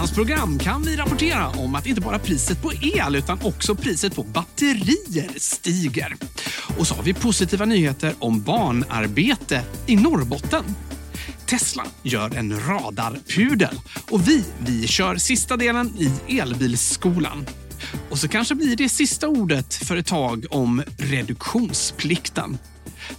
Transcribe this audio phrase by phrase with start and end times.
[0.00, 4.14] Veckans program kan vi rapportera om att inte bara priset på el utan också priset
[4.14, 6.16] på batterier stiger.
[6.78, 10.64] Och så har vi positiva nyheter om barnarbete i Norrbotten.
[11.46, 13.80] Tesla gör en radarpudel
[14.10, 17.46] och vi, vi kör sista delen i elbilsskolan.
[18.10, 22.58] Och så kanske blir det sista ordet för ett tag om reduktionsplikten.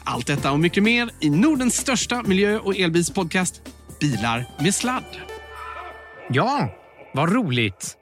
[0.04, 3.62] Allt detta och mycket mer i Nordens största miljö och elbilspodcast
[4.00, 5.31] Bilar med sladd.
[6.34, 6.70] Ja,
[7.14, 7.98] vad roligt.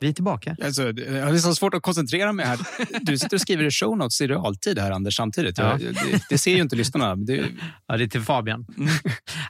[0.00, 0.56] Vi är tillbaka.
[0.64, 2.58] Alltså, jag har så svårt att koncentrera mig här.
[3.00, 5.58] Du sitter och skriver i show notes i realtid här, Anders, samtidigt.
[5.58, 5.70] Ja.
[5.70, 7.16] Jag, det, det ser ju inte lyssnarna.
[7.16, 7.44] Det,
[7.86, 8.66] Ja, det är till Fabian.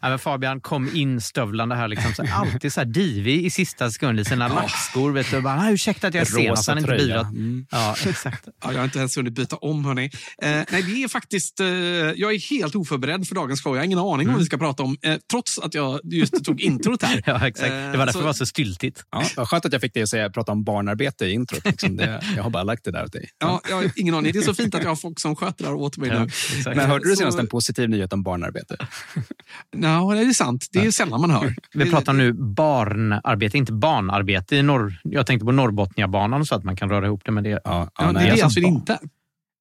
[0.03, 3.91] Ja, men Fabian kom in stövlande här, liksom, så alltid så här divig i sista
[3.91, 5.13] sekund i sina lackskor.
[5.13, 6.95] Vet du, bara, "Ah, ursäkta att jag är sen, Rosa inte.
[7.15, 7.67] Mm.
[7.71, 8.49] Ja, exakt.
[8.65, 10.05] Ja, jag har inte ens hunnit byta om, hörni.
[10.43, 11.61] Eh, nej, det är faktiskt...
[11.61, 13.75] Eh, jag är helt oförberedd för dagens show.
[13.75, 16.45] Jag har ingen aning om vad vi ska prata om, eh, trots att jag just
[16.45, 17.23] tog introt här.
[17.27, 17.71] Ja, exakt.
[17.71, 19.05] Det var därför så- det var så styltigt.
[19.37, 21.65] ja, skönt att jag fick dig att säga, prata om barnarbete i introt.
[21.65, 21.97] Liksom.
[21.97, 23.29] Det, jag har bara lagt det där åt dig.
[23.39, 24.33] Ja, jag har ingen aning.
[24.33, 26.27] Det är så fint att jag har folk som sköter det här åt mig Ja.
[26.75, 28.77] Men hörde du Så- senast en positiv nyhet om barnarbete?
[29.77, 30.67] Ja, det är sant.
[30.73, 31.55] Det är sällan man hör.
[31.75, 34.57] Vi pratar nu barnarbete, inte barnarbete.
[34.57, 37.51] I norr, jag tänkte på Norrbotniabanan så att man kan röra ihop det med det.
[37.51, 38.99] Ja, Ja, ja, det är alltså inte.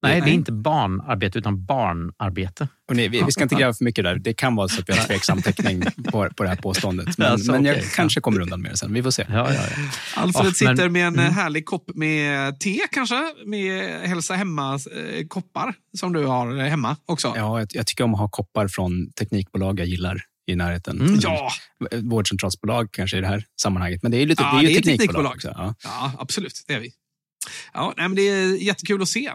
[0.02, 2.68] Nej, det är inte barnarbete utan barnarbete.
[2.88, 4.14] Och nej, vi, vi ska inte gräva för mycket där.
[4.18, 7.18] Det kan vara så att vi har tveksam täckning på, på det här påståendet.
[7.18, 7.88] Men, Alltså, men jag okej.
[7.94, 8.92] kanske kommer undan med det sen.
[8.94, 9.26] Vi får se.
[9.28, 10.22] Ja, ja, ja.
[10.22, 11.32] Alfred Ja, sitter men- med en mm.
[11.34, 13.34] härlig kopp med te kanske.
[13.46, 17.32] Med Hälsa Hemma-koppar som du har hemma också.
[17.36, 21.00] Ja, jag, jag tycker om att ha koppar från teknikbolag jag gillar i närheten.
[21.00, 21.18] Mm.
[21.22, 21.50] Ja,
[22.02, 24.02] Vårdcentralsbolag kanske i det här sammanhanget.
[24.02, 25.32] Men det är ju, lite, Ja, det är ju det är teknikbolag.
[25.40, 25.68] teknikbolag.
[25.70, 25.80] också.
[25.84, 25.90] Ja.
[26.12, 26.64] ja absolut.
[26.66, 26.90] Det är vi.
[27.74, 29.30] Ja, nej, men det är jättekul att se.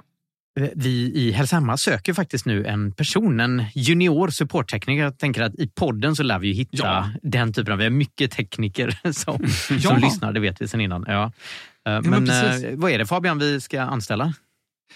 [0.75, 5.03] Vi i Hälsamma söker faktiskt nu en person, en junior supporttekniker.
[5.03, 7.09] Jag tänker att i podden så lär vi ju hitta Ja.
[7.23, 7.77] den typen av...
[7.77, 9.79] Vi har mycket tekniker som, Ja.
[9.79, 11.05] som lyssnar, det vet vi sedan innan.
[11.07, 11.23] Ja.
[11.87, 14.33] Eh, men Men eh, vad är det Fabian vi ska anställa?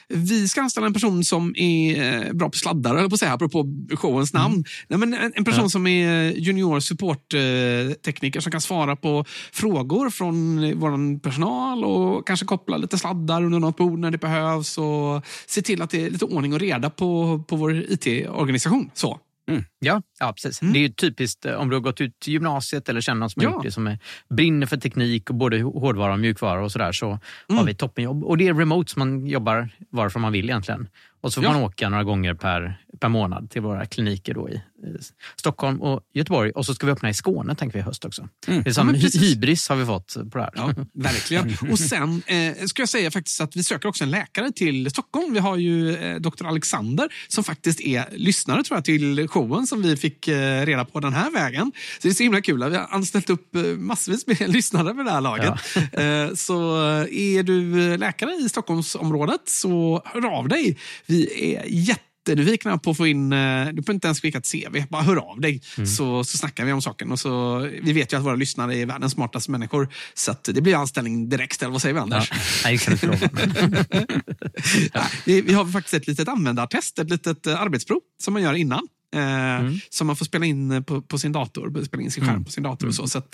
[0.07, 3.33] Vi ska anställa en person som är eh, bra på sladdar, eller på att säga,
[3.33, 3.65] apropå
[3.95, 4.53] showens namn.
[4.53, 4.63] Mm.
[4.88, 10.57] Nej, men en, en person som är junior supporttekniker som kan svara på frågor från
[10.80, 15.62] vår personal och kanske koppla lite sladdar under något bord när det behövs och se
[15.62, 18.89] till att det är lite ordning och reda på, på vår IT-organisation.
[18.94, 19.19] Så.
[19.50, 19.63] Mm.
[19.80, 20.62] Ja, ja, precis.
[20.62, 20.74] Mm.
[20.74, 23.42] Det är ju typiskt eh, om du har gått ut gymnasiet eller känner någon som
[23.44, 23.50] Ja.
[23.50, 24.00] har gjort det som är,
[24.30, 27.19] brinner för teknik och både hårdvara och mjukvara och sådär så Mm.
[27.57, 28.24] har vi toppenjobb.
[28.24, 30.88] Och det är remote man jobbar varifrån man vill egentligen.
[31.22, 31.54] Och så får Ja.
[31.54, 34.62] man åka några gånger per, per månad till våra kliniker då i,
[35.36, 36.51] Stockholm och Göteborg.
[36.51, 38.28] Och så ska vi öppna i Skåne tänker vi i höst också.
[38.46, 38.63] Det är Mm.
[38.68, 39.22] Ja, som precis.
[39.22, 40.51] hybris har vi fått på det här.
[40.56, 41.57] Ja, verkligen.
[41.72, 45.34] Och sen eh, ska jag säga faktiskt att vi söker också en läkare till Stockholm.
[45.34, 46.46] Vi har ju eh, Dr.
[46.46, 51.00] Alexander som faktiskt är lyssnare tror jag, till showen som vi fick eh, reda på
[51.00, 51.72] den här vägen.
[51.75, 52.69] Så det är så himla kul.
[52.69, 55.54] Vi har anställt upp eh, massvis med lyssnare med det här laget.
[55.75, 60.78] Eh, så eh, är du läkare i Stockholmsområdet så hör av dig.
[61.06, 61.66] Vi är
[62.30, 65.16] jättenyfikna på att få in, eh, du behöver inte ens skicka ett CV, bara hör
[65.31, 65.62] av dig
[65.98, 67.12] så, så snackar vi om saken.
[67.12, 70.76] Och så, vi vet ju att våra lyssnare är världens smartaste människor så det blir
[70.76, 72.04] anställning direkt, eller vad säger vi Ja.
[72.04, 72.31] Anders?
[72.64, 73.30] Nej, det kan inte lova.
[74.94, 78.54] Ja, vi, vi har faktiskt ett litet användartest, ett litet eh, arbetsprov som man gör
[78.54, 78.88] innan.
[79.16, 82.52] Eh, Som man får spela in på, på sin dator, spela in sin skärm på
[82.52, 82.88] sin dator.
[82.88, 83.08] och så.
[83.08, 83.31] så att,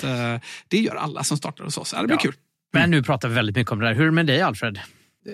[0.68, 1.94] det gör alla som startar hos oss.
[1.96, 2.22] Ja, det blir Ja.
[2.22, 2.34] kul.
[2.74, 3.94] Men nu pratar vi väldigt mycket om det där.
[3.94, 4.80] Hur är det med dig Alfred?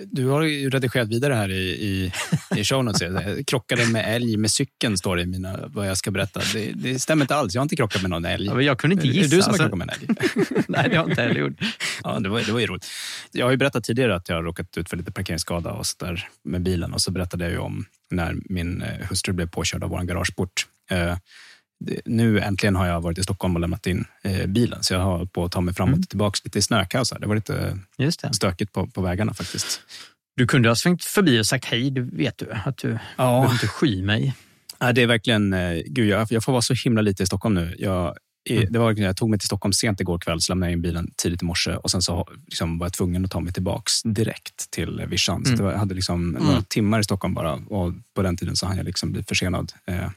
[0.05, 2.11] Du har ju redigerat vidare här i, i,
[2.55, 3.01] i show notes.
[3.01, 6.41] Jag Krockade med älg med cykeln, står det i mina, vad jag ska berätta.
[6.53, 7.53] Det, det stämmer inte alls.
[7.53, 8.45] Jag har inte krockat med någon älg.
[8.45, 9.35] Ja, Jag kunde inte Är det gissa.
[9.35, 9.69] du som har alltså.
[9.69, 10.63] krockat med en älg?
[10.67, 11.53] Nej, det har jag inte heller gjort.
[12.03, 12.87] Ja, det var, det var ju roligt.
[13.31, 16.05] Jag har ju berättat tidigare att jag har råkat ut för lite parkeringsskada och så
[16.05, 16.93] där med bilen.
[16.93, 20.67] Och så berättade jag ju om när min eh, hustru blev påkörd av vår garageport.
[21.85, 24.99] Det- Nu äntligen har jag varit i Stockholm och lämnat in eh, bilen, så jag
[25.01, 27.11] har på att ta mig framåt och tillbaka lite i snökaos.
[27.11, 27.19] här.
[27.19, 28.33] Det var lite Just det.
[28.33, 29.81] stökigt på, på vägarna faktiskt.
[30.35, 32.51] Du kunde ha svängt förbi och sagt hej, du vet du.
[32.65, 34.33] Att du behöver inte sky mig.
[34.79, 35.53] Ja, det är verkligen...
[35.53, 37.75] Eh, gud, jag, jag får vara så himla lite i Stockholm nu.
[37.79, 38.15] Jag,
[38.49, 40.81] i- det var, jag tog mig till Stockholm sent igår kväll, så lämnade jag in
[40.81, 44.01] bilen tidigt i morse och sen så liksom, var jag tvungen att ta mig tillbaks
[44.03, 45.45] direkt till Vischan.
[45.45, 48.55] Så det var, jag hade liksom några timmar i Stockholm bara och på den tiden
[48.55, 49.73] så hann jag liksom bli försenad.
[49.87, 50.09] Eh,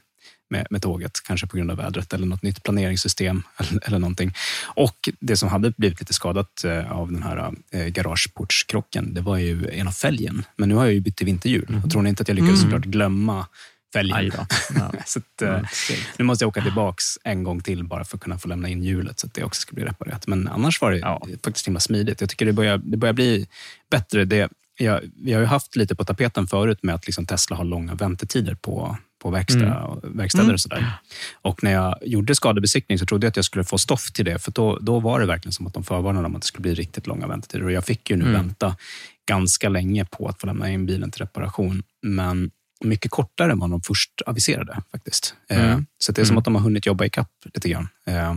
[0.49, 4.33] med, med tåget, kanske på grund av vädret eller något nytt planeringssystem eller, eller någonting.
[4.63, 9.37] Och det som hade blivit lite skadat eh, av den här eh, garageportskrocken, det var
[9.37, 10.43] ju en av fälgen.
[10.55, 12.61] Men nu har jag ju bytt till vinterhjul och tror ni inte att jag lyckades
[12.61, 13.45] såklart glömma
[13.93, 14.31] fälgen?
[14.75, 14.93] Ja.
[15.05, 15.61] så att, eh,
[16.17, 18.83] nu måste jag åka tillbaks en gång till bara för att kunna få lämna in
[18.83, 20.27] hjulet så att det också ska bli reparerat.
[20.27, 21.27] Men annars var det Ja.
[21.43, 22.21] faktiskt himla smidigt.
[22.21, 23.47] Jag tycker det börjar, det börjar bli
[23.91, 24.25] bättre.
[24.25, 27.63] Det, jag, vi har ju haft lite på tapeten förut med att liksom Tesla har
[27.63, 30.91] långa väntetider på, på verkstad, verkstäder och sådär.
[31.41, 34.39] Och när jag gjorde skadebesiktning så trodde jag att jag skulle få stoff till det.
[34.39, 36.73] För då, då var det verkligen som att de förvarnade om att det skulle bli
[36.73, 37.65] riktigt långa väntetider.
[37.65, 38.75] Och jag fick ju nu vänta
[39.29, 41.83] ganska länge på att få lämna in bilen till reparation.
[42.03, 42.51] Men
[42.83, 45.35] mycket kortare än vad de först aviserade faktiskt.
[45.49, 47.87] Eh, Så det är som att de har hunnit jobba ikapp lite grann.
[48.07, 48.35] Eh,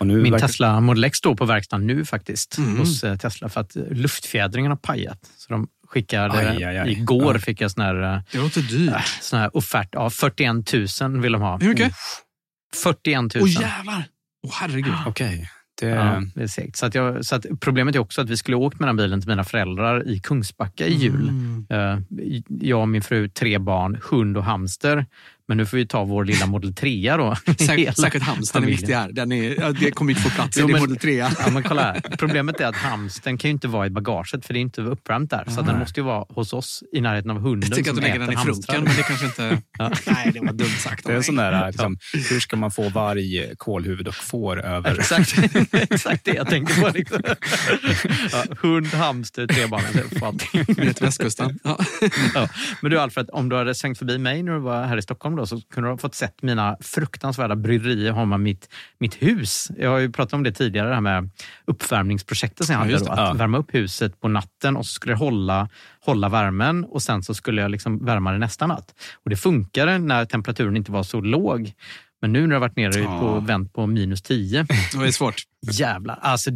[0.00, 2.78] Min verkar- Tesla Model X står på verkstaden nu faktiskt Mm.
[2.78, 5.30] hos eh, Tesla för att luftfjädringen har pajat.
[5.36, 6.90] Så de skickade, Aj, aj, aj.
[6.90, 7.40] igår Ja.
[7.40, 9.06] fick jag sån här, eh, Det låter dyrt.
[9.20, 9.88] sån här offert.
[9.92, 11.58] Ja, 41 000 vill de ha.
[11.58, 11.92] Hur mycket?
[12.74, 13.42] 41 000.
[13.44, 14.04] Åh jävlar!
[14.46, 14.94] Åh herregud.
[15.06, 15.50] Okej.
[15.80, 16.76] Det, Ja, det är segt.
[16.76, 19.20] Så, att jag, så att problemet är också att vi skulle åkt med den bilen
[19.20, 21.28] till mina föräldrar i Kungsbacka i jul.
[21.28, 21.66] Mm.
[21.70, 21.98] Eh,
[22.48, 25.06] Jag och min fru, tre barn, hund och hamster.
[25.50, 27.36] Men nu får vi ta vår lilla Model 3 då.
[27.46, 29.12] Säkert, Hela säkert hamstern är viktig här.
[29.12, 31.14] Den är, ja, det kommer inte få plats i Model 3.
[31.16, 32.00] Ja, men kolla här.
[32.18, 35.30] Problemet är att hamsten kan ju inte vara i bagaget för det är inte uppvärmt
[35.30, 35.44] där.
[35.48, 37.96] Så att den måste ju vara hos oss i närheten av hunden Jag tänker att
[37.96, 39.62] du lägger den i frunken, men det kanske inte...
[40.06, 41.06] Nej, det var dumt sagt.
[41.06, 41.98] det är sån där, liksom,
[42.30, 44.98] hur ska man få varg, kålhuvud och får över...
[44.98, 45.34] Exakt,
[45.72, 46.88] exakt det jag tänker på.
[46.94, 47.22] Liksom.
[48.32, 49.82] Ja, hund, hamster, tre barn.
[49.92, 50.84] det är allting.
[50.84, 51.58] Ner till västkusten.
[51.64, 51.78] Ja.
[52.34, 52.48] Ja.
[52.80, 55.39] Men du Alfred, om du hade svängt förbi mig när du var här i Stockholm
[55.40, 58.68] då, så kunde du ha fått sett mina fruktansvärda bryderier har med mitt,
[58.98, 59.70] mitt hus.
[59.78, 61.30] Jag har ju pratat om det tidigare, det här med
[61.66, 62.92] uppvärmningsprojektet som jag Ja, hade.
[62.92, 63.32] just Då, att Ja.
[63.32, 65.68] värma upp huset på natten och så skulle det hålla,
[66.04, 68.94] hålla värmen och sen så skulle jag liksom värma det nästa natt.
[69.24, 71.72] Och det funkade när temperaturen inte var så låg.
[72.22, 73.40] Men nu när det har varit nere på, Ja.
[73.40, 75.34] vänt på minus 10, Det är svårt.
[75.72, 76.18] jävlar.
[76.22, 76.50] Alltså,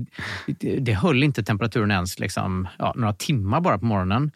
[0.47, 4.31] det, det höll inte temperaturen ens liksom, ja, några timmar bara på morgonen.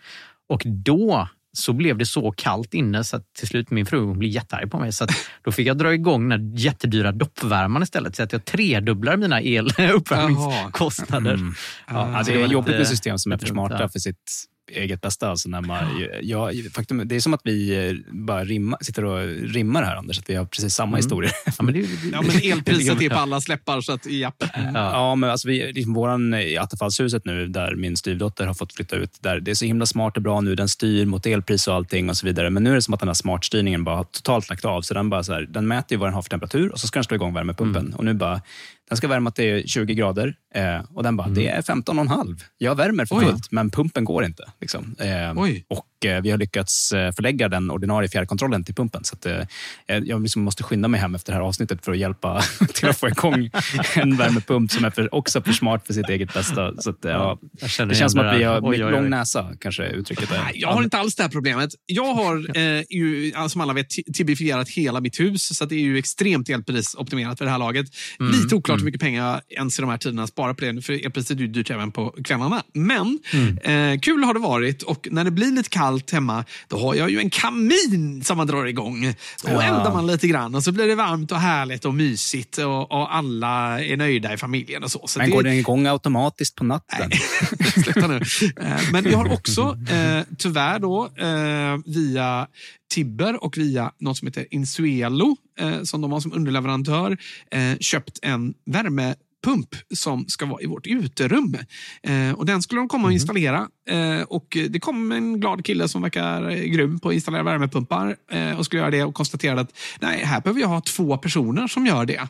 [0.49, 1.29] Och då
[1.59, 4.79] så blev det så kallt inne så att till slut min fru blev jättearg på
[4.79, 4.93] mig.
[4.93, 5.11] Så att
[5.43, 8.17] då fick jag dra igång den jättedyra doppvärmaren istället.
[8.17, 11.35] Så att jag tredubblar mina el uppvärmningskostnader.
[11.35, 11.55] Mm.
[11.89, 15.31] Ja, Ja, det är jobbigt med system som är för smarta för sitt eget bästa.
[15.31, 15.85] Alltså när man,
[16.23, 20.19] ja, faktum, det är som att vi eh, bara rimma, sitter och rimmar här, Anders.
[20.19, 20.97] Att vi har precis samma Mm.
[20.97, 21.33] historier.
[21.47, 21.81] Ja, men det,
[22.13, 24.45] Ja, men elpriset är på alla släppar, så att japp.
[24.75, 28.97] Ja, men alltså vi, liksom våran, i Attefallshuset nu, där min styvdotter har fått flytta
[28.97, 30.55] ut, där det är så himla smart och bra nu.
[30.55, 32.51] Den styr mot elpris och allting och så vidare.
[32.51, 34.83] Men nu är det som att den här smartstyrningen bara har totalt lagt av.
[34.83, 36.87] Så den, bara så här, den mäter ju vad den har för temperatur och så
[36.87, 37.95] ska den slå igång värmepumpen.
[37.95, 38.41] Och nu bara,
[38.89, 42.41] den ska värma till 20 grader eh, och den bara, det är 15,5.
[42.59, 43.25] Jag värmer för Oj.
[43.25, 44.45] fullt, men pumpen går inte.
[44.61, 44.97] Liksom.
[44.99, 45.31] Eh,
[45.69, 49.05] och eh, vi har lyckats eh, förlägga den ordinarie fjärrkontrollen till pumpen.
[49.05, 51.99] Så att, eh, jag liksom måste skynda mig hem efter det här avsnittet för att
[51.99, 52.43] hjälpa
[52.75, 53.51] till att få igång
[53.95, 56.73] en värmepump som är för, också för smart för sitt eget bästa.
[56.79, 58.61] Så att, eh, ja, det känns som att vi har.
[58.63, 60.51] Oj, oj, lång näsa, kanske uttrycket är.
[60.55, 61.71] Jag har inte alls det här problemet.
[61.87, 65.57] Jag har eh, ju, som alla vet, ti- tibifierat hela mitt hus.
[65.57, 67.87] Så att det är ju extremt elprisoptimerat för det här laget.
[68.21, 70.83] Mm, Lite oklart hur mycket pengar ens i de här tiderna sparar på det.
[70.83, 72.63] För elpriset är ju dyrt även på kvällarna.
[72.75, 73.93] Men Mm.
[73.95, 74.83] eh, kul har det varit.
[74.83, 78.47] Och när det blir lite kallt hemma, då har jag ju en kamin som man
[78.47, 79.15] drar igång.
[79.45, 82.59] Då eldar man lite grann och så blir det varmt och härligt och mysigt.
[82.59, 85.07] Och, och alla är nöjda i familjen och så.
[85.07, 87.11] så Men det- går den igång automatiskt på natten?
[87.83, 88.21] Sluta nu.
[88.61, 92.47] Eh, Men jag har också, eh, tyvärr då, eh, via
[92.91, 97.19] Tibber och via något som heter Insuelo, eh, som de har som underleverantör,
[97.51, 101.57] eh, köpt en värmepump som ska vara i vårt uterum.
[102.03, 103.69] Eh, och Den skulle de komma och installera.
[103.91, 108.59] Eh, och Det kom en glad kille som verkar grym på att installera värmepumpar eh,
[108.59, 111.87] och skulle göra det och konstaterade att nej, här behöver jag ha två personer som
[111.87, 112.29] gör det.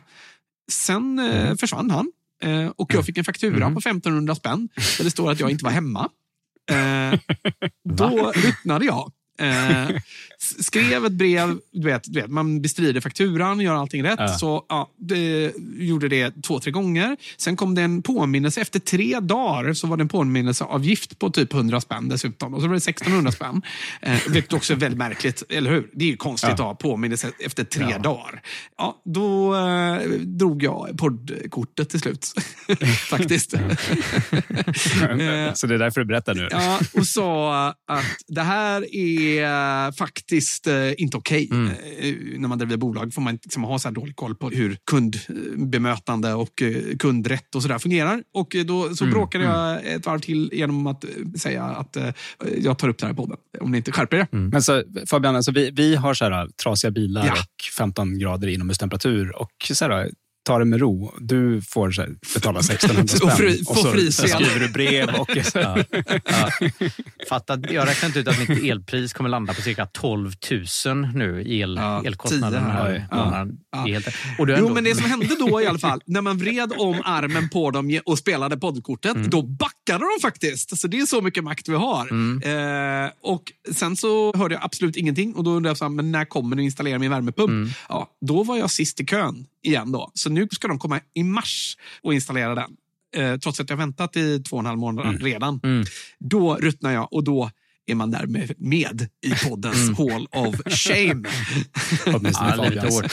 [0.71, 2.11] Sen eh, försvann han.
[2.43, 5.63] Eh, och jag fick en faktura på 1500 spänn där det står att jag inte
[5.63, 6.09] var hemma.
[6.71, 7.19] Eh,
[7.89, 9.11] då ruttnade jag.
[9.39, 9.89] Eh,
[10.59, 14.19] skrev ett brev, du vet, du vet, man bestrider fakturan, gör allting rätt.
[14.19, 14.27] Ja.
[14.27, 17.17] Så ja, det, gjorde det två, tre gånger.
[17.37, 18.61] Sen kom det en påminnelse.
[18.61, 22.53] Efter tre dagar så var det en påminnelseavgift på typ 100 spänn dessutom.
[22.53, 23.61] Och så var det 1600 spänn.
[24.01, 25.89] Eh, vilket också är väldigt märkligt, eller hur?
[25.93, 28.41] Det är ju konstigt att ha påminnelse efter tre dagar.
[28.77, 32.33] Ja, då eh, drog jag poddkortet till slut.
[33.09, 33.51] Faktiskt.
[35.53, 36.47] Så det är därför du berättar nu?
[36.51, 39.28] Ja, och sa att det här är
[39.97, 41.49] faktiskt eh, inte okej.
[41.51, 41.67] Mm.
[41.67, 44.77] Eh, när man driver bolag får man liksom, ha så här dålig koll på hur
[44.91, 48.23] kundbemötande och eh, kundrätt och så där fungerar.
[48.33, 51.05] Och då så Mm, bråkade jag ett varv till genom att
[51.37, 51.97] säga att
[52.61, 53.37] jag tar upp det här i podden.
[53.59, 54.27] Om ni inte skärper er.
[54.31, 57.31] Men så, Fabian, alltså vi, vi har så här, trasiga bilar Ja.
[57.31, 59.41] och 15 grader inomhustemperatur.
[59.41, 60.09] Och så här,
[60.53, 61.13] ta det med ro.
[61.19, 63.29] Du får så här, betala 1600 spänn.
[63.29, 65.09] Och fri- och så, fri så skriver du brev.
[65.09, 65.77] Och, Ja.
[66.25, 66.49] Ja.
[67.29, 70.31] Fatta, jag har räknat ut att mitt elpris kommer landa på cirka 12
[70.85, 72.63] 000 nu i el, Ja, elkostnaden.
[72.63, 73.07] här.
[73.11, 73.47] Ja.
[73.71, 73.85] Ja.
[73.85, 74.13] Helt, och
[74.49, 77.49] Jo, ändå, men det som hände då i alla fall, när man vred om armen
[77.49, 79.29] på dem och spelade poddkortet, Mm.
[79.29, 80.77] då backade de faktiskt.
[80.77, 82.07] Så det är så mycket makt vi har.
[82.11, 83.03] Mm.
[83.05, 86.11] Eh, och Sen så hörde jag absolut ingenting och då undrade jag, så här, men
[86.11, 87.49] när kommer ni installera min värmepump?
[87.49, 87.69] Mm.
[87.89, 89.91] Ja, då var jag sist i kön igen.
[89.91, 90.11] då.
[90.13, 92.71] Så nu ska de komma i mars och installera den.
[93.15, 95.59] Eh, trots att jag väntat i två och en halv månad redan.
[95.63, 95.85] Mm.
[96.19, 97.51] Då ruttnar jag och då
[97.89, 99.95] är man därmed med i poddens Mm.
[99.95, 101.23] Hall of Shame.
[102.15, 103.11] åtminstone Ja, lite hårt.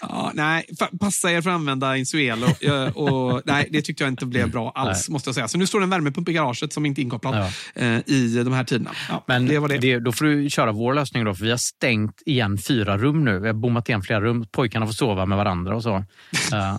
[0.00, 2.46] Ja, nej, fa- passa er för att använda Insuelo.
[2.60, 5.08] Ja, och, nej, det tyckte jag inte blev bra alls.
[5.08, 5.48] måste jag säga.
[5.48, 7.34] Så nu står det en värmepump i garaget som inte är inkopplad
[7.74, 7.82] Ja.
[7.82, 8.90] eh, i de här tiderna.
[9.08, 9.78] Ja, Men det var det.
[9.78, 13.24] det, då får du köra vår lösning då, för vi har stängt igen fyra rum
[13.24, 13.38] nu.
[13.38, 14.46] Vi har bommat igen flera rum.
[14.52, 15.94] Pojkarna får sova med varandra och så.
[16.52, 16.76] Eh,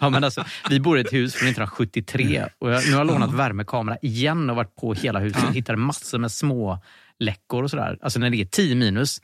[0.00, 3.06] ja, men alltså, vi bor i ett hus från 1973 och jag, nu har jag
[3.06, 5.42] lånat värmekamera igen och varit på hela huset.
[5.52, 6.82] Hittade massor med små
[7.18, 7.98] läckor och sådär.
[8.02, 9.20] Alltså när det är 10 minus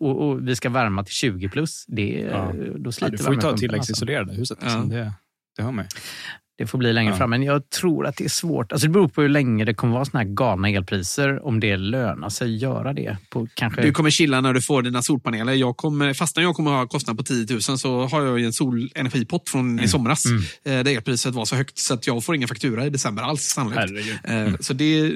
[0.00, 2.52] och, och vi ska värma till 20 plus, det, Ja.
[2.76, 4.58] då Ja, sliter du får ju ta tilläggsisolerade huset.
[4.62, 4.90] Liksom.
[4.92, 4.96] Ja.
[4.98, 5.12] Det,
[5.56, 5.88] det har man ju.
[6.58, 7.16] Det får bli längre Ja.
[7.16, 7.30] fram.
[7.30, 8.72] Men jag tror att det är svårt.
[8.72, 11.46] Alltså det beror på hur länge det kommer vara såna här galna elpriser.
[11.46, 13.16] Om det lönar sig att göra det.
[13.30, 13.82] På kanske...
[13.82, 15.52] Du kommer chilla när du får dina solpaneler.
[15.52, 19.48] Jag kommer, fastän jag kommer ha kostnad på 10 000 så har jag en solenergipott
[19.48, 20.24] från i somras.
[20.26, 20.42] Mm.
[20.64, 23.42] Eh, där elpriset var så högt så att jag får ingen faktura i december alls
[23.42, 23.80] sannolikt.
[24.24, 24.54] Herregud.
[24.54, 25.12] Eh, Så det,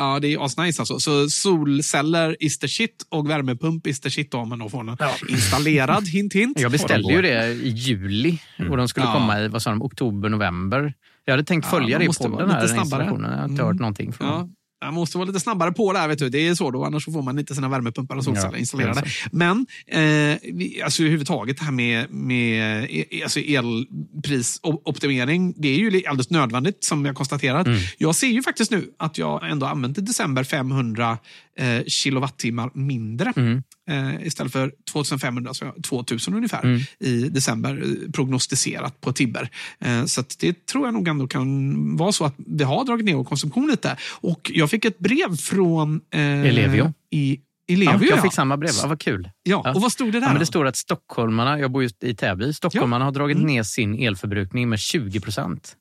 [0.00, 0.98] ja, det är asnice alltså.
[1.00, 4.96] Så solceller is the shit och värmepump is the shit om man då får den
[5.28, 6.08] installerad.
[6.08, 6.60] hint hint.
[6.60, 8.38] Jag beställde ju det i juli
[8.70, 9.12] och de skulle Ja.
[9.12, 10.94] komma i vad sa de, oktober, november.
[11.24, 12.82] Jag hade tänkt Ja, följa man det i podden, här, lite den snabbare.
[12.84, 13.30] installationen.
[13.30, 13.66] Jag har inte Mm.
[13.66, 14.48] hört någonting från Ja.
[14.84, 16.28] Man måste vara lite snabbare på det här, vet du.
[16.28, 19.02] Det är så då, annars får man inte sina värmepumpar och solceller Ja, installerade.
[19.32, 20.36] Men eh,
[20.84, 27.04] alltså överhuvudtaget det här med, med e- alltså elprisoptimering, det är ju alldeles nödvändigt som
[27.04, 27.66] jag konstaterat.
[27.66, 27.78] Mm.
[27.98, 31.18] Jag ser ju faktiskt nu att jag ändå använt i december 500
[31.58, 33.32] eh, kilowattimmar mindre.
[33.36, 33.62] Mm.
[33.90, 36.80] Eh, istället för 2500, så 2000 ungefär, Mm.
[36.98, 39.50] i december eh, prognostiserat på Tibber.
[39.80, 43.14] Eh, så det tror jag nog ändå kan vara så att vi har dragit ner
[43.14, 43.96] vår konsumtion lite.
[44.10, 46.92] Och jag fick ett brev från eh, Ellevio.
[47.10, 48.22] I, Ja, Ellevio, jag ja.
[48.22, 48.70] fick samma brev.
[48.82, 49.30] Ja, vad kul.
[49.42, 49.74] Ja, Ja.
[49.74, 50.26] och vad stod det där?
[50.26, 53.62] Ja, men det står att stockholmarna, jag bor just i Täby, stockholmarna har dragit ner
[53.62, 55.76] sin elförbrukning med 20 procent.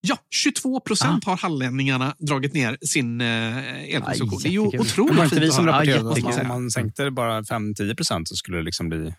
[0.00, 4.40] Ja, 22 procent har hallänningarna dragit ner sin eh, elkonsumtion.
[4.42, 4.70] Det är ju jättekul.
[4.70, 5.66] Det var otroligt inte vi fint som.
[5.66, 9.14] Ja, rapporterade man, om man sänkte bara 5-10 procent så skulle det liksom bli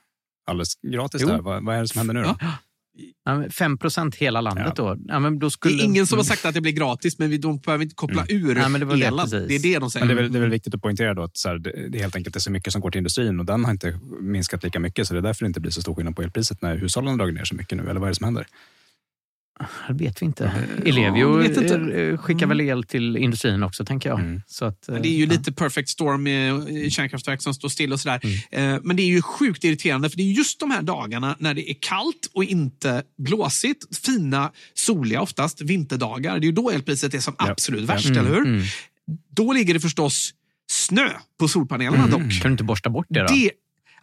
[0.48, 1.22] alldeles gratis.
[1.22, 1.42] Där.
[1.42, 2.36] Vad, vad är det som händer nu då?
[2.40, 2.54] Ja.
[3.26, 4.98] Ja, men 5 procent hela landet då.
[5.08, 5.82] Ja, men då Det skulle...
[5.82, 6.28] är ingen som har Mm.
[6.30, 8.86] sagt att det blir gratis, men vi, de behöver inte koppla ur Nej, men det
[8.86, 9.20] var det, elen.
[9.26, 9.48] precis.
[9.48, 10.06] Det är det de säger.
[10.06, 11.90] Men det är, väl, det är väl viktigt att poängtera då att så här, det,
[11.90, 14.00] det är helt enkelt är så mycket som går till industrin och den har inte
[14.22, 16.62] minskat lika mycket så det är därför det inte blir så stor skillnad på elpriset
[16.62, 17.84] när hushållen har dragit ner så mycket nu.
[17.90, 18.48] Eller vad är det som händer?
[19.88, 20.52] Det vet vi inte.
[20.78, 21.76] ja, Ellevio det vet inte.
[22.02, 24.20] eh, skickar väl el till industrin också, tänker jag.
[24.20, 24.42] Mm.
[24.48, 25.32] Så att, eh, det är ju ja.
[25.32, 28.20] lite perfect storm med eh, kärnkraftverk som står still och sådär.
[28.52, 28.74] Mm.
[28.76, 31.54] Eh, Men det är ju sjukt irriterande för det är just de här dagarna när
[31.54, 36.40] det är kallt och inte blåsigt, fina, soliga oftast, vinterdagar.
[36.40, 37.52] Det är ju då elpriset är som Ja.
[37.52, 37.94] absolut Ja.
[37.94, 38.46] värst, eller hur?
[38.46, 38.62] Mm.
[39.36, 40.32] Då ligger det förstås
[40.72, 42.10] snö på solpanelerna Mm.
[42.12, 42.42] dock.
[42.42, 43.26] Kan du inte borsta bort det då?
[43.34, 43.52] Det,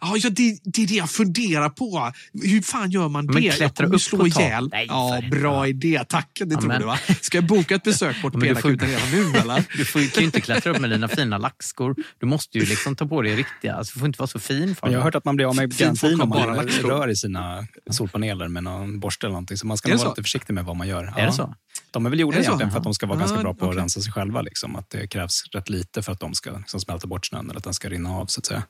[0.01, 2.11] ja, ja, det, det är det jag funderar på.
[2.43, 3.41] Hur fan gör man Men det?
[3.41, 4.69] klättra jag kommer upp slå ihjäl.
[4.71, 6.03] Nej, ja, bra idé.
[6.09, 6.29] Tack.
[6.45, 6.99] Det Ja, tror du va?
[7.21, 9.63] Ska jag boka ett besök på men du får- ortopedakuten redan nu eller?
[9.77, 11.95] Du får, kan ju inte klättra upp med dina fina lackskor.
[12.19, 13.75] Du måste ju liksom ta på dig riktiga.
[13.75, 14.75] Alltså, du får inte vara så fin.
[14.75, 17.15] För Men jag har hört att man blir av med har om man rör i
[17.15, 19.57] sina solpaneler med någon borste eller någonting.
[19.57, 20.09] Så man ska det vara så?
[20.11, 21.13] lite försiktig med vad man gör.
[21.17, 21.55] Är det så?
[21.91, 23.19] De är väl gjorda Är det egentligen för att de ska vara Ja.
[23.19, 23.81] ganska Ah, bra på att okej.
[23.81, 24.41] rensa sig själva.
[24.41, 24.75] Liksom.
[24.75, 27.63] Att det krävs rätt lite för att de ska liksom, smälta bort snön eller att
[27.63, 28.25] den ska rinna av.
[28.25, 28.63] Så att säga.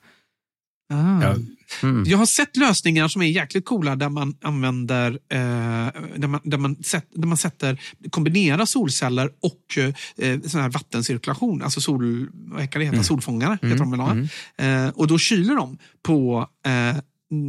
[0.90, 1.22] Ah.
[1.22, 1.36] Ja,
[1.82, 2.04] Mm.
[2.06, 5.38] Jag har sett lösningar som är jäkligt coola där man använder eh,
[6.16, 7.80] där, man, där, man sätt, där man sätter
[8.10, 13.58] kombinerar solceller och eh, sån här vattencirkulation, alltså sol, vad kan det heta, solfångare.
[13.62, 14.28] Heter de va?
[14.64, 16.96] eh, och då kyler de på eh,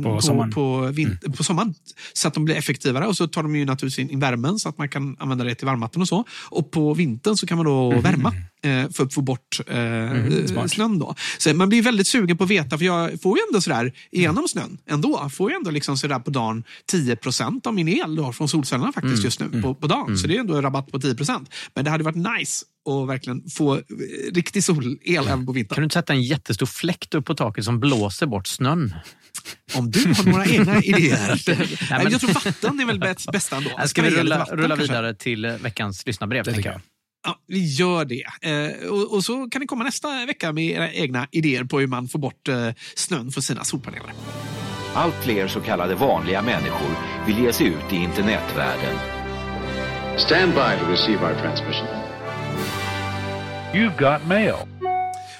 [0.04, 0.52] på, sommaren.
[0.52, 1.74] på, vin- på sommaren
[2.14, 3.08] så att de blir effektivare.
[3.08, 5.66] Och så tar de ju naturligtvis in, värmen så att man kan använda det till
[5.66, 6.24] varmvatten och så.
[6.50, 8.34] Och på vintern så kan man då värma
[8.64, 10.72] eh, för att få bort eh, smart.
[10.72, 11.00] snön.
[11.00, 11.16] Då.
[11.38, 14.48] Så man blir väldigt sugen på att veta, för jag får ju ändå sådär igenom
[14.48, 15.30] snön ändå.
[15.30, 19.24] Får ju ändå liksom sådär på dagen 10% av min el då, från solcellerna faktiskt
[19.24, 20.18] just nu på, på dagen.
[20.18, 21.46] Så det är ändå en rabatt på 10%
[21.76, 23.82] Men det hade varit nice att verkligen få eh,
[24.34, 25.76] riktig solel även på vintern.
[25.76, 28.96] Kan du inte sätta en jättestor fläkt upp på taket som blåser bort snön?
[29.74, 31.42] Om du har några egna idéer.
[31.48, 33.70] Nej, men- Jag tror vatten är väl bäst, bäst ändå.
[33.70, 34.84] Äh, Ska vi rulla, vatten rulla kanske?
[34.94, 36.44] vidare till eh, veckans lyssnarbrev?
[36.44, 36.76] det tänker jag.
[36.76, 36.82] jag.
[37.28, 38.24] Ja, vi gör det.
[38.42, 41.88] Eh, och, och så kan ni komma nästa vecka med era egna idéer på hur
[41.88, 44.14] man får bort eh, snön från sina solpaneler.
[44.94, 46.90] Allt fler så kallade vanliga människor
[47.28, 48.96] vill ge sig ut i internetvärlden.
[50.18, 51.88] Stand by to receive our transmission.
[53.74, 54.56] You've got mail.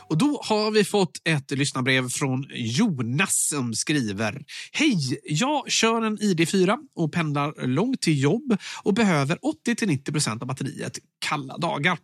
[0.10, 4.44] Och då har vi fått ett lyssnarbrev från Jonas som skriver.
[4.72, 5.20] Hej!
[5.24, 9.38] Jag kör en ID4 och pendlar långt till jobb och behöver
[9.68, 11.98] 80-90 av batteriet kalla dagar.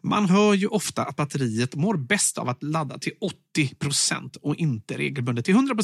[0.00, 4.98] Man hör ju ofta att batteriet mår bäst av att ladda till 80 och inte
[4.98, 5.76] regelbundet till 100.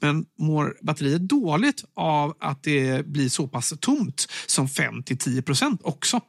[0.00, 6.20] Men mår batteriet dåligt av att det blir så pass tomt som 5-10 också?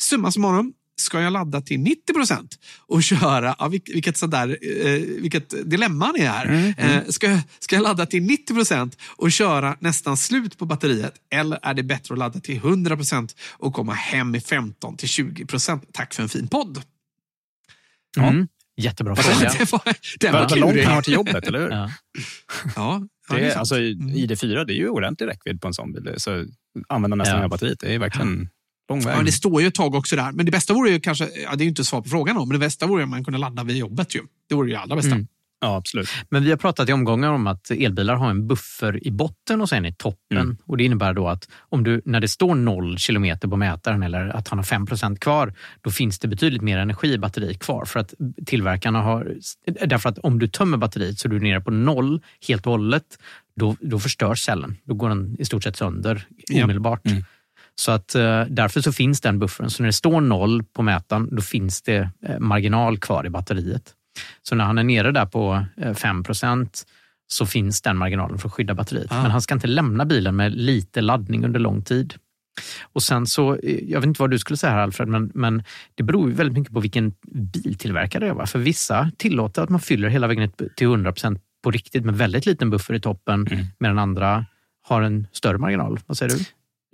[0.00, 5.70] Summa summarum, ska jag ladda till 90 procent och köra, ja, vilket, sådär, eh, vilket
[5.70, 6.74] dilemma det är.
[6.78, 11.14] Eh, ska, jag- ska jag ladda till 90 procent och köra nästan slut på batteriet
[11.30, 15.08] eller är det bättre att ladda till 100 procent och komma hem i 15 till
[15.08, 15.84] 20 procent?
[15.92, 16.82] Tack för en fin podd.
[18.18, 18.48] Mm.
[18.76, 19.52] Jättebra fråga.
[19.58, 19.82] det var,
[20.20, 21.70] det var vad långt han har till jobbet, eller hur?
[21.70, 21.90] Ja.
[22.76, 23.58] Ja, ja, Det det är sant.
[23.60, 24.08] alltså, Mm.
[24.14, 26.14] ID4 det är ju ordentlig räckvidd på en sån bil.
[26.16, 26.44] Så
[26.88, 27.38] använda nästan Ja.
[27.40, 27.80] hela batteriet.
[27.80, 28.48] Det är verkligen
[28.88, 29.12] lång väg.
[29.12, 30.32] Ja, men det står ju ett tag också där.
[30.32, 32.48] Men det bästa vore ju kanske, ja, det är ju inte svar på frågan om,
[32.48, 34.14] men det bästa vore ju om man kunde ladda vid jobbet.
[34.14, 34.20] Ju.
[34.48, 35.14] Det vore ju allra bästa.
[35.14, 35.26] Mm.
[35.62, 36.08] Ja, absolut.
[36.28, 39.68] Men vi har pratat i omgångar om att elbilar har en buffer i botten och
[39.68, 40.38] sen i toppen.
[40.38, 40.56] Mm.
[40.66, 44.28] Och Det innebär då att om du, när det står noll kilometer på mätaren eller
[44.28, 47.84] att han har 5% kvar, då finns det betydligt mer energi i batteriet kvar.
[47.84, 48.14] För att
[48.46, 49.36] tillverkarna har,
[49.86, 53.18] därför att om du tömmer batteriet så är du nere på noll helt och hållet,
[53.56, 54.76] då, då förstörs cellen.
[54.84, 56.64] Då går den i stort sett sönder Ja.
[56.64, 57.06] omedelbart.
[57.06, 57.24] Mm.
[57.74, 59.70] Så att eh, därför så finns den buffern.
[59.70, 63.94] Så när det står noll på mätaren, då finns det eh, marginal kvar i batteriet.
[64.42, 66.24] Så när han är nere där på eh, 5
[67.26, 69.12] så finns den marginalen för att skydda batteriet.
[69.12, 69.22] Ah.
[69.22, 72.14] Men han ska inte lämna bilen med lite laddning under lång tid.
[72.82, 75.62] Och sen så, eh, jag vet inte vad du skulle säga här Alfred, men, men
[75.94, 78.34] det beror ju väldigt mycket på vilken biltillverkare det är.
[78.34, 78.46] Va?
[78.46, 82.70] För vissa tillåter att man fyller hela vägen till 100% på riktigt med väldigt liten
[82.70, 83.66] buffer i toppen, Mm.
[83.78, 84.46] medan andra
[84.82, 86.00] har en större marginal.
[86.06, 86.44] Vad säger du?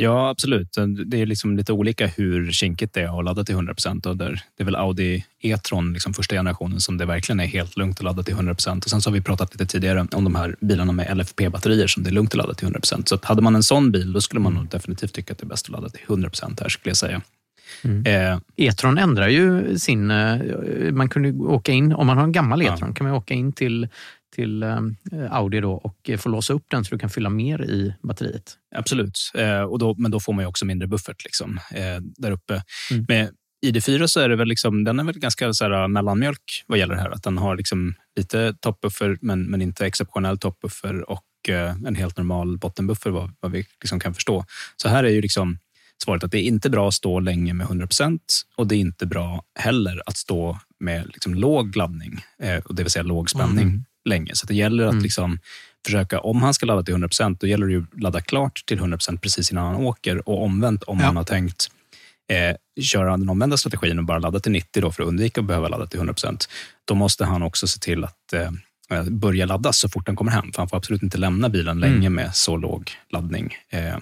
[0.00, 0.76] Ja, absolut.
[1.06, 4.04] Det är liksom lite olika hur kinkigt det är att ladda till 100 procent.
[4.04, 4.10] Det
[4.58, 8.22] är väl Audi E-tron, liksom första generationen, som det verkligen är helt lugnt att ladda
[8.22, 8.90] till 100 procent.
[8.90, 12.10] Sen så har vi pratat lite tidigare om de här bilarna med LFP-batterier som det
[12.10, 13.08] är lugnt att ladda till 100 procent.
[13.08, 15.48] Så hade man en sån bil, då skulle man nog definitivt tycka att det är
[15.48, 17.22] bäst att ladda till 100 procent här, skulle jag säga.
[17.82, 18.06] Mm.
[18.06, 20.10] Eh, E-tron ändrar ju sin...
[20.10, 20.38] Eh,
[20.92, 22.94] man kunde åka in, om man har en gammal E-tron, ja.
[22.94, 23.88] kan man åka in till
[24.30, 24.78] till eh,
[25.30, 28.56] Audi då och få låsa upp den så du kan fylla mer i batteriet.
[28.74, 32.30] Absolut, eh, och då, men då får man ju också mindre buffert liksom, eh, där
[32.30, 32.62] uppe.
[32.90, 33.04] Mm.
[33.08, 33.30] Med
[33.66, 36.94] ID4 så är det väl liksom, den är väl ganska så här, mellanmjölk vad gäller
[36.94, 37.10] det här.
[37.10, 41.24] Att den har liksom lite toppbuffer men, men inte exceptionell toppbuffer och
[41.86, 44.44] en helt normal bottenbuffer vad, vad vi liksom kan förstå.
[44.76, 45.58] Så här är ju liksom
[46.04, 48.18] svaret att det är inte bra att stå länge med 100%
[48.56, 52.20] och det är inte bra heller att stå med liksom låg laddning,
[52.70, 53.68] det vill säga låg spänning.
[53.68, 54.34] Mm länge.
[54.34, 55.02] Så det gäller att mm.
[55.02, 55.38] liksom
[55.86, 59.18] försöka, om han ska ladda till 100% då gäller det att ladda klart till 100%
[59.18, 60.28] precis innan han åker.
[60.28, 61.06] Och omvänt, om ja.
[61.06, 61.68] han har tänkt
[62.28, 65.46] eh, köra den omvända strategin och bara ladda till 90 då för att undvika att
[65.46, 66.48] behöva ladda till 100%
[66.84, 68.50] då måste han också se till att eh,
[69.10, 70.52] börja ladda så fort han kommer hem.
[70.52, 71.92] För han får absolut inte lämna bilen mm.
[71.92, 73.56] länge med så låg laddning.
[73.70, 73.96] Eh,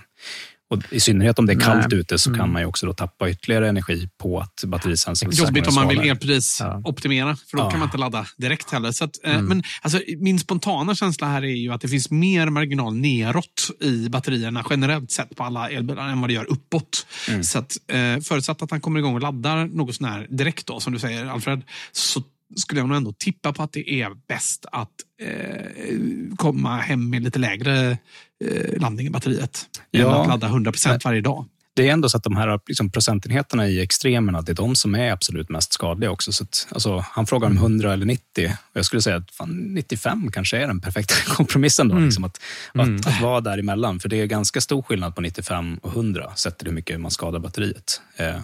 [0.70, 2.00] och I synnerhet om det är kallt Nej.
[2.00, 2.52] ute så kan mm.
[2.52, 7.28] man ju också då tappa ytterligare energi på att batterisensorn Jobbigt om man vill elprisoptimera,
[7.28, 7.36] ja.
[7.50, 7.70] för då ja.
[7.70, 8.92] kan man inte ladda direkt heller.
[8.92, 9.46] Så att, eh, mm.
[9.46, 14.08] men, alltså, min spontana känsla här är ju att det finns mer marginal neråt i
[14.08, 17.06] batterierna generellt sett på alla elbilar än vad det gör uppåt.
[17.28, 17.44] Mm.
[17.44, 20.80] Så att, eh, förutsatt att han kommer igång och laddar något sån här direkt, då,
[20.80, 22.22] som du säger Alfred, så
[22.56, 24.90] skulle jag nog ändå tippa på att det är bäst att
[25.22, 27.98] eh, komma hem med lite lägre
[28.44, 29.66] eh, landning i batteriet.
[29.90, 30.00] Ja.
[30.00, 31.44] Än att ladda 100 procent varje dag.
[31.76, 34.94] Det är ändå så att de här liksom, procentenheterna i extremerna, det är de som
[34.94, 36.32] är absolut mest skadliga också.
[36.32, 39.50] Så att, alltså, han frågar om 100 eller 90 och jag skulle säga att fan,
[39.50, 41.88] 95 kanske är den perfekta kompromissen.
[41.88, 42.04] Då, mm.
[42.04, 42.40] liksom, att,
[42.74, 42.96] mm.
[42.96, 44.00] att, att, vara däremellan.
[44.00, 47.10] För det är ganska stor skillnad på 95 och 100 sett till hur mycket man
[47.10, 48.00] skadar batteriet.
[48.16, 48.40] Eh,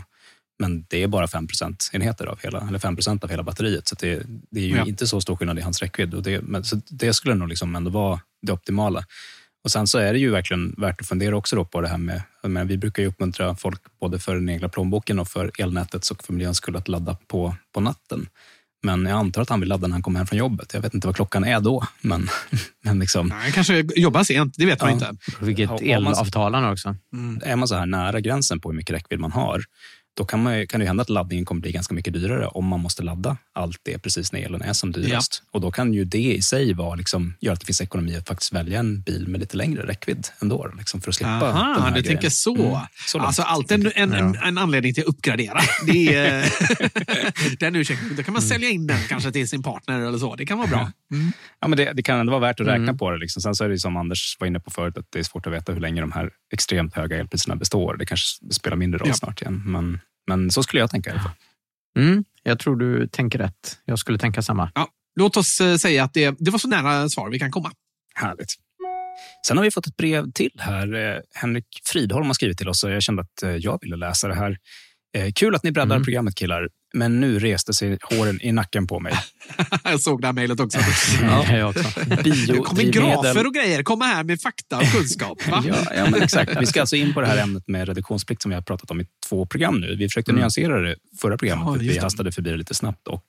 [0.63, 1.47] men det är bara 5
[1.93, 3.89] enheter av hela, eller 5 av hela batteriet.
[3.89, 4.87] Så det, det, är ju ja.
[4.87, 6.15] inte så stor skillnad i hans räckvidd.
[6.15, 9.05] Och det, men, så det skulle nog liksom ändå vara det optimala.
[9.65, 12.23] Och Sen så är det ju verkligen värt att fundera också på det här med,
[12.43, 16.25] men vi brukar ju uppmuntra folk både för den egna plånboken och för elnätets och
[16.25, 18.29] för miljöns skull att ladda på, på natten.
[18.83, 20.75] Men jag antar att han vill ladda när han kommer hem från jobbet.
[20.75, 21.87] Jag vet inte vad klockan är då.
[22.01, 22.29] Men,
[22.85, 25.17] men liksom, han kanske jobbar sent, det vet man inte.
[25.41, 26.97] Vilket elavtal han har också.
[27.13, 27.41] Mm.
[27.45, 29.65] Är man så här nära gränsen på hur mycket räckvidd man har,
[30.15, 32.81] då kan, man, kan det hända att laddningen kommer bli ganska mycket dyrare om man
[32.81, 35.43] måste ladda allt det precis när elen är som dyrast.
[35.45, 35.49] Ja.
[35.53, 38.29] Och då kan ju det i sig vara, liksom, göra att det finns ekonomi att
[38.29, 40.71] faktiskt välja en bil med lite längre räckvidd ändå.
[40.79, 42.57] Liksom, för att slippa Aha, de här du tänker så.
[42.57, 45.61] Mm, så alltså alltid en, en, en, en, anledning till att uppgradera.
[45.87, 46.53] Det är,
[47.59, 48.17] den ursäkten.
[48.17, 50.37] Då kan man sälja in den kanske till sin partner eller så.
[50.37, 50.93] Det kan vara bra.
[51.13, 51.33] Mm.
[51.61, 52.99] Ja, men det, det, kan ändå vara värt att räkna mm.
[52.99, 53.19] på det.
[53.19, 53.43] Liksom.
[53.43, 55.53] Sen så är det som Anders var inne på förut, att det är svårt att
[55.53, 57.97] veta hur länge de här extremt höga elpriserna består.
[57.97, 59.15] Det kanske spelar mindre roll ja.
[59.15, 59.63] snart igen.
[59.67, 61.33] Men men så skulle jag tänka i alla fall.
[61.99, 63.79] Mm, jag tror du tänker rätt.
[63.85, 64.73] Jag skulle tänka samma.
[64.75, 67.73] Ja, låt oss eh, säga att det, det var så nära svar vi kan komma.
[68.15, 68.55] Härligt.
[69.47, 70.95] Sen har vi fått ett brev till här.
[70.95, 74.29] Eh, Henrik Fridholm har skrivit till oss och jag kände att eh, jag ville läsa
[74.29, 74.57] det här.
[75.35, 76.05] Kul att ni breddar mm.
[76.05, 79.15] programmet killar men nu reste sig håren i nacken på mig.
[79.85, 80.79] jag såg det här mejlet också.
[81.23, 82.01] ja, jag också.
[82.23, 83.83] Det kommer grafer och grejer.
[83.83, 85.39] Komma här med fakta och kunskap.
[85.47, 85.63] ja,
[85.97, 86.61] ja, men exakt.
[86.61, 89.01] Vi ska alltså in på det här ämnet med reduktionsplikt som vi har pratat om
[89.01, 89.97] i två program nu.
[89.97, 90.41] Vi försökte mm.
[90.41, 93.09] nyansera det förra programmet, ja, för vi hastade förbi det lite snabbt.
[93.09, 93.25] Och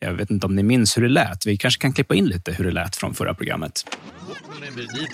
[0.00, 1.46] jag vet inte om ni minns hur det lät.
[1.46, 3.84] Vi kanske kan klippa in lite hur det lät från förra programmet.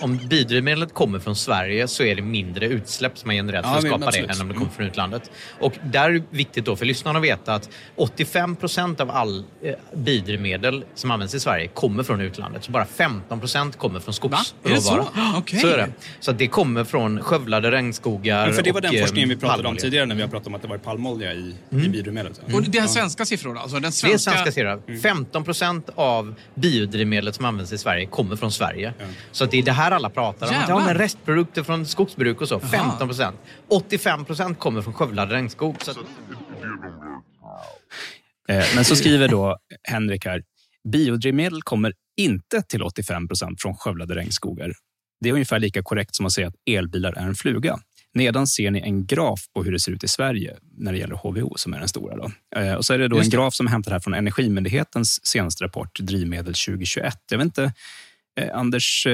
[0.01, 3.83] Om biodrivmedlet kommer från Sverige så är det mindre utsläpp som har genererat för att
[3.83, 5.31] skapa det än om det kommer från utlandet.
[5.59, 9.43] Och där är det viktigt då för lyssnarna att veta att 85 procent av all
[9.63, 12.63] eh, biodrivmedel som används i Sverige kommer från utlandet.
[12.63, 14.75] Så bara 15 procent kommer från skogsråvara.
[14.75, 15.37] Är så?
[15.37, 15.59] Okay.
[15.59, 15.89] så är det.
[16.19, 18.45] Så det kommer från skövlade regnskogar.
[18.45, 19.69] Men för det var den forskningen vi pratade palmolja.
[19.69, 21.85] om tidigare när vi har pratat om att det var palmolja i, mm.
[21.85, 22.33] i biodrivmedel.
[22.45, 22.55] Mm.
[22.55, 23.79] Och det är svenska siffror alltså?
[23.79, 24.07] Den svenska...
[24.07, 25.01] Det är svenska siffror.
[25.01, 28.93] 15 procent av biodrivmedlet som används i Sverige kommer från Sverige.
[28.99, 29.05] Ja.
[29.31, 30.53] Så det är det här alla pratar om.
[30.53, 30.75] Jävlar.
[30.75, 32.59] Att, ja, men restprodukter från skogsbruk och så.
[32.59, 33.35] 15 procent.
[33.67, 35.75] 85 procent kommer från skövlad regnskog.
[35.81, 35.91] Så...
[35.91, 35.97] Eh,
[38.75, 40.43] men så skriver då Henrik här.
[40.91, 44.71] Biodrivmedel kommer inte till 85 procent från skövlade regnskogar.
[45.21, 47.79] Det är ungefär lika korrekt som att säga att elbilar är en fluga.
[48.13, 51.15] Nedan ser ni en graf på hur det ser ut i Sverige när det gäller
[51.15, 52.15] HVO som är den stora.
[52.15, 52.31] Då.
[52.59, 55.63] Eh, och så är det då en graf som är hämtad här från Energimyndighetens senaste
[55.63, 57.17] rapport Drivmedel 2021.
[57.29, 57.73] Jag vet inte,
[58.39, 59.07] eh, Anders,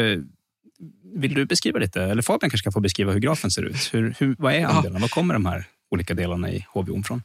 [1.15, 2.03] vill du beskriva lite?
[2.03, 3.89] Eller Fabian kanske kan få beskriva hur grafen ser ut.
[3.93, 5.01] Hur, hur, vad är andelen?
[5.01, 7.21] Var kommer de här olika delarna i HVO från?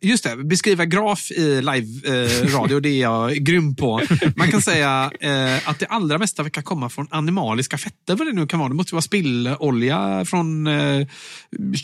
[0.00, 4.00] Just det, beskriva graf i live-radio, det är jag grym på.
[4.36, 8.32] Man kan säga eh, att det allra mesta verkar komma från animaliska fetter, vad det
[8.32, 8.68] nu kan vara.
[8.68, 11.06] Det måste vara spillolja från eh,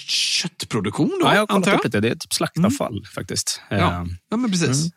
[0.08, 2.00] köttproduktion då, Ja, jag har antar kollat upp lite.
[2.00, 3.60] Det är typ slaktavfall faktiskt.
[3.70, 4.92] Ja, Eh, ja men precis.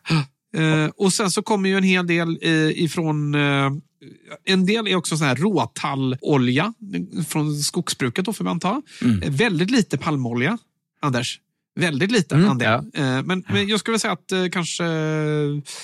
[0.56, 2.52] Eh, och sen så kommer ju en hel del eh,
[2.84, 3.70] ifrån eh,
[4.44, 6.74] en del är också sån här råtallolja
[7.28, 8.82] från skogsbruket, då får man anta.
[9.02, 9.22] Mm.
[9.22, 10.58] Eh, Väldigt lite palmolja,
[11.00, 11.38] Anders.
[11.80, 12.90] Väldigt liten Mm, andel.
[12.92, 13.00] ja.
[13.00, 14.84] Eh, Men, men jag skulle säga att eh, kanske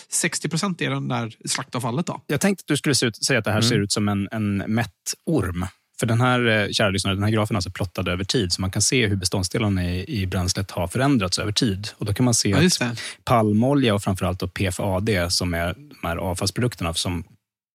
[0.09, 2.07] 60 procent är den där slaktavfallet.
[2.07, 2.23] Då.
[2.27, 3.69] Jag tänkte att du skulle ut, säga att det här Mm.
[3.69, 5.67] ser ut som en, en mätt orm.
[6.01, 8.61] För den här, eh, kära lyssnare, den här grafen är alltså plottad över tid, så
[8.61, 11.89] man kan se hur beståndsdelarna i, i bränslet har förändrats över tid.
[11.99, 16.07] Och då kan man se Ja, att palmolja och framförallt då PFAD, som är de
[16.09, 17.25] här avfallsprodukterna som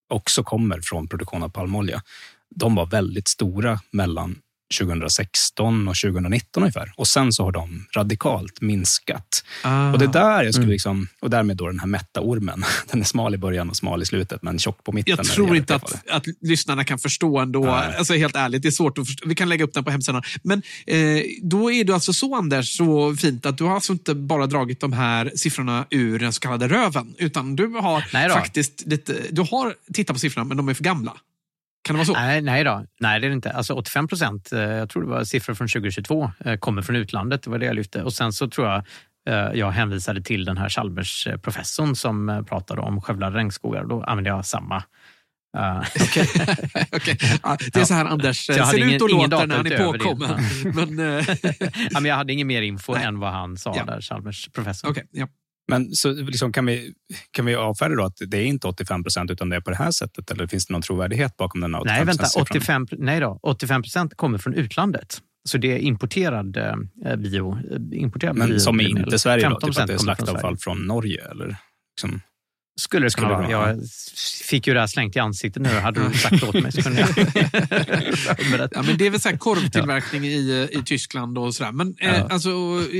[0.10, 2.02] också kommer från produktion av palmolja,
[2.56, 4.36] de var väldigt stora mellan
[4.80, 6.94] 2016 och 2019 ungefär.
[6.96, 9.44] Och sen så har de radikalt minskat.
[9.64, 9.92] Ah.
[9.92, 10.72] Och det är där jag skulle Mm.
[10.72, 12.66] liksom, och därmed då den här mätta ormen.
[12.92, 15.16] Den är smal i början och smal i slutet, men tjock på mitten.
[15.18, 17.66] Jag tror inte att, att lyssnarna kan förstå ändå.
[17.66, 17.96] Nej.
[17.98, 19.30] Alltså, helt ärligt, det är svårt att förstå.
[19.30, 20.22] Vi kan lägga upp den på hemsidan.
[20.44, 24.16] Men eh, då är du alltså så, Anders, så fint att du har alltså inte
[24.16, 29.16] bara dragit de här siffrorna ur den så kallade röven, utan du har faktiskt lite,
[29.32, 31.14] du har tittat på siffrorna, men de är för gamla.
[31.84, 32.14] Kan det vara så?
[32.14, 32.86] Nej, nej då.
[33.00, 33.52] Nej, det är det inte.
[33.52, 37.44] Alltså 85 procent, eh, jag tror det var siffror från 2022, eh, kommer från utlandet.
[37.44, 38.04] Det var det jag lyfte.
[38.04, 38.84] Och sen så tror jag
[39.30, 43.86] eh, jag hänvisade till den här Chalmers-professorn som pratade om skövlade regnskogar.
[43.86, 44.84] Då använde jag samma.
[46.92, 47.18] Okej.
[47.44, 49.66] Ja, det är så här Anders jag hade ser ingen- ut och låter när han
[49.68, 50.30] är påkommen.
[50.96, 51.24] Men,
[51.92, 53.04] ja, men jag hade ingen mer info Nej.
[53.04, 53.86] än vad han sa Ja.
[53.86, 54.92] där, Chalmers-professorn.
[54.92, 55.28] okej, ja.
[55.68, 56.94] Men så liksom kan, vi,
[57.32, 59.76] kan vi avfärda då att det är inte 85 procent utan det är på det
[59.76, 60.32] här sättet?
[60.32, 62.26] Eller finns det någon trovärdighet bakom den här 85 Nej, vänta.
[62.26, 62.42] siffran?
[62.44, 65.18] 85, nej då, 85 procent kommer från utlandet.
[65.50, 66.58] Så det är importerad
[67.06, 67.58] eh, bio.
[67.72, 69.56] eh, Importerad Men som är inte Sverige då?
[69.60, 70.58] 15% Typ att det är från slaktavfall Sverige.
[70.58, 71.22] från Norge?
[71.32, 71.56] Eller
[71.96, 72.22] liksom,
[72.76, 73.70] Skulle det kunna det vara.
[73.70, 73.80] Jag
[74.50, 75.70] fick ju det här slängt i ansiktet nu.
[75.70, 77.10] Hade du sagt åt mig så kunde jag.
[78.72, 81.72] Ja, men det är väl så här korvtillverkning i, i Tyskland och sådär.
[81.72, 82.28] Men eh, Ja.
[82.30, 82.50] alltså,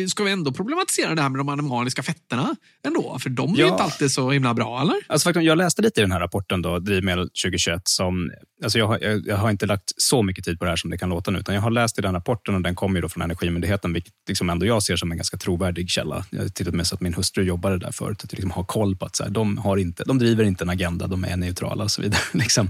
[0.10, 2.56] ska vi ändå problematisera det här med de animaliska fetterna
[2.88, 3.18] ändå?
[3.20, 3.68] För de är ju Ja.
[3.72, 4.96] inte alltid så himla bra, eller?
[5.08, 8.32] Alltså, faktum, jag läste lite i den här rapporten, då, Drivmedel 2021, som,
[8.64, 10.90] alltså jag, har, jag, jag har inte lagt så mycket tid på det här som
[10.90, 13.02] det kan låta nu, utan jag har läst i den rapporten och den kommer ju
[13.02, 16.26] då från Energimyndigheten, vilket liksom ändå jag ser som en ganska trovärdig källa.
[16.30, 18.96] Jag har tittat med så att min hustru jobbade där förut, att liksom ha koll
[18.98, 21.84] på att så här, de, har inte, de driver inte en agenda, de är neutrala
[21.84, 22.22] och så vidare.
[22.32, 22.70] Liksom.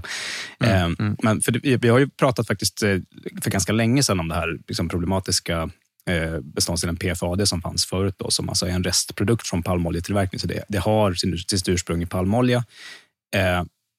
[0.64, 0.88] Eh,
[1.22, 2.98] Men för vi har ju pratat faktiskt eh,
[3.42, 5.70] för ganska länge sedan om det här liksom problematiska
[6.10, 10.38] eh, beståndsdelen PFAD som fanns förut, då, som alltså är en restprodukt från palmoljetillverkning.
[10.38, 12.64] Så det, det har sin, sitt ursprung i palmolja.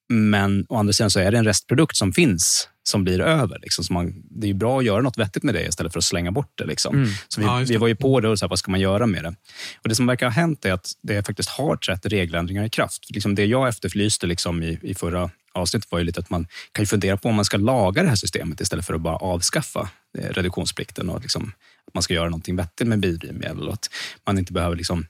[0.10, 3.60] Men å andra sidan så är det en restprodukt som finns som blir över.
[3.62, 3.84] Liksom.
[3.84, 6.32] Så man, det är bra att göra något vettigt med det istället för att slänga
[6.32, 6.66] bort det.
[6.66, 6.96] Liksom.
[6.96, 7.10] Mm.
[7.28, 9.08] Så vi, Ja, vi var ju på det och så här, vad ska man göra
[9.08, 9.36] med det?
[9.82, 13.10] Och Det som verkar ha hänt är att det faktiskt har trätt regeländringar i kraft.
[13.10, 16.86] Liksom det jag efterlyste liksom i, i förra avsnittet var ju lite att man kan
[16.86, 20.30] fundera på om man ska laga det här systemet istället för att bara avskaffa eh,
[20.30, 21.52] reduktionsplikten och liksom,
[21.88, 23.90] att man ska göra någonting vettigt med biodrivmedel och att
[24.26, 25.06] man inte behöver liksom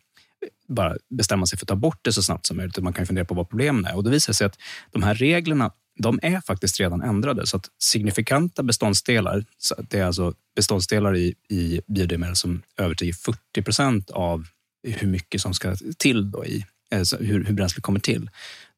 [0.68, 2.78] bara bestämma sig för att ta bort det så snabbt som möjligt.
[2.78, 3.96] Man kan fundera på vad problemen är.
[3.96, 4.58] Och då visar det sig att
[4.92, 7.48] de här reglerna de är faktiskt redan ändrade.
[7.48, 9.46] Så att signifikanta beståndsdelar,
[9.90, 14.48] det är alltså beståndsdelar i, i biodrivmedel som överstiger 40 procent av
[14.88, 18.30] hur mycket som ska till då i alltså hur, hur bränslet kommer till.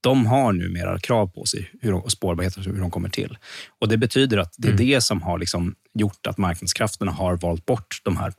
[0.01, 3.37] De har numera krav på sig hur de, och spårbarhet hur de kommer till.
[3.79, 7.65] Och Det betyder att det är det som har liksom gjort att marknadskrafterna har valt
[7.65, 8.31] bort de här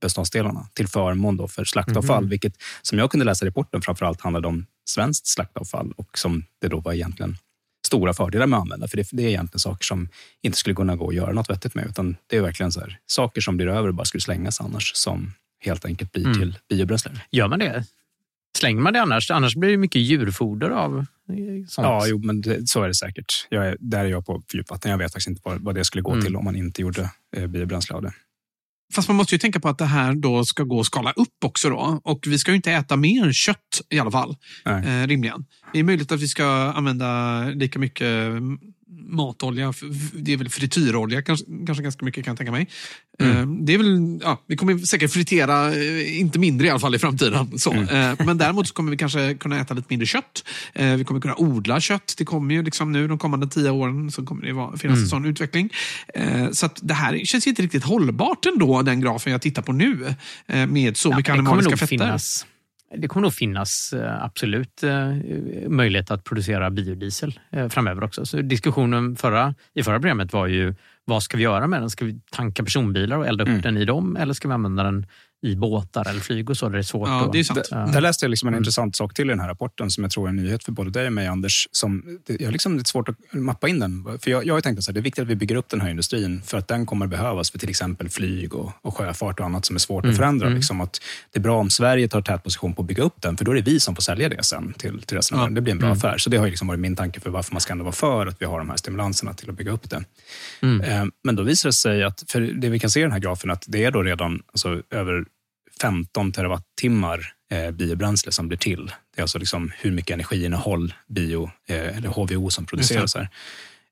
[0.00, 4.66] palmoljebeståndsdelarna till förmån för slaktavfall, vilket som jag kunde läsa i rapporten framförallt handlade om
[4.90, 7.36] svenskt slaktavfall och som det då var egentligen
[7.86, 8.88] stora fördelar med att använda.
[8.88, 10.08] För det, det är egentligen saker som
[10.42, 11.86] inte skulle kunna gå att göra något vettigt med.
[11.86, 14.92] Utan det är verkligen så här, saker som blir över och bara skulle slängas annars
[14.94, 16.38] som helt enkelt blir Mm.
[16.38, 17.10] till biobränsle.
[17.32, 17.84] Gör man det?
[18.58, 19.30] Slänger man det annars?
[19.30, 21.04] Annars blir det mycket djurfoder av eh,
[21.68, 21.84] sånt.
[21.86, 23.46] Ja, jo, men det, så är det säkert.
[23.48, 24.90] Jag är, där är jag på djupvatten.
[24.90, 26.24] Jag vet faktiskt inte vad, vad det skulle gå Mm.
[26.24, 28.12] till om man inte gjorde eh, biobränsle av det.
[28.94, 31.44] Fast man måste ju tänka på att det här då ska gå att skala upp
[31.44, 31.70] också.
[31.70, 32.00] Då.
[32.04, 35.02] Och vi ska ju inte äta mer kött i alla fall, Nej.
[35.02, 35.44] eh, rimligen.
[35.72, 38.32] Det är möjligt att vi ska använda lika mycket
[39.08, 39.72] matolja.
[40.12, 42.68] Det är väl frityrolja kanske, kanske ganska mycket kan jag tänka mig.
[43.18, 46.94] Eh, Det är väl, ja, vi kommer säkert fritera, eh, inte mindre i alla fall
[46.94, 47.58] i framtiden.
[47.58, 47.72] Så.
[47.74, 50.44] Eh, Men däremot så kommer vi kanske kunna äta lite mindre kött.
[50.74, 52.14] Vi kommer kunna odla kött.
[52.18, 55.08] Det kommer ju liksom nu de kommande tio åren så kommer det vara, finnas en
[55.08, 55.70] sån utveckling.
[56.52, 60.14] Så det här känns inte riktigt hållbart ändå, den grafen jag tittar på nu.
[60.68, 61.86] Med så mycket det kommer animaliska fetter.
[61.86, 62.46] finnas.
[62.96, 65.12] Det kommer nog finnas eh, absolut eh,
[65.68, 68.26] möjlighet att producera biodiesel eh, framöver också.
[68.26, 70.74] Så diskussionen förra, i förra programmet var ju
[71.04, 71.90] vad ska vi göra med den?
[71.90, 73.60] Ska vi tanka personbilar och elda upp Mm.
[73.60, 75.06] den i dem eller ska vi använda den
[75.42, 76.66] i båtar eller flyg och så?
[76.66, 77.68] Där det är svårt Ja, att- det är sant.
[77.70, 77.76] Ja.
[77.76, 78.60] Där läste jag liksom en Mm.
[78.60, 80.90] intressant sak till i den här rapporten som jag tror är en nyhet för både
[80.90, 81.68] dig och mig, Anders.
[81.72, 84.18] Som, det- jag har liksom lite svårt att mappa in den.
[84.20, 85.90] För jag, jag har tänkt att det är viktigt att vi bygger upp den här
[85.90, 89.64] industrin för att den kommer behövas för till exempel flyg och, och sjöfart och annat
[89.64, 90.48] som är svårt Mm, att förändra.
[90.48, 91.00] Liksom att
[91.32, 93.54] det är bra om Sverige tar tätposition på att bygga upp den, för då är
[93.56, 95.54] det vi som får sälja det sen till, till resten av Ja.
[95.54, 95.98] Det blir en bra Mm.
[95.98, 96.18] affär.
[96.18, 98.42] Så det har liksom varit min tanke för varför man ska ändå vara för att
[98.42, 100.04] vi har de här stimulanserna till att bygga upp det.
[100.62, 100.80] Mm.
[100.80, 103.18] Eh, Men då visar det sig att, för det vi kan se i den här
[103.18, 105.24] grafen, att det är då redan alltså, över
[105.80, 108.86] 15 terawattimmar eh, biobränsle som blir till.
[108.86, 113.28] Det är alltså liksom hur mycket energiinnehåll bio, eh, eller HVO som produceras här.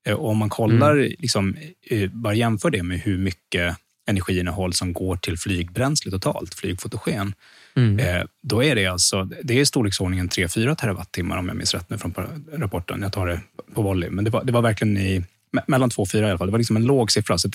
[0.07, 1.57] Eh, och om man kollar, liksom,
[1.90, 3.77] eh, bara jämför det med hur mycket
[4.09, 7.35] energiinnehåll som går till flygbränsle totalt, flygfotogen,
[7.79, 8.27] Mm.
[8.42, 11.99] då är det alltså, det är i storleksordningen 3-4 terawattimmar om jag minns rätt nu
[11.99, 12.14] från
[12.53, 13.03] rapporten.
[13.03, 13.40] Jag tar det
[13.75, 15.18] på volley, men det var, det var verkligen i
[15.57, 16.46] me- mellan 2 och 4 i alla fall.
[16.46, 17.38] Det var liksom en låg siffra.
[17.38, 17.49] Så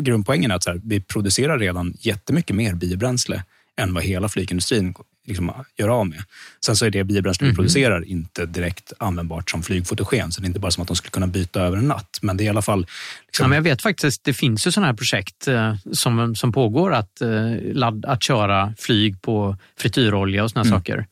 [0.00, 3.44] grundpoängen är att så här, vi producerar redan jättemycket mer biobränsle
[3.82, 4.94] än vad hela flygindustrin
[5.26, 6.22] liksom gör av med.
[6.66, 10.46] Sen så är det biobränsle vi producerar inte direkt användbart som flygfotogen, så det är
[10.46, 12.18] inte bara som att de skulle kunna byta över en natt.
[12.22, 12.80] Men det är i alla fall...
[13.26, 16.52] Liksom, Ja, men jag vet faktiskt, det finns ju sådana här projekt eh, som, som
[16.52, 17.28] pågår att, eh,
[17.72, 20.78] ladd, att köra flyg på frityrolja och såna Mm.
[20.78, 21.06] saker.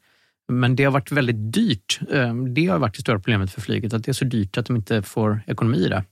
[0.53, 2.01] Men det har varit väldigt dyrt.
[2.13, 4.67] Eh, Det har varit det stora problemet för flyget, att det är så dyrt att
[4.67, 6.05] de inte får ekonomi i det.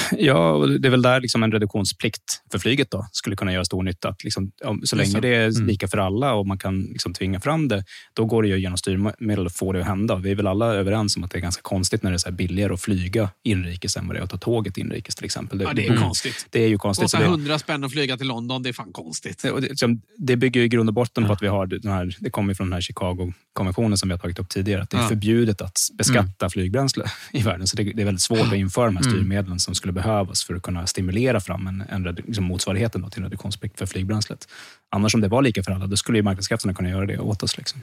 [0.18, 3.82] Ja, det är väl där liksom en reduktionsplikt för flyget då skulle kunna göra stor
[3.82, 4.08] nytta.
[4.08, 5.66] Att liksom, om, så länge det är Mm.
[5.66, 8.78] lika för alla och man kan liksom tvinga fram det, då går det ju genom
[8.78, 10.16] styrmedel att få det att hända.
[10.16, 12.32] Vi är väl alla överens om att det är ganska konstigt när det är så
[12.32, 15.60] billigare att flyga inrikes än vad det är att ta tåget inrikes till exempel.
[15.60, 16.02] Ja, det är Mm.
[16.02, 16.46] konstigt.
[16.50, 17.02] Det är ju konstigt.
[17.04, 19.42] Kostar så det- 100 spänn att flyga till London, det är fan konstigt.
[19.42, 22.30] det, det bygger ju i grund och botten på att vi har den här, det
[22.30, 25.08] kommer från den här Chicago-konventionen som vi har tagit upp tidigare, att det är Ja.
[25.08, 27.66] förbjudet att beskatta flygbränsle i världen.
[27.66, 30.54] Så det, det är väldigt svårt att införa de här styrmedlen som skulle behövas för
[30.54, 34.48] att kunna stimulera fram en, en liksom motsvarigheten då till reduktionsplikt för flygbränslet.
[34.90, 37.42] Annars om det var lika för alla, då skulle ju marknadskrafterna kunna göra det åt
[37.42, 37.58] oss.
[37.58, 37.80] Liksom.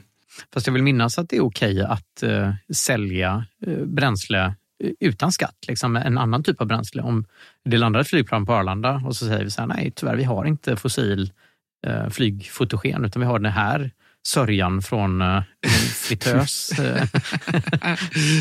[0.54, 4.44] Fast jag vill minnas att det är okej att eh, sälja eh, bränsle
[4.84, 7.02] eh, utan skatt, liksom en annan typ av bränsle.
[7.02, 7.24] Om
[7.64, 10.24] det landar ett flygplan på Arlanda och så säger vi så här, nej tyvärr, vi
[10.24, 11.32] har inte fossil
[11.86, 13.90] eh, flygfotogen utan vi har den här
[14.26, 15.42] sörjan från eh,
[15.94, 16.70] fritös.
[16.78, 17.04] eh.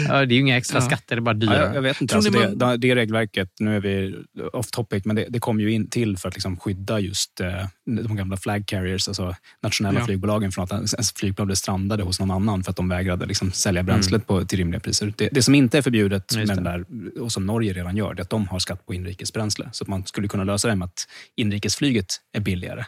[0.07, 1.81] det är ju inga extra skatter, det är bara Ja, jag, jag dyrare.
[1.81, 2.15] vet inte.
[2.15, 4.15] Alltså det, man- det, regelverket, nu är vi
[4.53, 7.65] off topic, men det, det kom ju in till för att liksom skydda just eh,
[7.85, 10.05] de gamla flag carriers, alltså nationella Ja.
[10.05, 13.51] flygbolagen från att ens flygplan blev strandade hos någon annan för att de vägrade liksom
[13.51, 13.85] sälja Mm.
[13.93, 15.13] bränslet på, till rimliga priser.
[15.17, 16.85] Det, det som inte är förbjudet, med den där,
[17.21, 19.69] och som Norge redan gör, det är att de har skatt på inrikesbränsle.
[19.71, 22.85] Så att man skulle kunna lösa det med att inrikesflyget är billigare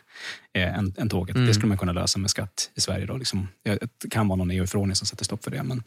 [0.58, 1.36] eh, än, än tåget.
[1.36, 1.48] Mm.
[1.48, 3.06] Det skulle man kunna lösa med skatt i Sverige.
[3.06, 3.48] Då, liksom.
[3.66, 5.64] Det det kan vara någon EU-förordning som sätter stopp för det.
[5.64, 5.84] Men,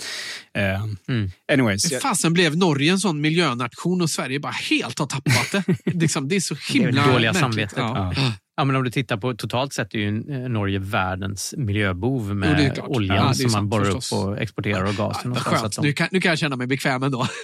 [0.56, 1.30] eh, Mm.
[1.52, 5.64] anyways, jag- Fasen blev Norge en sån miljönation och Sverige bara helt har tappat det.
[5.94, 7.40] liksom, det är så Det är himla det dåliga märkligt.
[7.40, 7.78] samvetet.
[7.78, 8.12] Ja.
[8.16, 8.32] Ja,
[8.64, 12.82] men om du tittar på totalt sett är ju eh, Norge världens miljöbov med Jo,
[12.86, 14.12] oljan Ja, som man borrar förstås.
[14.12, 15.32] upp och exporterar och gasen.
[15.34, 15.64] Ja, och skönt.
[15.64, 17.26] att de- Nu, kan, nu kan jag känna mig bekväm ändå.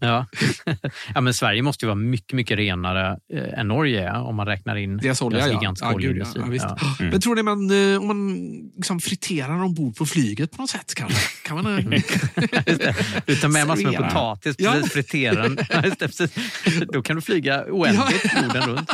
[0.00, 0.26] Ja.
[1.14, 4.46] ja, men Sverige måste ju vara mycket, mycket renare eh, än Norge är om man
[4.46, 5.52] räknar in Deras olja, ja.
[5.52, 6.64] gigantiska Ja, gud, ja, visst.
[6.68, 6.76] Ja.
[7.10, 8.36] Men tror ni man, eh, om man
[8.76, 11.18] liksom friterar ombord på flyget på något sätt kanske?
[11.48, 11.76] Kan man.
[13.26, 14.72] Du tar med massor med potatis, Ja.
[14.72, 15.58] precis, friterar den.
[15.70, 16.86] Ja.
[16.92, 18.90] Då kan du flyga oändligt jorden runt.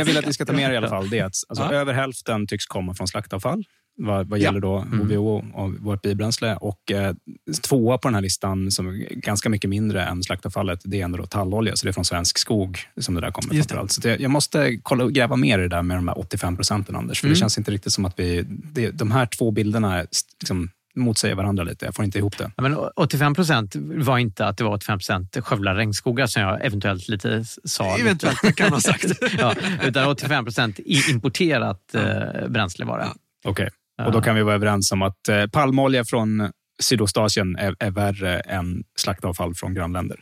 [0.00, 1.64] Jag vill att ni ska ta med er i alla fall det är att alltså,
[1.64, 1.72] Ja.
[1.72, 3.64] över hälften tycks komma från slaktavfall
[4.02, 4.98] vad, vad gäller då Mm.
[5.00, 6.56] HVO och vårt biobränsle.
[6.56, 7.14] Och eh,
[7.62, 11.18] tvåa på den här listan, som är ganska mycket mindre än slaktavfallet, det är ändå
[11.18, 11.76] då tallolja.
[11.76, 13.92] Så det är från svensk skog som det där kommer Just framförallt.
[13.92, 16.56] Så det, jag måste kolla och gräva mer i det där med de här 85
[16.56, 17.20] procenten, Anders.
[17.20, 17.34] För Mm.
[17.34, 18.44] det känns inte riktigt som att vi...
[18.48, 20.06] Det, de här två bilderna
[20.40, 21.84] liksom, motsäger varandra lite.
[21.84, 22.50] Jag får inte ihop det.
[22.56, 26.64] Ja, men 85 procent var inte att det var 85 procent skövlade regnskogar som jag
[26.64, 27.98] eventuellt lite sa.
[27.98, 29.04] Eventuellt, kan man sagt.
[29.38, 33.04] ja, utan 85 procent importerat eh, bränsle var det.
[33.04, 33.14] Ja.
[33.50, 33.70] Okej.
[34.06, 36.50] Och då kan vi vara överens om att eh, palmolja från
[36.80, 40.20] Sydostasien är, är värre än slaktavfall från grannländer.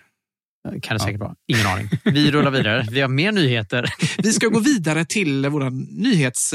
[0.83, 1.35] Kan det säkert vara.
[1.47, 1.89] Ingen aning.
[2.05, 2.87] Vi rullar vidare.
[2.91, 3.95] Vi har mer nyheter.
[4.23, 5.71] Vi ska gå vidare till vår
[6.03, 6.55] nyhets...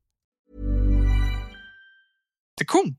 [2.65, 2.95] Kom.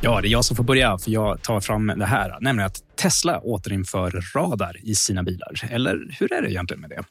[0.00, 2.38] Ja, det är jag som får börja, för jag tar fram det här.
[2.40, 5.68] Nämligen att Tesla återinför radar i sina bilar.
[5.70, 7.04] Eller hur är det egentligen med det?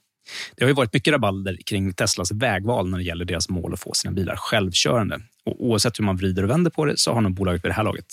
[0.55, 3.79] Det har ju varit mycket rabalder kring Teslas vägval när det gäller deras mål att
[3.79, 5.21] få sina bilar självkörande.
[5.45, 7.75] Och oavsett hur man vrider och vänder på det så har nog bolaget vid det
[7.75, 8.05] här laget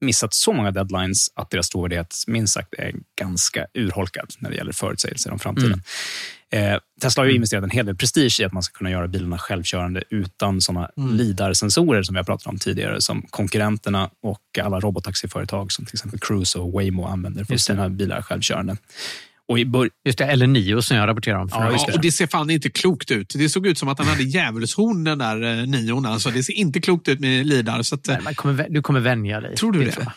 [0.00, 4.72] missat så många deadlines att deras trovärdighet minst sagt är ganska urholkad när det gäller
[4.72, 5.82] förutsägelser om framtiden.
[6.54, 9.08] Eh, Tesla har ju investerat en hel del prestige i att man ska kunna göra
[9.08, 11.14] bilarna självkörande utan såna Mm.
[11.16, 16.20] LIDAR-sensorer som vi har pratat om tidigare, som konkurrenterna och alla robotaxiföretag som till exempel
[16.20, 17.58] Cruise och Waymo använder för det.
[17.58, 18.76] sina bilar självkörande.
[19.48, 21.48] Och i bör- Just det, eller Nio som jag rapporterar om.
[21.52, 23.32] Ja, Ja, och det ser fan inte klokt ut.
[23.34, 26.06] Det såg ut som att han hade djävulshorn den där eh, nion.
[26.06, 27.82] Alltså, det ser inte klokt ut med Lidar.
[27.82, 29.56] Så att, eh, Nej, man kommer, du kommer vänja dig.
[29.56, 29.94] Tror du det?
[29.98, 30.12] Jag.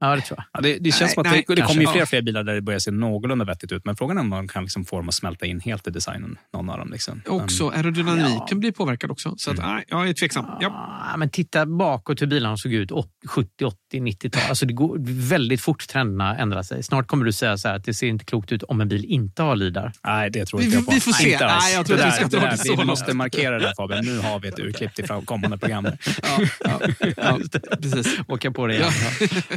[0.00, 0.44] Ja, det tror jag.
[0.52, 2.02] Ja, det, det känns Nej, som att nej, det, det kommer ju fler Ja.
[2.02, 3.84] och fler bilar där det börjar se någorlunda vettigt ut.
[3.84, 6.38] Men frågan är om man kan liksom få dem att smälta in helt i designen,
[6.54, 6.90] någon av dem.
[6.92, 7.22] Liksom.
[7.26, 9.34] också aerodynamiken blir påverkad också.
[9.36, 10.44] Så att, nej, jag är tveksam.
[10.60, 10.86] Ja.
[11.10, 14.42] Ja, men titta bakåt hur bilarna såg ut åt- 70, 80, 90-tal.
[14.48, 14.96] Alltså det går
[15.28, 16.82] väldigt fort trenderna ändrar sig.
[16.82, 19.04] Snart kommer du säga så här att det ser inte klokt ut om en bil
[19.04, 19.92] inte har lidar.
[20.06, 20.92] Nej, det tror Vi- inte jag på.
[20.92, 21.32] vi får se.
[21.32, 21.46] Inte.
[21.46, 23.58] Nej, jag tror det att vi ska där, dra det där, så Vi måste markera
[23.58, 24.04] det där Fabian.
[24.04, 25.86] Nu har vi ett urklipp till kommande program.
[26.22, 26.80] Ja, ja,
[27.16, 27.38] ja,
[27.82, 28.18] precis.
[28.28, 28.90] Åka på det igen.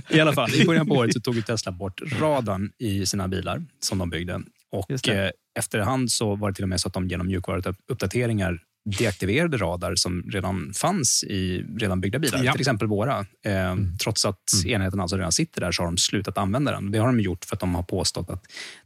[0.10, 3.66] I alla fall, i början på året så tog Tesla bort radarn i sina bilar
[3.80, 4.42] som de byggde.
[4.72, 5.30] Och eh,
[5.60, 8.60] efterhand så var det till och med så att de genom mjukvaruuppdateringar
[9.00, 12.52] deaktiverade radar som redan fanns i redan byggda bilar, Ja.
[12.52, 13.20] till exempel våra.
[13.20, 16.92] Eh, Trots att enheten alltså redan sitter där så har de slutat använda den.
[16.92, 18.44] Det har de gjort för att de har påstått att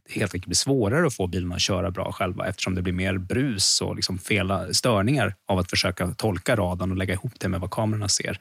[0.07, 2.93] det helt enkelt blir svårare att få bilarna att köra bra själva eftersom det blir
[2.93, 7.47] mer brus och liksom fela störningar av att försöka tolka radarn och lägga ihop det
[7.49, 8.39] med vad kamerorna ser.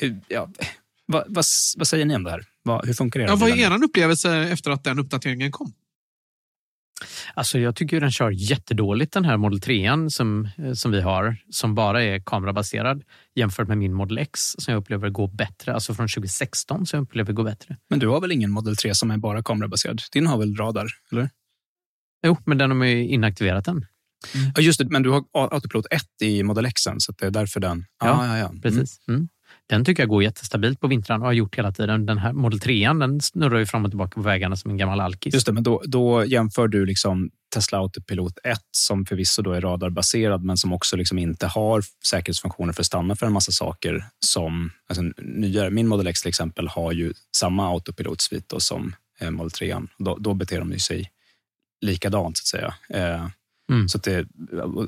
[0.00, 0.48] Eh, Ja,
[1.06, 1.44] vad, vad,
[1.76, 2.44] vad säger ni om det här?
[2.62, 3.26] Vad, hur funkar det?
[3.26, 5.72] Ja, vad är er upplevelse efter att den uppdateringen kom?
[7.34, 11.36] Alltså jag tycker den kör jättedåligt den här Model 3 som, eh, som vi har,
[11.50, 13.02] som bara är kamerabaserad
[13.34, 15.74] jämfört med min Model X som jag upplever går bättre.
[15.74, 17.76] Alltså från 2016 som jag upplever går bättre.
[17.90, 20.02] Men du har väl ingen Model 3 som är bara kamerabaserad?
[20.12, 20.86] Din har väl radar?
[21.12, 21.30] eller?
[22.26, 23.86] Jo, men den har ju inaktiverat den.
[24.54, 24.84] Ja, just det.
[24.90, 27.84] Men du har Autopilot 1 i Model X, så att det är därför den...
[28.00, 28.48] Ja, ja, ja, ja.
[28.48, 28.60] Mm.
[28.60, 29.08] Precis.
[29.08, 29.28] Mm.
[29.68, 32.06] Den tycker jag går jättestabilt på vintrarna och har gjort hela tiden.
[32.06, 35.00] Den här Model 3 den snurrar ju fram och tillbaka på vägarna som en gammal
[35.00, 35.34] alkis.
[35.34, 39.60] Just det, men då, då jämför du liksom Tesla Autopilot 1 som förvisso då är
[39.60, 44.04] radarbaserad men som också liksom inte har säkerhetsfunktioner för att stanna för en massa saker
[44.20, 45.70] som alltså, nyare.
[45.70, 49.76] Min Model X till exempel har ju samma autopilotsvit som eh, Model 3.
[49.98, 51.10] Då, då beter de sig
[51.80, 52.74] likadant så att säga.
[52.88, 53.26] Eh,
[53.72, 53.88] Mm.
[53.88, 54.26] Så det,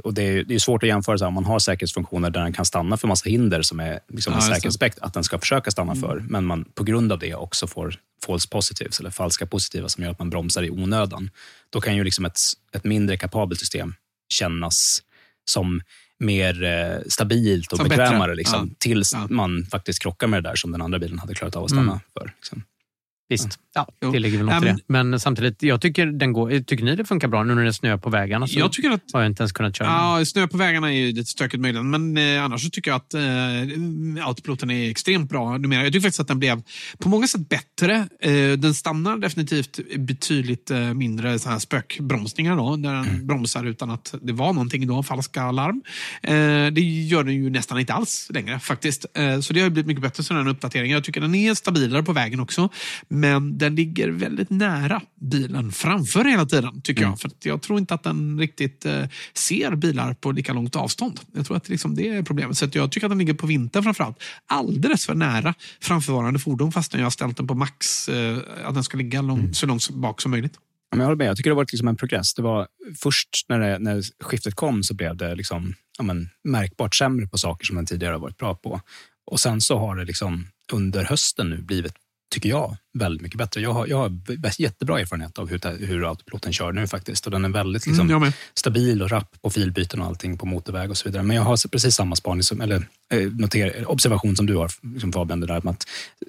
[0.05, 2.41] och det, är, det är svårt att jämföra så här, om man har säkerhetsfunktioner där
[2.43, 5.39] den kan stanna för massa hinder som är liksom Ja, en säkerhetsaspekt, att den ska
[5.39, 7.95] försöka stanna för, men man på grund av det också får
[8.27, 11.31] false positives eller falska positiva som gör att man bromsar i onödan.
[11.71, 12.39] Då kan ju liksom ett,
[12.73, 13.95] ett mindre kapabelt system
[14.29, 14.99] kännas
[15.45, 15.81] som
[16.19, 18.75] mer eh, stabilt och Som bekvämare liksom, Ja.
[18.79, 19.27] tills Ja.
[19.31, 21.93] man faktiskt krockar med det där som den andra bilen hade klarat av att stanna
[21.93, 21.99] Mm.
[22.19, 22.33] för.
[22.37, 22.63] Liksom.
[23.29, 24.11] Visst, ja, Jo.
[24.11, 24.79] det ligger väl något Ja, i det.
[24.87, 27.97] Men samtidigt, jag tycker, den går, tycker ni det funkar bra nu när det snöar
[27.97, 28.47] på vägarna?
[28.47, 29.89] Så Jag tycker att har jag inte ens kunnat köra.
[29.89, 32.97] Ja, snö på vägarna är ju lite stökigt möjligen, men eh, annars så tycker jag
[32.97, 35.83] att eh, autopiloten är extremt bra numera.
[35.83, 36.63] Jag tycker faktiskt att den blev
[36.99, 38.09] på många sätt bättre.
[38.21, 43.91] Eh, den stannar definitivt betydligt eh, mindre så här spökbromsningar då, när den bromsar utan
[43.91, 45.83] att det var någonting då, falska larm.
[46.23, 49.07] Eh, det gör den ju nästan inte alls längre faktiskt.
[49.15, 50.95] Eh, så det har blivit mycket bättre sen den uppdateringen.
[50.95, 52.69] Jag tycker den är stabilare på vägen också,
[53.17, 57.21] men den ligger väldigt nära bilen framför hela tiden, tycker jag.
[57.21, 59.05] För att jag tror inte att den riktigt eh,
[59.35, 61.21] ser bilar på lika långt avstånd.
[61.35, 62.59] Jag tror att det, liksom, det är problemet.
[62.59, 64.23] Så jag tycker att den ligger på vintern framförallt.
[64.47, 68.09] Alldeles för nära framförvarande fordon fastän jag har ställt den på max.
[68.09, 70.55] Eh, att den ska ligga lång, så långt bak som möjligt.
[70.91, 71.27] Ja, men jag håller med.
[71.27, 72.35] Jag tycker det har varit liksom en progress.
[72.35, 72.67] Det var
[73.03, 77.39] först när, det, när skiftet kom så blev det liksom, ja, men, märkbart sämre på
[77.39, 78.81] saker som den tidigare har varit bra på.
[79.31, 81.93] Och sen så har det liksom under hösten nu blivit,
[82.35, 83.61] tycker jag, väldigt mycket bättre.
[83.61, 84.13] Jag har, jag har
[84.59, 87.25] jättebra erfarenhet av hur, hur autopiloten kör nu faktiskt.
[87.27, 88.33] Och den är väldigt liksom, Mm, jag med.
[88.55, 91.23] stabil och rapp på filbyten och allting på motorväg och så vidare.
[91.23, 95.13] Men jag har precis samma spaning som, eller eh, noter, observation som du har liksom
[95.13, 95.87] Fabian, det där med att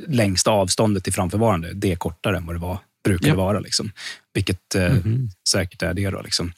[0.08, 3.36] längsta avståndet till framförvarande, det är kortare än vad det var, brukade Ja.
[3.36, 3.60] vara.
[3.60, 3.92] Liksom.
[4.34, 4.96] Vilket eh,
[5.50, 6.22] säkert är det då.
[6.22, 6.52] Liksom.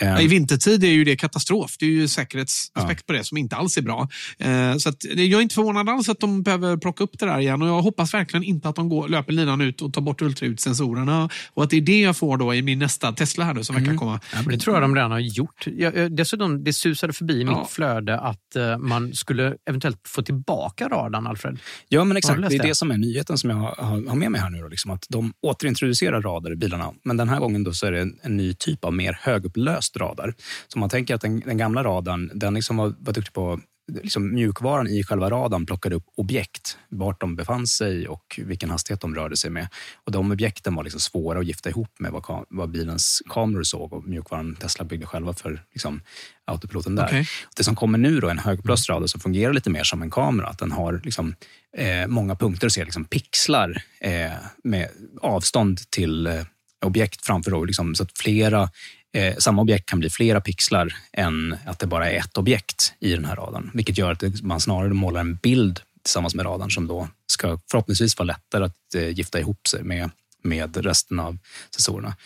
[0.00, 1.76] Eh, I vintertid är ju det katastrof.
[1.78, 4.08] Det är ju säkerhetsaspekt på det som inte alls är bra.
[4.38, 7.38] Eh, så att, jag är inte förvånad alls att de behöver plocka upp det där
[7.38, 10.22] igen och jag hoppas verkligen inte att de går, löper linan ut och tar bort
[10.22, 13.64] ultraljudssensorerna och att det är det jag får då i min nästa Tesla här då,
[13.64, 14.20] som verkar komma.
[14.32, 15.66] Ja, men det tror jag de redan har gjort.
[15.66, 17.60] Jag, dessutom, det susade förbi Ja.
[17.60, 21.58] mitt flöde att eh, man skulle eventuellt få tillbaka radarn, Alfred.
[21.88, 22.40] Ja, men exakt.
[22.40, 22.68] Det är det?
[22.68, 24.58] det som är nyheten som jag har, har med mig här nu.
[24.60, 27.92] Då, liksom, att de återintroducerar radar i bilarna, men den här gången då så är
[27.92, 30.34] det en, en ny typ av mer högupplöst radar.
[30.68, 33.60] Så man tänker att den, den gamla radarn, den liksom var, var duktig på
[34.02, 39.00] Liksom mjukvaran i själva radarn plockade upp objekt, vart de befann sig och vilken hastighet
[39.00, 39.68] de rörde sig med.
[40.04, 43.92] Och De objekten var liksom svåra att gifta ihop med vad, vad bilens kameror såg
[43.92, 46.02] och mjukvaran Tesla byggde själva för liksom,
[46.44, 47.04] autopiloten där.
[47.04, 47.26] Okej.
[47.56, 50.46] Det som kommer nu då är en högupplöst som fungerar lite mer som en kamera.
[50.46, 51.34] Att den har liksom,
[51.76, 54.32] eh, många punkter och ser liksom pixlar eh,
[54.64, 54.88] med
[55.22, 56.42] avstånd till eh,
[56.84, 57.50] objekt framför.
[57.50, 58.70] Då, liksom, så att flera,
[59.14, 63.12] eh, samma objekt kan bli flera pixlar än att det bara är ett objekt i
[63.12, 63.70] den här radarn.
[63.74, 68.18] Vilket gör att man snarare målar en bild tillsammans med radarn som då ska förhoppningsvis
[68.18, 70.10] vara lättare att eh, gifta ihop sig med,
[70.42, 71.38] med resten av
[71.70, 72.16] sensorerna.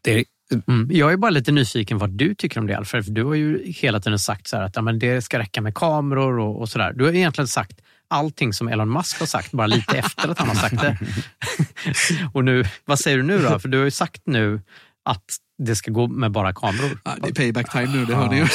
[0.00, 0.24] Det
[0.66, 0.88] Mm.
[0.92, 3.04] Jag är bara lite nyfiken vad du tycker om det, Alfred.
[3.04, 5.74] För du har ju hela tiden sagt så att ja, men det ska räcka med
[5.74, 6.92] kameror och, och sådär.
[6.92, 10.48] Du har egentligen sagt allting som Elon Musk har sagt, bara lite efter att han
[10.48, 10.98] har sagt det.
[12.32, 13.58] och nu, vad säger du nu då?
[13.58, 14.60] För du har ju sagt nu
[15.04, 15.24] att
[15.58, 16.98] det ska gå med bara kameror.
[17.04, 18.46] Ja, det är payback time nu, det hör ni ju.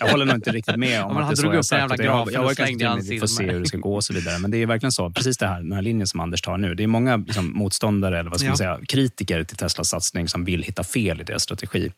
[0.00, 1.98] Jag håller nog inte riktigt med om Ja, att det är så jag sagt.
[1.98, 3.52] Jag- jag och var slängde i ganska Vi får se med.
[3.54, 4.38] hur det ska gå och så vidare.
[4.38, 6.74] Men det är verkligen så, precis det här, den här linjen som Anders tar nu.
[6.74, 10.44] Det är många liksom, motståndare, eller vad ska man säga, kritiker till Teslas satsning som
[10.44, 11.92] vill hitta fel i deras strategi.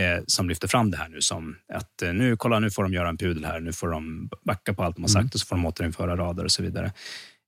[0.00, 2.92] Eh, som lyfter fram det här nu som att eh, nu, kolla, nu får de
[2.92, 5.46] göra en pudel här, nu får de backa på allt de har sagt och så
[5.46, 6.86] får de återinföra radar och så vidare.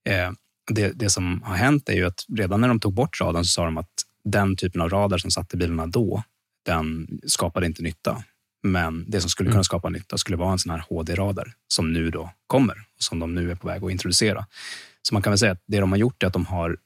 [0.09, 0.31] Eh,
[0.71, 3.49] det, det som har hänt är ju att redan när de tog bort radarn så
[3.49, 3.87] sa de att
[4.23, 6.23] den typen av radar som satt i bilarna då,
[6.65, 8.23] den skapade inte nytta.
[8.63, 12.09] Men det som skulle kunna skapa nytta skulle vara en sån här HD-radar som nu
[12.09, 14.45] då kommer och som de nu är på väg att introducera.
[15.01, 16.77] Så man kan väl säga att det de har gjort är att de har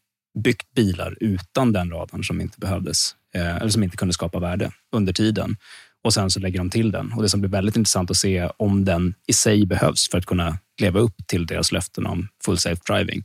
[0.43, 4.71] byggt bilar utan den radarn som inte behövdes eh, eller som inte kunde skapa värde
[4.91, 5.57] under tiden.
[6.03, 7.13] Och sen så lägger de till den.
[7.13, 10.25] Och det som blir väldigt intressant att se om den i sig behövs för att
[10.25, 13.23] kunna leva upp till deras löften om full safe driving.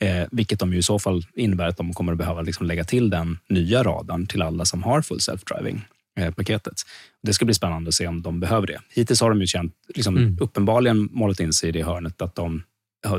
[0.00, 2.84] Eh, vilket de ju i så fall innebär att de kommer att behöva liksom lägga
[2.84, 5.84] till den nya radarn till alla som har full self driving
[6.20, 6.74] eh, paketet.
[7.22, 8.80] Det ska bli spännande att se om de behöver det.
[8.94, 10.38] Hittills har de ju känt, liksom, Mm.
[10.40, 12.62] uppenbarligen målat in sig i det hörnet att de,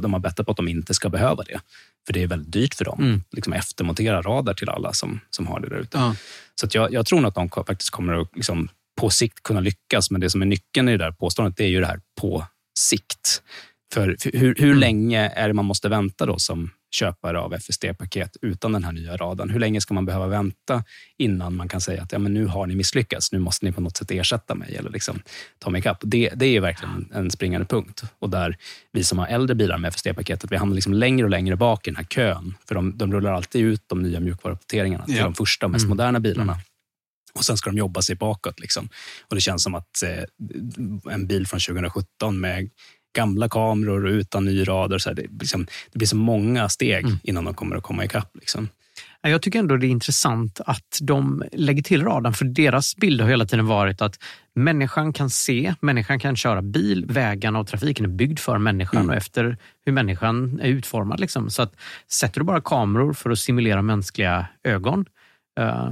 [0.02, 1.60] de har bettat på att de inte ska behöva det.
[2.06, 3.00] För det är väldigt dyrt för dem.
[3.04, 3.24] Mm.
[3.32, 5.98] Liksom eftermontera radar till alla som, som har det där ute.
[5.98, 6.16] Ja.
[6.56, 8.70] Så att jag, jag tror nog att de faktiskt kommer att liksom,
[9.02, 10.12] på sikt kunna lyckas.
[10.12, 12.46] Men det som är nyckeln i det där påståendet det är ju det här på
[12.80, 13.44] sikt.
[13.94, 18.72] För, hur, hur länge är det man måste vänta då som köpare av FSD-paket utan
[18.72, 19.50] den här nya radarn?
[19.50, 20.84] Hur länge ska man behöva vänta
[21.18, 23.82] innan man kan säga att ja, men nu har ni misslyckats, nu måste ni på
[23.82, 25.22] något sätt ersätta mig eller liksom
[25.60, 25.98] ta mig ikapp?
[26.02, 28.04] Det, det är verkligen en springande punkt.
[28.20, 28.58] Och där
[28.92, 31.90] vi som har äldre bilar med FSD-paketet, vi hamnar liksom längre och längre bak i
[31.90, 32.56] den här kön.
[32.68, 35.24] För de, de rullar alltid ut de nya mjukvaruuppdateringarna till Ja.
[35.24, 35.90] de första och mest Mm.
[35.98, 36.58] moderna bilarna.
[37.34, 38.60] Och sen ska de jobba sig bakåt.
[38.60, 38.90] Liksom.
[39.28, 42.70] Och Det känns som att eh, en bil från 2017 med
[43.16, 47.06] gamla kameror och utan ny radar, så här, det, liksom, det blir så många steg
[47.06, 47.18] Mm.
[47.24, 48.32] innan de kommer att komma ikapp.
[48.36, 48.70] Liksom.
[49.22, 53.22] Ja, Jag tycker ändå det är intressant att de lägger till radarn, för deras bild
[53.22, 54.20] har hela tiden varit att
[54.56, 59.10] människan kan se, människan kan köra bil, vägarna och trafiken är byggd för människan Mm.
[59.10, 61.20] och efter hur människan är utformad.
[61.20, 61.50] Liksom.
[61.50, 61.74] Så att
[62.12, 65.06] sätter du bara kameror för att simulera mänskliga ögon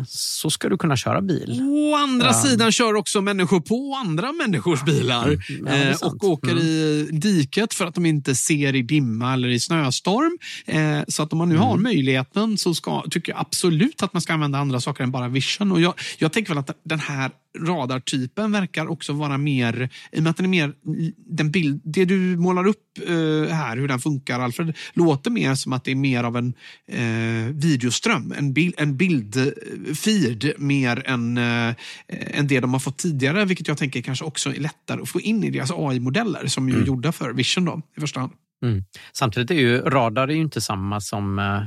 [0.07, 1.61] så ska du kunna köra bil.
[1.61, 2.33] Å andra Ja.
[2.33, 6.63] sidan kör också människor på andra människors bilar Ja, det är eh, och åker Mm.
[6.63, 10.37] i diket för att de inte ser i dimma eller i snöstorm.
[10.65, 11.67] Eh, så att om man nu Mm.
[11.67, 15.27] har möjligheten så ska, tycker jag absolut att man ska använda andra saker än bara
[15.27, 15.71] vision.
[15.71, 20.23] Och jag, jag tänker väl att den här radartypen verkar också vara mer, i och
[20.23, 20.73] med att den är mer,
[21.15, 25.73] den bild, det du målar upp eh, här, hur den funkar Alfred, låter mer som
[25.73, 26.53] att det är mer av en
[26.87, 31.75] eh, videoström, en, bil, en bildfeed mer än, eh,
[32.07, 35.21] än det de har fått tidigare, vilket jag tänker kanske också är lättare att få
[35.21, 38.31] in i deras AI-modeller som ju är gjorda för Vision då, i första hand.
[38.63, 38.83] Mm.
[39.13, 41.61] Samtidigt är ju radar är ju inte samma som eh,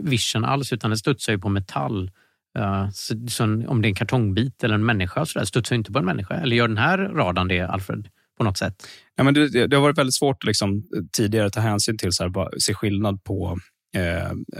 [0.00, 2.10] vision alls, utan det studsar ju på metall.
[2.56, 5.92] Eh, så, så om det är en kartongbit eller en människa så där, studsar inte
[5.92, 6.34] på en människa.
[6.34, 8.08] Eller gör den här radarn det, Alfred?
[8.38, 8.74] På något sätt?
[9.16, 11.98] Ja, men det, det har varit väldigt svårt liksom, eh, att liksom, tidigare ta hänsyn
[11.98, 13.58] till så här, bara, se skillnad på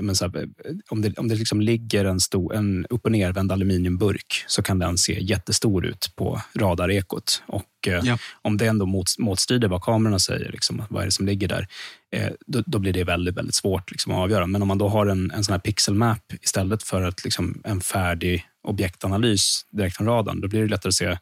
[0.01, 0.49] men så här,
[0.89, 4.78] om det, om det liksom ligger en, stor, en upp och nervänd aluminiumburk så kan
[4.78, 7.43] den se jättestor ut på radarekot.
[7.47, 8.18] Och eh, ja.
[8.43, 11.66] om det ändå mot, motstrider vad kamerorna säger, liksom, vad är det som ligger där,
[12.12, 14.47] eh, då, då, blir det väldigt, väldigt svårt liksom, att avgöra.
[14.47, 17.80] Men om man då har en, en sån här pixelmap istället för att, liksom, en
[17.80, 21.18] färdig objektanalys direkt från radarn, då blir det lättare att se,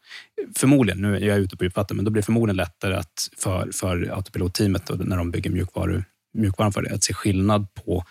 [0.57, 3.71] förmodligen, nu är jag ute på djupvatten, men då blir det förmodligen lättare att för,
[3.75, 6.03] för autopilotteamet när de bygger mjukvaru,
[6.35, 8.05] mjukvaran för det, att se skillnad på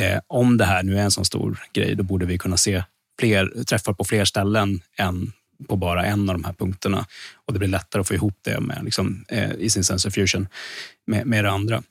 [0.00, 2.84] eh, om det här nu är en sån stor grej, då borde vi kunna se
[3.20, 5.32] fler träffar på fler ställen än
[5.68, 7.06] på bara en av de här punkterna.
[7.46, 10.48] Och det blir lättare att få ihop det med, liksom, eh, i sin sensor fusion
[11.06, 11.82] med, med det andra.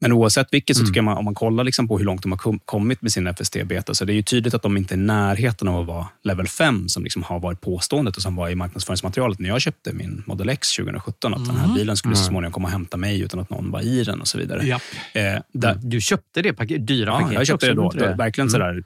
[0.00, 0.92] Men oavsett vilket så mm.
[0.92, 3.94] tycker man, om man kollar liksom på hur långt de har kommit med sin FST-beta,
[3.94, 6.46] så det är ju tydligt att de inte är i närheten av att vara level
[6.46, 10.22] 5 som liksom har varit påståendet och som var i marknadsföringsmaterialet när jag köpte min
[10.26, 11.34] Model X 2017.
[11.34, 11.48] Att mm.
[11.48, 11.76] den här mm.
[11.76, 12.30] bilen skulle så mm.
[12.30, 14.66] småningom komma och hämta mig utan att någon var i den och så vidare.
[14.66, 14.80] Ja.
[15.12, 15.88] Eh, där, mm.
[15.90, 17.90] du köpte det paket, dyra ja, paketet jag köpte det då.
[17.90, 18.14] Det.
[18.14, 18.84] Verkligen sådär,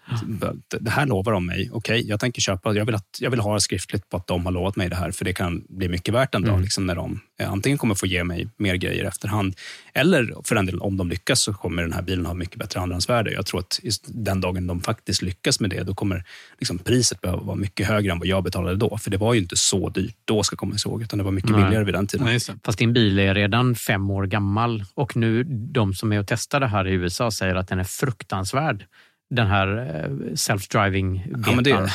[0.80, 1.70] det här lovar de mig.
[1.72, 2.74] Okej, okay, jag tänker köpa.
[2.74, 5.10] Jag vill, att, jag vill ha skriftligt på att de har lovat mig det här,
[5.10, 6.60] för det kan bli mycket värt en dag.
[6.60, 9.54] Liksom, när de eh, antingen kommer få ge mig mer grejer efterhand,
[9.94, 12.80] eller för den delen, om de lyckas så kommer den här bilen ha mycket bättre
[12.80, 13.32] andrahandsvärde.
[13.32, 16.24] Jag tror att den dagen de faktiskt lyckas med det, då kommer
[16.58, 18.98] liksom priset behöva vara mycket högre än vad jag betalade då.
[18.98, 21.50] För det var ju inte så dyrt då, ska komma ihåg, utan det var mycket
[21.50, 21.64] Nej.
[21.64, 22.26] billigare vid den tiden.
[22.26, 26.26] Nej, Fast din bil är redan fem år gammal och nu de som är och
[26.26, 28.86] testar det här i USA säger att den är fruktansvärd.
[29.30, 31.64] Den här eh, self-driving-betan.
[31.66, 31.88] Ja,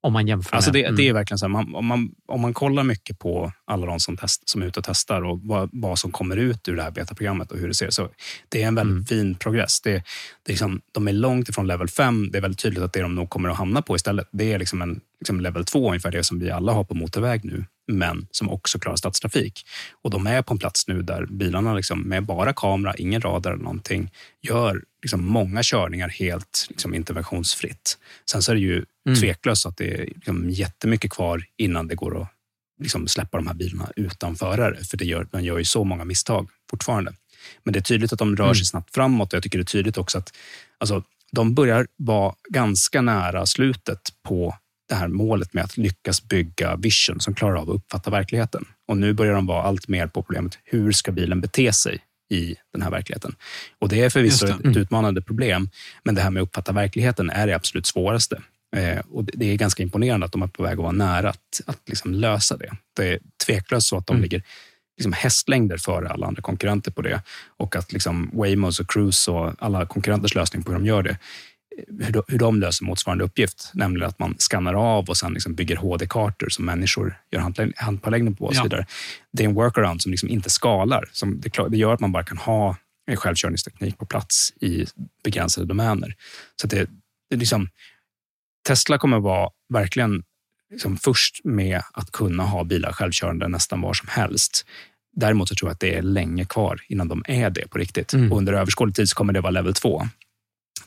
[0.00, 0.96] om man jämför alltså det, mm.
[0.96, 4.00] det är verkligen så här, man, om, man, om man kollar mycket på alla de
[4.00, 6.82] som, test, som är ute och testar och vad, vad som kommer ut ur det
[6.82, 8.08] här betaprogrammet och hur det ser så
[8.48, 9.04] Det är en väldigt mm.
[9.04, 9.80] fin progress.
[9.80, 10.02] Det, det
[10.44, 12.30] är liksom, de är långt ifrån level 5.
[12.30, 14.58] Det är väldigt tydligt att det de nog kommer att hamna på istället, det är
[14.58, 18.26] liksom en liksom level 2, ungefär det som vi alla har på motorväg nu men
[18.30, 19.66] som också klarar stadstrafik.
[20.02, 23.52] Och de är på en plats nu där bilarna liksom, med bara kamera, ingen radar
[23.52, 24.10] eller någonting,
[24.40, 27.98] gör liksom många körningar helt liksom, interventionsfritt.
[28.30, 29.20] Sen så är det ju mm.
[29.20, 32.28] tveklöst att det är liksom, jättemycket kvar innan det går att
[32.80, 36.04] liksom, släppa de här bilarna utan förare, för det gör, man gör ju så många
[36.04, 37.12] misstag fortfarande.
[37.64, 38.64] Men det är tydligt att de rör sig mm.
[38.64, 40.36] snabbt framåt och jag tycker det är tydligt också att
[40.78, 44.56] alltså, de börjar vara ganska nära slutet på
[44.88, 48.64] det här målet med att lyckas bygga vision som klarar av att uppfatta verkligheten.
[48.88, 51.98] Och nu börjar de vara allt mer på problemet hur ska bilen bete sig
[52.30, 53.34] i den här verkligheten.
[53.78, 54.46] Och Det är förvisso.
[54.46, 54.70] Mm.
[54.70, 55.70] ett utmanande problem,
[56.04, 58.42] men det här med att uppfatta verkligheten är det absolut svåraste.
[58.76, 61.60] Eh, och Det är ganska imponerande att de är på väg att vara nära att,
[61.66, 62.76] att liksom lösa det.
[62.96, 64.22] Det är tveklöst så att de mm.
[64.22, 64.42] ligger
[64.96, 67.22] liksom hästlängder före alla andra konkurrenter på det.
[67.56, 71.18] Och att liksom Waymos och Cruise och alla konkurrenters lösning på hur de gör det
[72.00, 75.54] hur de, hur de löser motsvarande uppgift, nämligen att man skannar av och sen liksom
[75.54, 78.86] bygger HD-kartor som människor gör handpåläggning på och så vidare.
[79.32, 81.08] Det är en workaround som liksom inte skalar.
[81.12, 82.76] Som det, det gör att man bara kan ha
[83.06, 84.86] en självkörningsteknik på plats i
[85.24, 86.14] begränsade domäner.
[86.60, 86.90] Så det,
[87.30, 87.68] det liksom,
[88.68, 90.22] Tesla kommer vara verkligen
[90.70, 94.66] liksom först med att kunna ha bilar självkörande nästan var som helst.
[95.16, 98.12] Däremot så tror jag att det är länge kvar innan de är det på riktigt.
[98.12, 98.32] Mm.
[98.32, 100.02] Och under överskådlig tid kommer det vara level 2.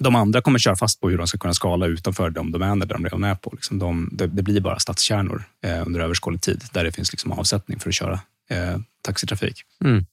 [0.04, 2.95] De andra kommer köra fast på hur de ska kunna skala utanför de domäner där
[2.95, 3.49] de redan är på.
[3.54, 7.32] Liksom de, det, det, blir bara stadskärnor eh, under överskådlig tid där det finns liksom
[7.32, 9.62] avsättning för att köra eh, taxitrafik.
[9.84, 10.06] Mm.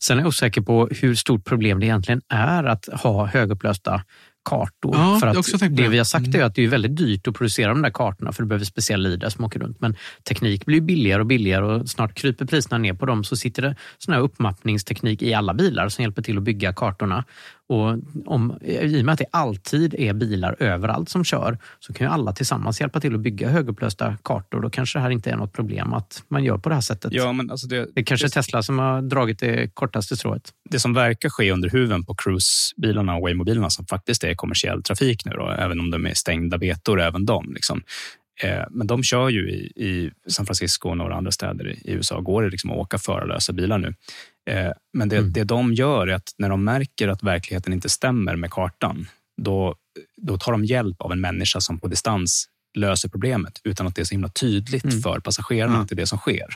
[0.00, 4.02] Sen är jag osäker på hur stort problem det egentligen är att ha högupplösta
[4.48, 4.96] kartor.
[4.96, 7.34] Ja, för att det, det vi har sagt är att det är väldigt dyrt att
[7.34, 9.80] producera de där kartorna för du behöver speciella lidare som åker runt.
[9.80, 9.96] Men
[10.28, 13.76] teknik blir billigare och billigare och snart kryper priserna ner på dem så sitter det
[13.98, 17.24] sån här uppmappningsteknik i alla bilar som hjälper till att bygga kartorna.
[17.68, 22.06] Och om, I och med att det alltid är bilar överallt som kör så kan
[22.06, 24.60] ju alla tillsammans hjälpa till att bygga högupplösta kartor.
[24.60, 27.12] Då kanske det här inte är något problem att man gör på det här sättet.
[27.12, 30.52] Ja, men alltså det, det är kanske det, Tesla som har dragit det kortaste strået.
[30.70, 35.24] Det som verkar ske under huven på Cruise-bilarna och Waymo-bilarna som faktiskt är kommersiell trafik
[35.24, 37.54] nu, då, även om de är stängda betor, även de.
[37.54, 37.82] Liksom.
[38.42, 42.20] Eh, men de kör ju i, i, San Francisco och några andra städer i USA.
[42.20, 43.94] Går det liksom att åka förarlösa bilar nu?
[44.50, 45.32] Eh, men det, mm.
[45.32, 49.06] det de gör är att när de märker att verkligheten inte stämmer med kartan,
[49.42, 49.74] då,
[50.16, 54.02] då tar de hjälp av en människa som på distans löser problemet utan att det
[54.02, 55.02] är så himla tydligt mm.
[55.02, 55.82] för passagerarna mm.
[55.82, 56.46] att det är det som sker.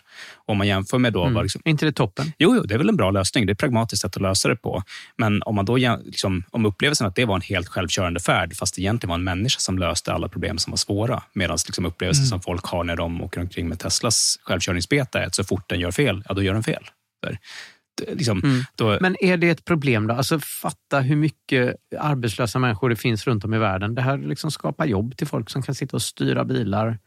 [0.47, 1.25] om man jämför med då...
[1.25, 1.43] Mm.
[1.43, 2.33] Liksom, inte det toppen?
[2.39, 3.47] Jo, jo, det är väl en bra lösning.
[3.47, 4.83] Det är ett pragmatiskt sätt att lösa det på.
[5.17, 8.75] Men om man då liksom, om upplevelsen att det var en helt självkörande färd, fast
[8.75, 12.23] det egentligen var en människa som löste alla problem som var svåra, medan liksom upplevelsen
[12.23, 12.29] mm.
[12.29, 15.81] som folk har när de åker omkring med Teslas självkörningsbeta är att så fort den
[15.81, 16.85] gör fel, ja då gör den fel.
[18.09, 18.63] Liksom, mm.
[18.75, 18.99] då...
[19.01, 20.15] Men är det ett problem då?
[20.15, 23.95] Alltså fatta hur mycket arbetslösa människor det finns runt om i världen.
[23.95, 26.99] Det här liksom skapar jobb till folk som kan sitta och styra bilar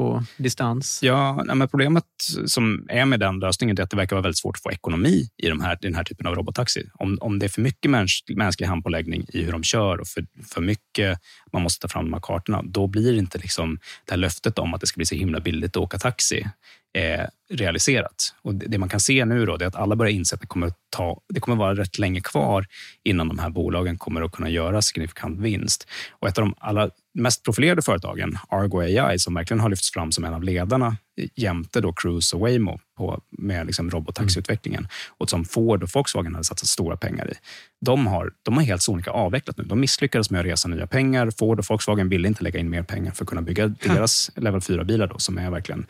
[0.00, 1.00] på distans.
[1.02, 2.04] Ja, men problemet
[2.46, 5.28] som är med den lösningen är att det verkar vara väldigt svårt att få ekonomi
[5.36, 6.90] i de här, den här typen av robottaxi.
[6.94, 10.26] Om, om det är för mycket mäns, mänsklig handpåläggning i hur de kör och för,
[10.54, 11.18] för mycket
[11.52, 14.74] man måste ta fram de här kartorna, då blir inte liksom det här löftet om
[14.74, 16.48] att det ska bli så himla billigt att åka taxi
[16.92, 18.34] eh, realiserat.
[18.42, 20.46] Och det, det, man kan se nu då, är att alla börjar inse att det
[20.46, 22.66] kommer, ta, det kommer vara rätt länge kvar
[23.04, 25.88] innan de här bolagen kommer att kunna göra signifikant vinst.
[26.10, 30.12] Och ett av de allra mest profilerade företagen, Argo AI, som verkligen har lyfts fram
[30.12, 30.96] som en av ledarna
[31.34, 34.90] jämte då Cruise och Waymo på, med liksom robottaxiutvecklingen mm.
[35.18, 37.34] och som Ford och Volkswagen hade satsat stora pengar i.
[37.80, 39.64] De har, de har helt sonika avvecklat nu.
[39.64, 41.30] De misslyckades med att resa nya pengar.
[41.38, 44.60] Ford och Volkswagen ville inte lägga in mer pengar för att kunna bygga deras level
[44.60, 45.86] 4-bilar som är verkligen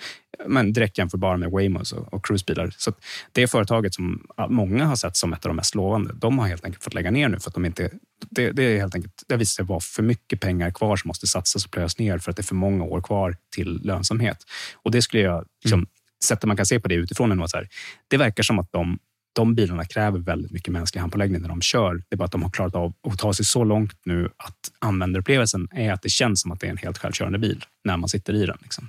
[0.46, 2.74] men direkt jämförbara med Waymos och, och Cruise-bilar.
[2.76, 2.92] Så
[3.32, 6.64] det företaget som många har sett som ett av de mest lovande, de har helt
[6.64, 7.90] enkelt fått lägga ner nu för att de inte
[8.30, 11.26] det, det, är helt enkelt, det visar sig vara för mycket pengar kvar som måste
[11.26, 14.46] satsas och plöjas ner för att det är för många år kvar till lönsamhet.
[14.74, 15.88] Och det skulle jag, liksom, mm.
[16.24, 17.68] sättet man kan se på det utifrån är att så här,
[18.08, 18.98] det verkar som att de,
[19.32, 21.94] de bilarna kräver väldigt mycket mänsklig handpåläggning när de kör.
[21.94, 24.72] Det är bara att de har klarat av att ta sig så långt nu att
[24.78, 28.08] användarupplevelsen är att det känns som att det är en helt självkörande bil när man
[28.08, 28.58] sitter i den.
[28.62, 28.88] Liksom.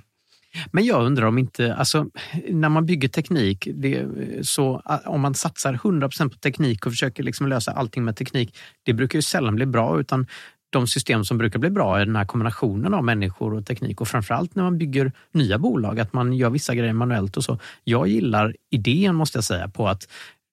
[0.70, 2.06] Men jag undrar om inte, alltså,
[2.48, 4.06] när man bygger teknik, det,
[4.42, 8.92] så om man satsar 100% på teknik och försöker liksom lösa allting med teknik, det
[8.92, 10.00] brukar ju sällan bli bra.
[10.00, 10.26] utan
[10.72, 14.08] de system som brukar bli bra är den här kombinationen av människor och teknik och
[14.08, 17.58] framförallt när man bygger nya bolag, att man gör vissa grejer manuellt och så.
[17.84, 20.08] Jag gillar idén måste jag säga på att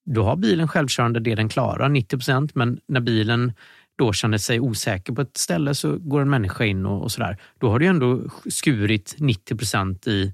[0.05, 3.53] du har bilen självkörande det den klarar, 90 procent, men när bilen
[3.99, 7.37] då känner sig osäker på ett ställe så går en människa in och, och sådär.
[7.59, 10.33] Då har du ändå skurit 90 procent i,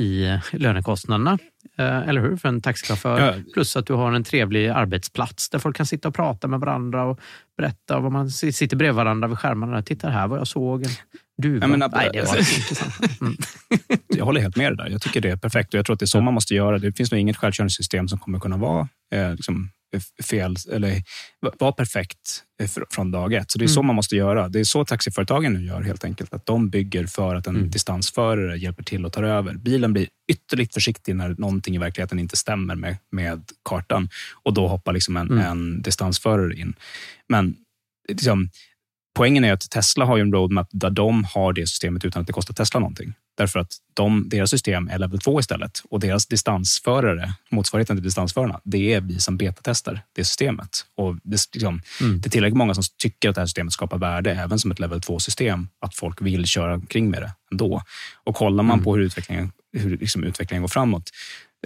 [0.00, 1.38] i lönekostnaderna.
[1.78, 2.36] Eh, eller hur?
[2.36, 3.20] För en taxichaufför.
[3.20, 3.34] Ja.
[3.54, 7.04] Plus att du har en trevlig arbetsplats där folk kan sitta och prata med varandra
[7.04, 7.20] och
[7.56, 9.82] berätta vad man sitter bredvid varandra vid skärmarna.
[9.82, 10.86] Titta här vad jag såg.
[11.36, 13.20] Du, ja, men, Nej, det var intressant.
[13.20, 13.36] Mm.
[14.08, 14.92] Jag håller helt med dig där.
[14.92, 16.78] Jag tycker det är perfekt och jag tror att det är så man måste göra.
[16.78, 19.70] Det finns nog inget självkörande system som kommer kunna vara eh, liksom,
[20.22, 21.02] fel eller
[21.58, 22.44] vara perfekt
[22.90, 23.50] från dag ett.
[23.50, 23.74] Så det är mm.
[23.74, 24.48] så man måste göra.
[24.48, 26.34] Det är så taxiföretagen nu gör helt enkelt.
[26.34, 27.70] Att de bygger för att en mm.
[27.70, 29.54] distansförare hjälper till och tar över.
[29.54, 34.08] Bilen blir ytterligt försiktig när någonting i verkligheten inte stämmer med, med kartan
[34.42, 35.44] och då hoppar liksom en, mm.
[35.44, 36.74] en distansförare in.
[37.28, 37.56] Men
[38.08, 38.50] liksom,
[39.14, 42.32] poängen är att Tesla har en roadmap där de har det systemet utan att det
[42.32, 43.14] kostar Tesla någonting.
[43.42, 48.60] Därför att de, deras system är level 2 istället och deras distansförare, motsvarigheten till distansförarna,
[48.64, 50.86] det är vi som betatestar det systemet.
[50.96, 52.20] Och det, liksom, mm.
[52.20, 54.80] det är tillräckligt många som tycker att det här systemet skapar värde även som ett
[54.80, 57.82] level 2-system, att folk vill köra omkring med det ändå.
[58.24, 58.84] Och kollar man mm.
[58.84, 61.10] på hur utvecklingen, hur liksom utvecklingen går framåt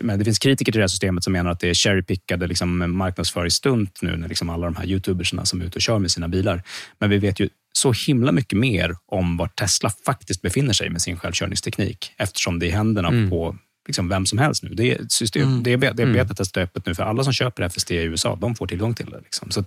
[0.01, 2.97] men det finns kritiker till det här systemet som menar att det är cherrypickade liksom,
[2.97, 6.29] marknadsföringsstunt nu när liksom alla de här youtubersna som är ute och kör med sina
[6.29, 6.63] bilar.
[6.99, 11.03] Men vi vet ju så himla mycket mer om var Tesla faktiskt befinner sig med
[11.03, 13.31] sin självkörningsteknik eftersom det är i händerna mm.
[13.31, 13.57] på
[13.87, 14.75] liksom vem som helst nu.
[14.75, 15.63] Det är, system, mm.
[15.63, 16.13] det är, det är mm.
[16.13, 18.39] betatestat öppet nu för alla som köper FSD i USA.
[18.41, 19.21] De får tillgång till det.
[19.21, 19.51] Liksom.
[19.51, 19.65] Så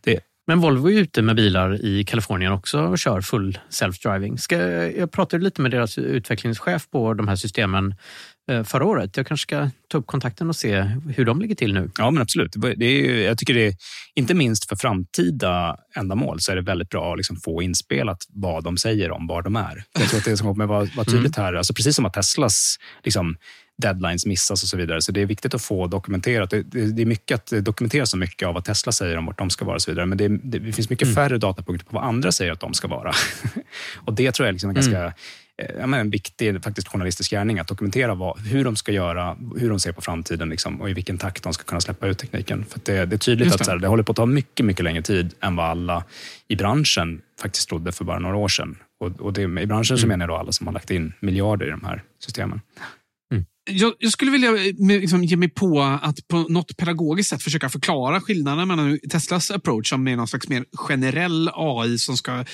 [0.00, 4.38] det men Volvo är ute med bilar i Kalifornien också och kör full self-driving.
[4.98, 7.94] jag pratade lite med deras utvecklingschef på de här systemen
[8.64, 9.16] förra året.
[9.16, 10.80] Jag kanske ska ta upp kontakten och se
[11.16, 11.90] hur de ligger till nu.
[11.98, 12.54] Ja, men absolut.
[12.76, 13.74] Det är, jag tycker det är,
[14.14, 18.64] inte minst för framtida ändamål, så är det väldigt bra att liksom få inspelat vad
[18.64, 19.84] de säger om var de är.
[19.98, 21.46] Jag tror att det som kommer vara, vara tydligt mm.
[21.46, 23.36] här, alltså precis som att Teslas liksom,
[23.82, 25.02] deadlines missas och så vidare.
[25.02, 26.50] Så det är viktigt att få dokumenterat.
[26.50, 29.38] Det, det, det är mycket att dokumentera så mycket av vad Tesla säger om vart
[29.38, 30.06] de ska vara och så vidare.
[30.06, 31.14] Men det, det finns mycket mm.
[31.14, 33.12] färre datapunkter på vad andra säger att de ska vara.
[34.06, 34.92] och det tror jag är liksom en mm.
[34.92, 35.14] ganska
[35.58, 39.80] Eh, en viktig faktiskt journalistisk gärning att dokumentera vad, hur de ska göra, hur de
[39.80, 42.64] ser på framtiden liksom, och i vilken takt de ska kunna släppa ut tekniken.
[42.68, 43.54] För det, det, är tydligt det.
[43.54, 46.04] att så här, det håller på att ta mycket, mycket längre tid än vad alla
[46.48, 48.76] i branschen faktiskt trodde för bara några år sedan.
[49.00, 49.98] Och, och det, I branschen mm.
[49.98, 52.60] så menar jag då alla som har lagt in miljarder i de här systemen
[53.68, 57.68] jag, jag, skulle vilja eh, liksom, ge mig på att på något pedagogiskt sätt försöka
[57.68, 62.44] förklara skillnaden mellan Teslas approach som är någon slags mer generell AI som ska...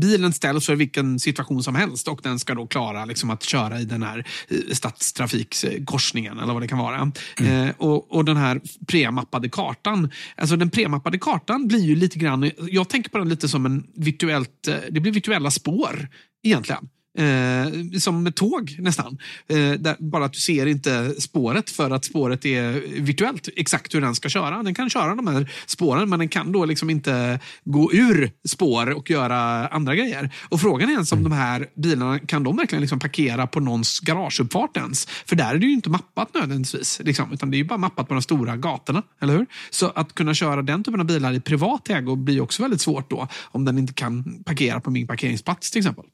[0.00, 3.80] Bilen ställs för vilken situation som helst och den ska då klara liksom, att köra
[3.80, 7.12] i den här eh, stadstrafikkorsningen eller vad det kan vara.
[7.40, 7.68] Mm.
[7.68, 10.10] Eh, och, och den här premappade kartan.
[10.36, 12.50] Alltså den premappade kartan blir ju lite grann...
[12.70, 14.68] Jag tänker på den lite som en virtuellt...
[14.68, 16.08] Eh, det blir virtuella spår
[16.42, 16.88] egentligen.
[17.18, 19.18] Eh, som med tåg nästan.
[19.48, 24.00] Eh, där, bara att du ser inte spåret för att spåret är virtuellt exakt hur
[24.00, 24.62] den ska köra.
[24.62, 28.90] Den kan köra de här spåren men den kan då liksom inte gå ur spår
[28.90, 30.34] och göra andra grejer.
[30.48, 31.30] Och frågan är ens om mm.
[31.30, 35.06] de här bilarna, kan de verkligen liksom parkera på någons garageuppfart ens?
[35.06, 37.00] För där är det ju inte mappat nödvändigtvis.
[37.04, 39.02] Liksom, utan det är ju bara mappat på de stora gatorna.
[39.20, 39.46] Eller hur?
[39.70, 43.10] Så att kunna köra den typen av bilar i privat ägo blir också väldigt svårt
[43.10, 43.28] då.
[43.42, 46.04] Om den inte kan parkera på min parkeringsplats till exempel.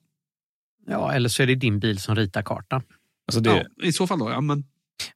[0.90, 2.82] Ja, eller så är det din bil som ritar karta.
[3.26, 4.40] Alltså det, Ja, I så fall då, ja.
[4.40, 4.64] Men,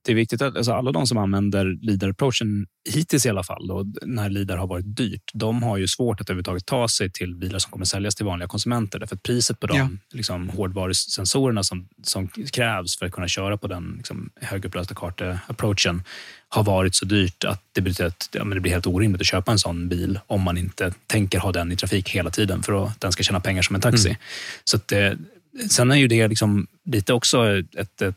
[0.03, 3.87] det är viktigt att alltså alla de som använder LIDAR-approachen hittills i alla fall, då,
[4.03, 7.59] när LIDAR har varit dyrt, de har ju svårt att överhuvudtaget ta sig till bilar
[7.59, 8.99] som kommer säljas till vanliga konsumenter.
[8.99, 9.89] Därför att priset på de Ja.
[10.13, 16.03] liksom, hårdvarusensorerna som, som krävs för att kunna köra på den liksom, högupplösta karta-approachen
[16.49, 19.27] har varit så dyrt att det betyder att ja, men det blir helt orimligt att
[19.27, 22.87] köpa en sån bil om man inte tänker ha den i trafik hela tiden för
[22.87, 24.17] att den ska tjäna pengar som en taxi.
[24.65, 25.19] Så att det,
[25.71, 28.17] Sen är ju det liksom lite också ett, ett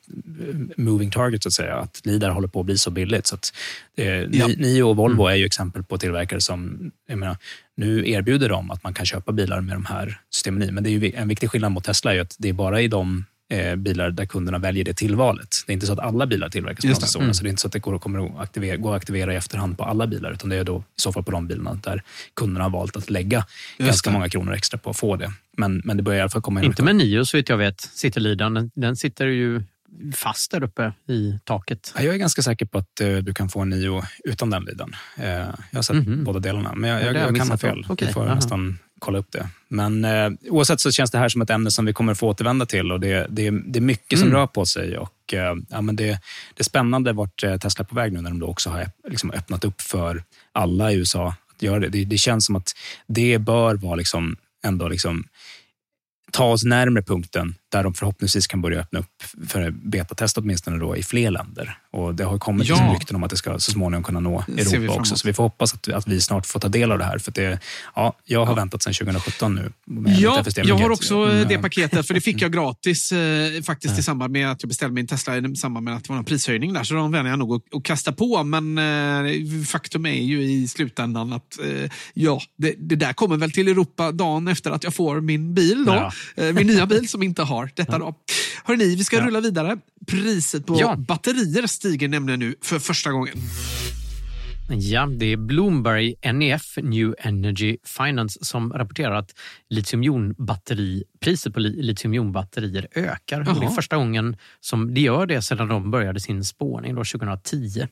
[0.77, 1.75] moving target, så att säga.
[1.75, 3.27] Att LIDAR håller på att bli så billigt.
[3.27, 3.53] Så att,
[3.97, 4.47] eh, Ja.
[4.47, 7.37] ni, ni och Volvo är ju exempel på tillverkare som menar,
[7.77, 10.71] nu erbjuder de att man kan köpa bilar med de här systemen i.
[10.71, 12.87] Men det är ju en viktig skillnad mot Tesla är att det är bara i
[12.87, 15.47] de eh, bilar där kunderna väljer det tillvalet.
[15.65, 17.07] Det är inte så att alla bilar tillverkas på Just det.
[17.07, 19.33] sensorerna, så det är inte så att det går, kommer att aktivera, gå att aktivera
[19.33, 21.73] i efterhand på alla bilar, utan det är då i så fall på de bilarna
[21.83, 23.45] där kunderna har valt att lägga
[23.77, 24.13] ganska det.
[24.13, 25.31] många kronor extra på att få det.
[25.57, 27.57] Men, men det börjar i alla fall komma in Inte med Nio så vitt jag
[27.57, 28.53] vet, sitter Lidan.
[28.53, 29.61] Den, den sitter ju
[30.15, 31.93] fast där uppe i taket.
[31.95, 34.63] Ja, Jag är ganska säker på att eh, du kan få en Nio utan den
[34.65, 34.95] lidan.
[35.17, 36.23] Eh, jag har sett Mhm.
[36.23, 37.85] båda delarna, men jag, Ja, jag, jag jag kan ha fel.
[37.89, 38.35] Okej, Vi får aha.
[38.35, 39.49] nästan kolla upp det.
[39.67, 42.65] Men eh, oavsett så känns det här som ett ämne som vi kommer få återvända
[42.65, 44.39] till och det, det, det är mycket som Mm.
[44.39, 44.97] rör på sig.
[44.97, 46.05] Och, eh, ja, men det,
[46.53, 48.87] det är spännande vart eh, Tesla är på väg nu när de då också har
[49.09, 51.89] liksom öppnat upp för alla i USA att göra det.
[51.89, 52.71] Det, det känns som att
[53.07, 55.23] det bör vara liksom ändå liksom
[56.31, 60.97] ta oss närmare punkten där de förhoppningsvis kan börja öppna upp för betatest åtminstone då
[60.97, 61.77] i fler länder.
[61.91, 62.75] Och Det har kommit Ja.
[62.75, 65.15] liksom rykten om att det ska så småningom kunna nå Europa också.
[65.17, 67.17] Så vi får hoppas att, att vi snart får ta del av det här.
[67.17, 67.59] För det,
[67.95, 69.71] ja, jag har väntat sedan 2017 nu.
[70.17, 71.61] Ja, jag har också Mm, det ja.
[71.61, 75.07] paketet, för det fick jag gratis eh, faktiskt i samband med att jag beställde min
[75.07, 76.83] Tesla i samband med att det var en prishöjning där.
[76.83, 78.43] Så de vände jag nog att, att kasta på.
[78.43, 83.51] Men eh, faktum är ju i slutändan att eh, ja, det, det där kommer väl
[83.51, 85.85] till Europa dagen efter att jag får min bil.
[85.85, 85.93] Då.
[85.93, 86.11] Ja.
[86.43, 87.97] Eh, min nya bil som inte har detta.
[87.97, 88.15] Då.
[88.63, 89.77] Hörrni, vi ska rulla vidare.
[90.07, 90.95] Priset på Ja.
[90.95, 93.33] batterier stiger nämligen nu för första gången.
[94.69, 99.31] Ja, det är Bloomberg NEF, New Energy Finance, som rapporterar att
[99.69, 103.39] litiumjonbatteri, priset på li- litiumjonbatterier ökar.
[103.39, 103.71] Och det är Jaha.
[103.71, 107.87] första gången som det gör det sedan de började sin spårning då 2010.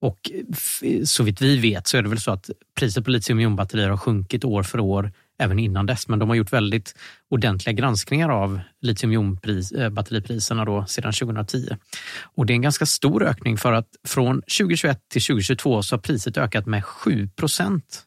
[0.00, 3.88] Och f- så vitt vi vet så är det väl så att priset på litiumjonbatterier
[3.90, 6.08] har sjunkit år för år även innan dess.
[6.08, 6.94] Men de har gjort väldigt
[7.30, 11.76] ordentliga granskningar av litiumjonbatteripriserna eh, då sedan 2010.
[12.22, 16.00] Och det är en ganska stor ökning för att från 2021 till 2022 så har
[16.00, 18.04] priset ökat med 7 procent.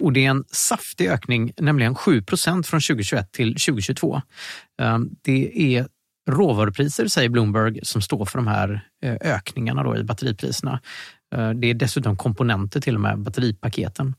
[0.00, 4.22] Och det är en saftig ökning, nämligen 7 procent från 2021 till 2022.
[4.82, 5.86] Ehm, det är
[6.30, 10.80] råvarupriser, säger Bloomberg, som står för de här eh, ökningarna då i batteripriserna.
[11.34, 14.14] Ehm, det är dessutom komponenter till och med, batteripaketen.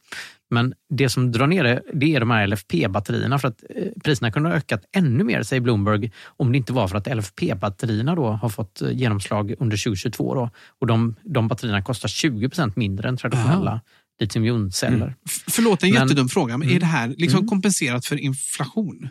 [0.51, 4.31] Men det som drar ner det, det är de här LFP-batterierna för att eh, priserna
[4.31, 8.27] kunde ha ökat ännu mer, säger Bloomberg, om det inte var för att LFP-batterierna då
[8.31, 10.35] har fått eh, genomslag under 2022.
[10.35, 10.49] Då.
[10.79, 13.81] Och de, de batterierna kostar 20% mindre än traditionella
[14.19, 15.15] litiumjonceller.
[15.25, 16.79] F- förlåt en Men- jättedum fråga, men är Mm.
[16.79, 17.49] det här liksom Mm.
[17.49, 19.09] kompenserat för inflation?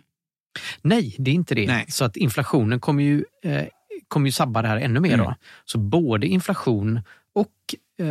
[0.82, 1.66] Nej, det är inte det.
[1.66, 1.84] Nej.
[1.88, 3.64] Så att inflationen kommer ju, eh,
[4.08, 5.16] kommer ju sabba det här ännu mer.
[5.16, 5.24] Då.
[5.24, 5.34] Mm.
[5.64, 7.00] Så både inflation
[7.34, 7.52] och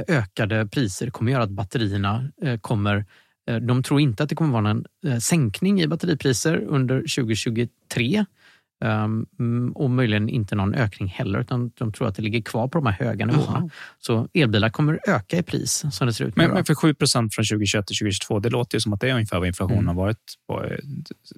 [0.08, 3.06] ökade priser kommer göra att batterierna eh, kommer
[3.50, 8.26] eh, de tror inte att det kommer vara någon eh, sänkning i batteripriser under 2023
[8.84, 12.68] ehm, mm, och möjligen inte någon ökning heller utan de tror att det ligger kvar
[12.68, 13.60] på de här höga nivåerna.
[13.60, 13.70] Jaha.
[14.00, 16.44] Så elbilar kommer öka i pris som det ser ut nu.
[16.44, 19.10] Men, men för 7 procent från 2021 till 2022, det låter ju som att det
[19.10, 19.88] är ungefär vad inflationen Mm.
[19.88, 20.18] har varit.
[20.48, 20.78] På, eh,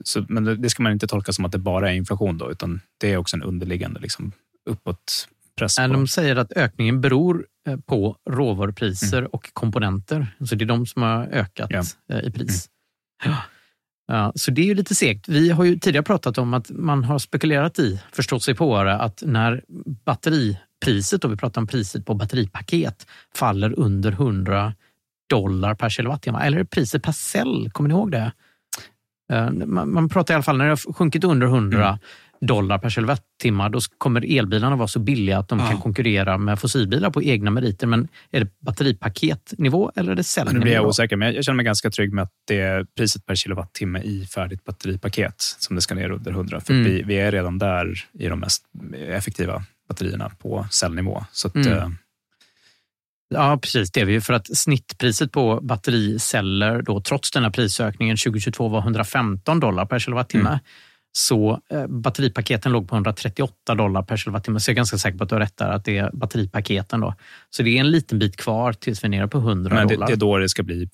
[0.04, 2.82] så, men det, ska man inte tolka som att det bara är inflation då, utan
[2.98, 4.32] det är också en underliggande liksom,
[4.70, 5.78] uppåtpress.
[5.78, 5.90] Nej.
[5.90, 7.44] De säger att ökningen beror eh,
[7.86, 10.28] på råvarupriser och komponenter.
[10.46, 11.72] Så det är de som har ökat
[12.10, 12.70] eh, i pris.
[13.26, 13.38] Ja.
[14.08, 15.30] Ja, så det är ju lite segt.
[15.30, 19.24] Vi har ju tidigare pratat om att man har spekulerat i, förstått sig på att
[19.26, 19.64] när
[20.06, 24.74] batteripriset, och vi pratar om priset på batteripaket, faller under 100
[25.30, 28.32] dollar per kilowattimme, eller priset per cell, kommer ni ihåg det?
[29.32, 32.00] Eh, Man, man pratar i alla fall när det har sjunkit under 100
[32.46, 35.68] dollar per kilowattimme, då kommer elbilarna vara så billiga att de Ja.
[35.68, 37.88] kan konkurrera med fossilbilar på egna meriter.
[37.88, 40.62] Men är det batteripaketnivå eller är det Nu cellnivå?
[40.64, 43.26] blir jag osäker, men jag, jag känner mig ganska trygg med att det är priset
[43.26, 46.62] per kilowattimme i färdigt batteripaket som det ska ner under 100.
[46.62, 46.86] För Mm.
[46.86, 48.64] vi, vi är redan där i de mest
[49.08, 51.26] effektiva batterierna på cellnivå.
[51.32, 51.68] Så att, Mm.
[51.78, 51.90] eh,
[53.34, 53.92] Ja, precis.
[53.92, 58.68] Det är vi ju för att snittpriset på battericeller, då, trots den här prisökningen 2022
[58.68, 60.50] var 115 dollar per kilowattimme.
[60.50, 60.60] Mm.
[61.14, 64.60] Så eh, batteripaketen låg på 138 dollar per kilowattimme.
[64.60, 67.00] Så jag är ganska säker på att du har rätt där, att det är batteripaketen.
[67.00, 67.16] Då.
[67.50, 69.94] Så det är en liten bit kvar tills vi är nere på 100 Men det,
[69.94, 70.08] dollar.
[70.08, 70.90] det är då det ska bli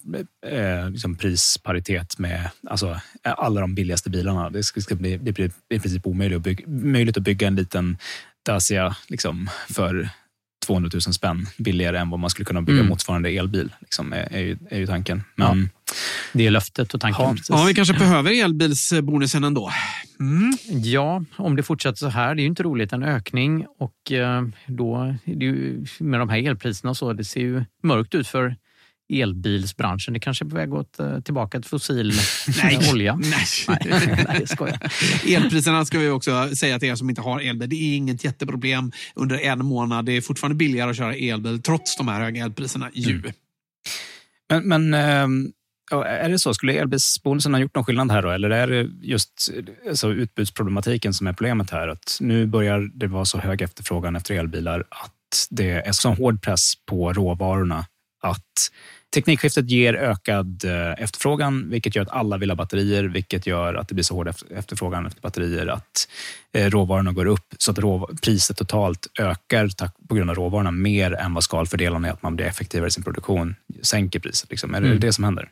[0.47, 4.49] eh, liksom prisparitet med alltså, alla de billigaste bilarna.
[4.49, 7.55] Det ska, ska bli, det blir i princip omöjligt att bygga, möjligt att bygga en
[7.55, 7.97] liten
[8.45, 10.09] Dacia liksom, för
[10.68, 12.89] 200 000 spänn billigare än vad man skulle kunna bygga Mm.
[12.89, 13.74] motsvarande elbil.
[13.80, 15.24] Liksom, är, är, ju, är ju tanken.
[15.36, 15.70] Men,
[16.34, 17.26] Det är löftet och tanken.
[17.26, 17.36] Ja.
[17.49, 19.72] Ja, vi kanske behöver elbilsbonusen ändå.
[20.20, 20.57] Mm.
[20.84, 22.93] Ja, om det fortsätter så här, det är ju inte roligt.
[22.93, 27.24] En ökning och eh, då, det är ju, med de här elpriserna och så, det
[27.24, 28.55] ser ju mörkt ut för
[29.10, 30.14] elbilsbranschen.
[30.14, 33.16] Det kanske är på väg åt, eh, tillbaka till fossil eh, olja.
[33.16, 33.45] Nej.
[33.68, 34.80] Nej, nej, skojar.
[35.28, 37.70] Elpriserna ska vi också säga till er som inte har elbil.
[37.70, 40.05] Det är inget jätteproblem under en månad.
[40.05, 42.89] Det är fortfarande billigare att köra elbil trots de här höga elpriserna.
[42.93, 43.22] Ju.
[44.49, 45.51] men, men ehm,
[45.91, 46.53] är det så?
[46.53, 48.30] Skulle elbilsbonusen ha gjort någon skillnad här då?
[48.30, 49.49] Eller är det just
[49.89, 51.88] alltså, utbudsproblematiken som är problemet här?
[51.88, 56.41] Att nu börjar det vara så hög efterfrågan efter elbilar att det är så hård
[56.41, 57.86] press på råvarorna
[58.22, 58.72] att
[59.14, 63.88] teknikskiftet ger ökad eh, efterfrågan, vilket gör att alla vill ha batterier, vilket gör att
[63.88, 66.08] det blir så hård eft- efterfrågan efter batterier att
[66.53, 69.70] eh, råvarorna går upp så att priset totalt ökar
[70.08, 73.03] på grund av råvarorna mer än vad skalfördelarna är att man blir effektivare i sin
[73.03, 74.49] produktion, sänker priset.
[74.49, 74.76] Liksom.
[74.76, 74.99] Är det Mm.
[74.99, 75.49] det som händer?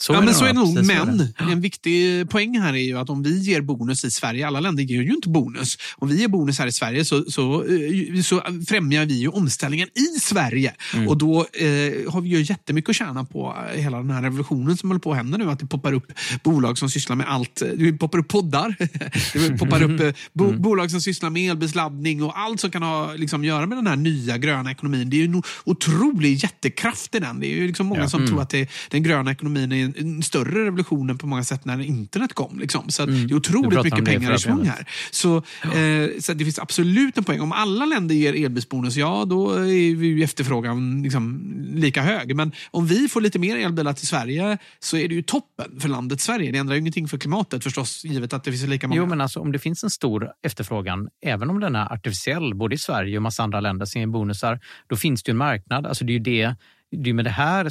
[0.00, 0.84] Så ja, men så är det nog.
[0.86, 4.60] Men en viktig poäng här är ju att om vi ger bonus i Sverige, alla
[4.60, 5.76] länder ger ju inte bonus.
[5.96, 9.88] Om vi ger bonus här i Sverige så, så, eh, så främjar vi ju omställningen
[9.94, 10.74] i Sverige.
[10.94, 11.08] Mm.
[11.08, 14.76] Och då eh, har vi ju jättemycket att tjäna på eh, hela den här revolutionen
[14.76, 15.50] som håller på att hända nu.
[15.50, 17.62] Att det poppar upp bolag som sysslar med allt.
[17.76, 18.74] Det poppar upp poddar.
[19.32, 20.62] Det poppar upp eh, bo, Mm.
[20.62, 23.96] bolag som sysslar med elbilsladdning och allt som kan ha liksom, göra med den här
[23.96, 25.10] nya gröna ekonomin.
[25.10, 27.40] Det är ju en otrolig jättekraft i den.
[27.40, 28.08] Det är ju liksom många Ja.
[28.08, 28.28] som Mm.
[28.30, 31.64] tror att det, den gröna ekonomin är en, en större revolution än på många sätt
[31.64, 32.58] när internet kom.
[32.58, 32.90] Liksom.
[32.90, 34.88] Så att det är otroligt mycket pengar i svung här.
[35.10, 37.40] Så, eh, så det finns absolut en poäng.
[37.40, 42.36] Om alla länder ger elbilsbonus, ja då är ju efterfrågan liksom lika hög.
[42.36, 45.88] Men om vi får lite mer elbilar till Sverige så är det ju toppen för
[45.88, 46.52] landet Sverige.
[46.52, 49.00] Det ändrar ju ingenting för klimatet förstås, givet att det finns lika många.
[49.00, 52.74] Jo, men alltså, om det finns en stor efterfrågan, även om den är artificiell, både
[52.74, 55.86] i Sverige och massa andra länder som ger bonusar, då finns det ju en marknad.
[55.86, 56.54] Alltså, det är ju det,
[56.90, 57.68] det är med det här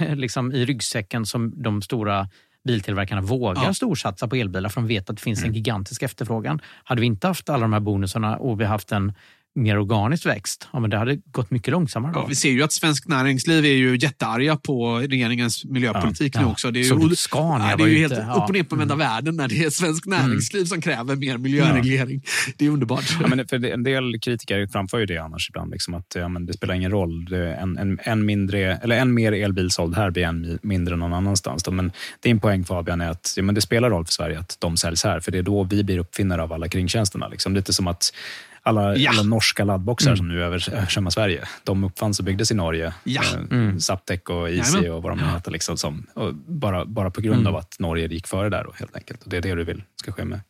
[0.00, 2.28] liksom, i ryggsäcken som de stora
[2.64, 3.74] biltillverkarna vågar Ja.
[3.74, 5.48] storsatsa på elbilar för de vet att det finns Mm.
[5.50, 6.60] en gigantisk efterfrågan.
[6.84, 9.12] Hade vi inte haft alla de här bonusarna och vi haft en
[9.58, 12.12] mer organisk växt, ja, men det hade gått mycket långsammare.
[12.14, 16.46] Ja, vi ser ju att svensk näringsliv är ju jättearga på regeringens miljöpolitik Ja, nu
[16.46, 16.70] också.
[16.70, 19.36] Det är ju, Scania det är ju helt ute, upp och ner på vända världen
[19.36, 22.22] när det är svensk näringsliv som kräver mer miljöreglering.
[22.56, 23.04] Det är underbart.
[23.20, 26.46] Ja, men för en del kritiker framför ju det annars ibland, liksom att ja, men
[26.46, 27.32] det spelar ingen roll.
[27.32, 31.12] En, en, en, mindre, eller en mer elbil såld här blir en mi- mindre någon
[31.12, 31.62] annanstans.
[31.62, 31.70] Då.
[31.70, 34.76] Men din poäng Fabian är att ja, men det spelar roll för Sverige att de
[34.76, 37.28] säljs här, för det är då vi blir uppfinnare av alla kringtjänsterna.
[37.28, 37.54] Liksom.
[37.54, 38.12] Lite som att
[38.68, 39.10] alla, Ja.
[39.10, 42.94] alla norska laddboxar som nu över- översvämmar Sverige, de uppfanns och byggdes i Norge.
[43.04, 43.22] Ja.
[43.50, 44.92] Eh, Zaptec och Easy Jajamän.
[44.96, 45.50] och vad de nu heter.
[45.50, 48.96] Liksom, som, och bara, bara på grund av att Norge gick före där, då, helt
[48.96, 49.22] enkelt.
[49.22, 50.40] Och det är det du vill ska ske med.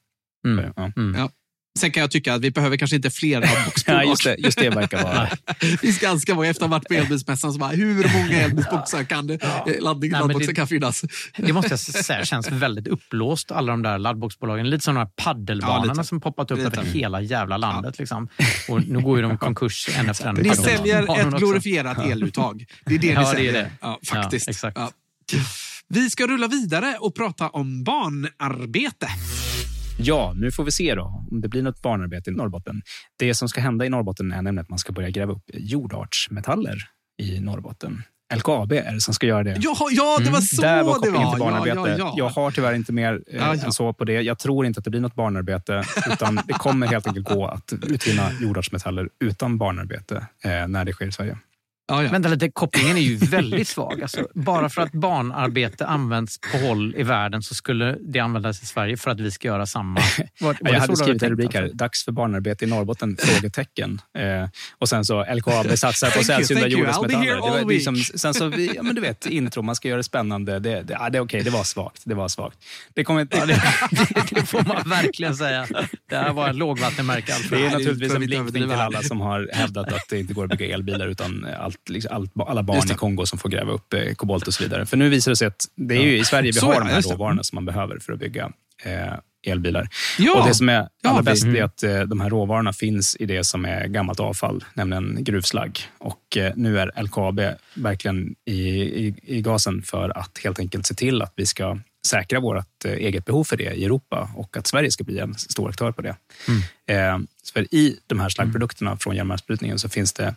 [0.47, 1.15] Mm.
[1.19, 1.31] Ja.
[1.79, 4.05] Sen kan jag tycka att vi behöver kanske inte fler Ja, laddboxbolag.
[4.05, 5.29] just, det, just det verkar vara...
[5.61, 9.05] Det finns ganska många, efter att ha varit på elbilsmässan, så bara, hur många elbilsboxar
[9.05, 11.05] kan det, eh, laddning, men laddboxar det- kan finnas?
[11.37, 14.71] Det måste jag säga känns väldigt upplåst, alla de där laddboxbolagen.
[14.71, 16.05] Lite som de här Ja, paddelbanorna lite.
[16.05, 16.81] som poppat upp Lite.
[16.81, 17.99] över hela jävla landet.
[17.99, 18.29] Liksom.
[18.69, 20.35] Och nu går ju de konkurs en efter en.
[20.35, 22.65] Ni säljer ett glorifierat eluttag.
[22.87, 23.53] Det är det ni Ja, det är säljer.
[23.53, 23.71] det.
[23.81, 24.47] Ja, faktiskt.
[24.47, 24.79] Ja, exakt.
[24.79, 24.91] Ja.
[25.89, 29.09] Vi ska rulla vidare och prata om barnarbete.
[30.01, 32.83] Ja, nu får vi se då om det blir något barnarbete i Norrbotten.
[33.19, 36.79] Det som ska hända i Norrbotten är nämligen att man ska börja gräva upp jordartsmetaller
[37.23, 38.03] i Norrbotten.
[38.35, 39.57] LKAB är det som ska göra det.
[39.61, 41.31] Ja, ja det var så Där var det var.
[41.31, 41.77] till barnarbete.
[41.77, 42.15] Ja, ja, ja.
[42.17, 44.13] Jag har tyvärr inte mer eh, än så på det.
[44.13, 47.73] Jag tror inte att det blir något barnarbete, utan det kommer helt enkelt gå att
[47.73, 51.39] utvinna jordartsmetaller utan barnarbete eh, när det sker i Sverige.
[51.91, 52.11] Ja, ja.
[52.11, 54.03] Vänta lite, kopplingen är ju väldigt svag.
[54.03, 58.67] Alltså, bara för att barnarbete används på håll i världen så skulle det användas i
[58.67, 60.01] Sverige för att vi ska göra samma.
[60.41, 61.77] Var, var jag hade skrivit en rubrik här, alltså?
[61.77, 63.17] dags för barnarbete i Norrbotten?
[63.21, 64.01] Frågetecken.
[64.19, 67.35] Eh, och sen så LKAB satsar på sällsynta jordartsmetaller.
[67.35, 70.05] Det var liksom, sen så, vi, ja, men du vet, intro, man ska göra det
[70.05, 70.59] spännande.
[70.59, 72.03] Det, det, ja, det okej, det var svagt.
[72.05, 72.59] Det var svagt.
[72.95, 73.37] Det kommer inte...
[73.37, 73.63] Ja, det,
[74.31, 75.67] det får man verkligen säga.
[76.09, 77.35] Det här var ett lågvattenmärke.
[77.35, 77.55] Alltså.
[77.55, 80.59] Det är naturligtvis en blinkning till alla som har hävdat att det inte går att
[80.59, 84.15] bygga elbilar utan allt, liksom, allt, alla barn i Kongo som får gräva upp eh,
[84.15, 84.87] kobolt och så vidare.
[84.87, 86.81] För nu visar det sig att det är ju i Sverige vi Så har ja,
[86.81, 88.53] de här råvarorna som man behöver för att bygga
[88.85, 89.13] eh,
[89.47, 89.89] elbilar.
[90.19, 90.41] Ja.
[90.41, 93.17] Och Det som är Ja, allra vi- bäst är att eh, de här råvarorna finns
[93.21, 95.79] i det som är gammalt avfall, nämligen gruvslagg.
[95.99, 97.41] Och eh, nu är LKAB
[97.75, 98.59] verkligen i,
[99.07, 102.93] i, i gasen för att helt enkelt se till att vi ska säkra vårt eh,
[102.93, 106.03] eget behov för det i Europa och att Sverige ska bli en stor aktör på
[106.03, 106.17] det.
[106.49, 107.27] Mm.
[107.53, 110.35] För I de här slaggprodukterna från järnmalmsbrytningen så finns det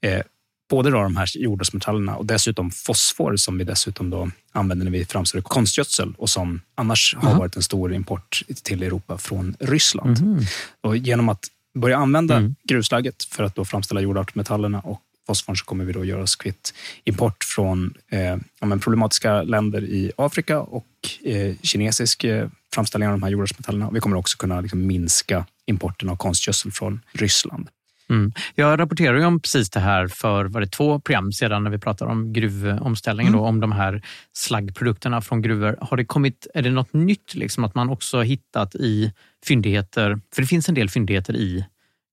[0.00, 0.20] eh,
[0.68, 5.04] både då de här jordartsmetallerna och dessutom fosfor som vi dessutom då använder när vi
[5.04, 7.26] framställer konstgödsel och som annars mm.
[7.26, 10.18] har varit en stor import till Europa från Ryssland.
[10.18, 10.44] Mm.
[10.80, 11.46] Och genom att
[11.78, 12.54] börja använda mm.
[12.64, 16.74] gruvslagget för att då framställa jordartsmetallerna och fosforn så kommer vi då göra oss kvitt
[17.04, 20.86] import från eh, ja, problematiska länder i Afrika och
[21.24, 23.90] eh, kinesisk eh, framställning av de här jordartsmetallerna.
[23.90, 27.68] Vi kommer också kunna liksom, minska importen av konstgödsel från Ryssland.
[28.10, 28.32] Mm.
[28.54, 32.10] Jag rapporterade om precis det här för var det två program sedan när vi pratade
[32.10, 33.42] om gruvomställningen, mm.
[33.42, 34.02] då, om de här
[34.32, 35.78] slaggprodukterna från gruvor.
[35.80, 39.12] Har det kommit, är det något nytt liksom, att man också hittat i
[39.46, 40.20] fyndigheter?
[40.34, 41.64] För det finns en del fyndigheter i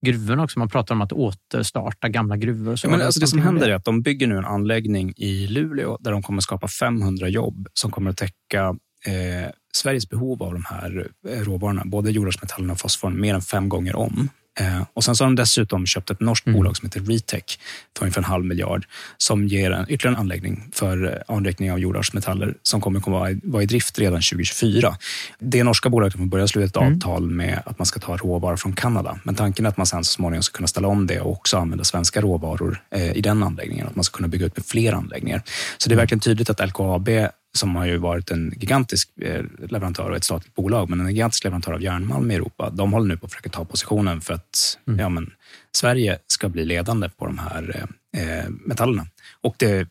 [0.06, 0.60] gruvorna också.
[0.60, 2.76] Man pratar om att återstarta gamla gruvor.
[2.76, 5.48] Så ja, men alltså det som händer är att de bygger nu en anläggning i
[5.48, 8.76] Luleå där de kommer skapa 500 jobb som kommer att täcka
[9.06, 13.70] eh, Sveriges behov av de här eh, råvarorna, både jordartsmetallerna och fosforn, mer än fem
[13.70, 14.30] gånger om.
[14.60, 16.58] Eh, och sen så har de dessutom köpt ett norskt mm.
[16.58, 17.60] bolag som heter Retech
[17.98, 18.86] för ungefär en halv miljard
[19.18, 23.30] som ger en ytterligare en anläggning för eh, anrikning av jordartsmetaller som kommer att vara,
[23.44, 24.98] vara i drift redan 2024.
[25.40, 26.94] Det norska bolaget kommer börja sluta ett mm.
[26.94, 29.20] avtal med att man ska ta råvaror från Kanada.
[29.24, 31.58] Men tanken är att man sen så småningom ska kunna ställa om det och också
[31.58, 33.88] använda svenska råvaror eh, i den anläggningen.
[33.88, 35.42] Att man ska kunna bygga ut med fler anläggningar.
[35.78, 37.10] Så det är verkligen tydligt att LKAB
[37.58, 41.44] som har ju varit en gigantisk eh, leverantör och ett statligt bolag, men en gigantisk
[41.44, 42.70] leverantör av järnmalm i Europa.
[42.70, 45.00] De håller nu på att försöka ta positionen för att mm.
[45.00, 45.32] ja, men,
[45.76, 47.88] Sverige ska bli ledande på de här
[48.18, 49.08] eh, metallerna.
[49.42, 49.88] Och det,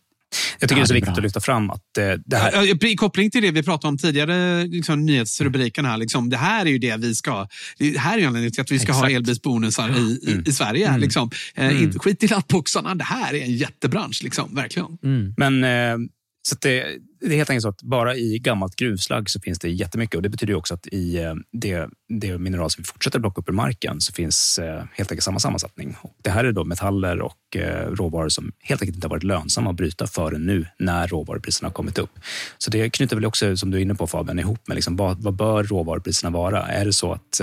[0.61, 1.17] jag tycker ja, det är så viktigt bra.
[1.17, 2.85] att lyfta fram att eh, det här...
[2.85, 5.97] I koppling till det vi pratade om tidigare, liksom, nyhetsrubriken här.
[5.97, 7.49] Liksom, det här är ju det vi ska...
[7.79, 9.05] Det här är ju anledningen till att vi ska Exakt.
[9.05, 10.45] ha elbilsbonusar i, i, mm.
[10.47, 10.89] i Sverige.
[10.89, 11.01] Mm.
[11.01, 11.31] Liksom.
[11.55, 11.93] Eh, mm.
[11.93, 14.23] Skit i lappboxarna, det här är en jättebransch.
[14.23, 14.99] Liksom, verkligen.
[15.03, 15.35] Mm.
[15.37, 16.09] Men eh,
[16.43, 16.85] så det,
[17.29, 20.22] det är helt enkelt så att bara i gammalt gruvslag så finns det jättemycket och
[20.22, 23.53] det betyder också att i eh, det, det mineral som vi fortsätter plocka upp ur
[23.53, 25.97] marken så finns eh, helt enkelt samma sammansättning.
[26.01, 29.22] Och det här är då metaller och eh, råvaror som helt enkelt inte har varit
[29.22, 32.18] lönsamma att bryta förrän nu när råvarupriserna har kommit upp.
[32.59, 35.22] Så det knyter väl också, som du är inne på Fabian, ihop med liksom, vad,
[35.22, 36.66] vad bör råvarupriserna vara?
[36.66, 37.41] Är det så att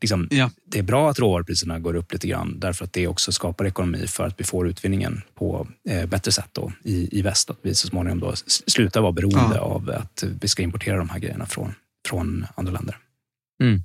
[0.00, 0.50] liksom, ja.
[0.66, 4.06] det är bra att råvarupriserna går upp lite grann därför att det också skapar ekonomi
[4.06, 5.66] för att vi får utvinningen på
[6.06, 7.50] bättre sätt då, i, i väst.
[7.50, 8.32] Att vi så småningom då
[8.66, 9.60] slutar sluta vara beroende ja.
[9.60, 11.74] av att vi ska importera de här grejerna från,
[12.08, 12.96] från andra länder.
[13.62, 13.82] Mm.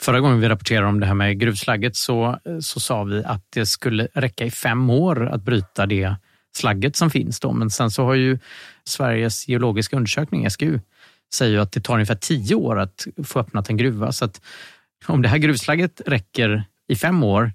[0.00, 3.66] Förra gången vi rapporterade om det här med gruvslagget så, så sa vi att det
[3.66, 6.16] skulle räcka i fem år att bryta det
[6.54, 7.40] slagget som finns.
[7.40, 7.52] Då.
[7.52, 8.38] Men sen så har ju
[8.84, 10.80] Sveriges geologiska undersökning, SGU,
[11.34, 14.12] säger att det tar ungefär tio år att få öppnat en gruva.
[14.12, 14.40] Så att
[15.06, 17.52] om det här gruvslagget räcker i fem år,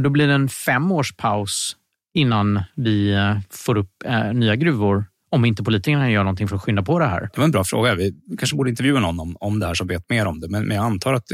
[0.00, 1.76] då blir det en fem års paus
[2.14, 6.62] innan vi eh, får upp eh, nya gruvor om inte politikerna gör någonting för att
[6.62, 7.20] skynda på det här?
[7.20, 7.94] Det var en bra fråga.
[7.94, 10.48] Vi kanske borde intervjua någon om, om det här som vet mer om det.
[10.48, 11.24] Men, men jag antar att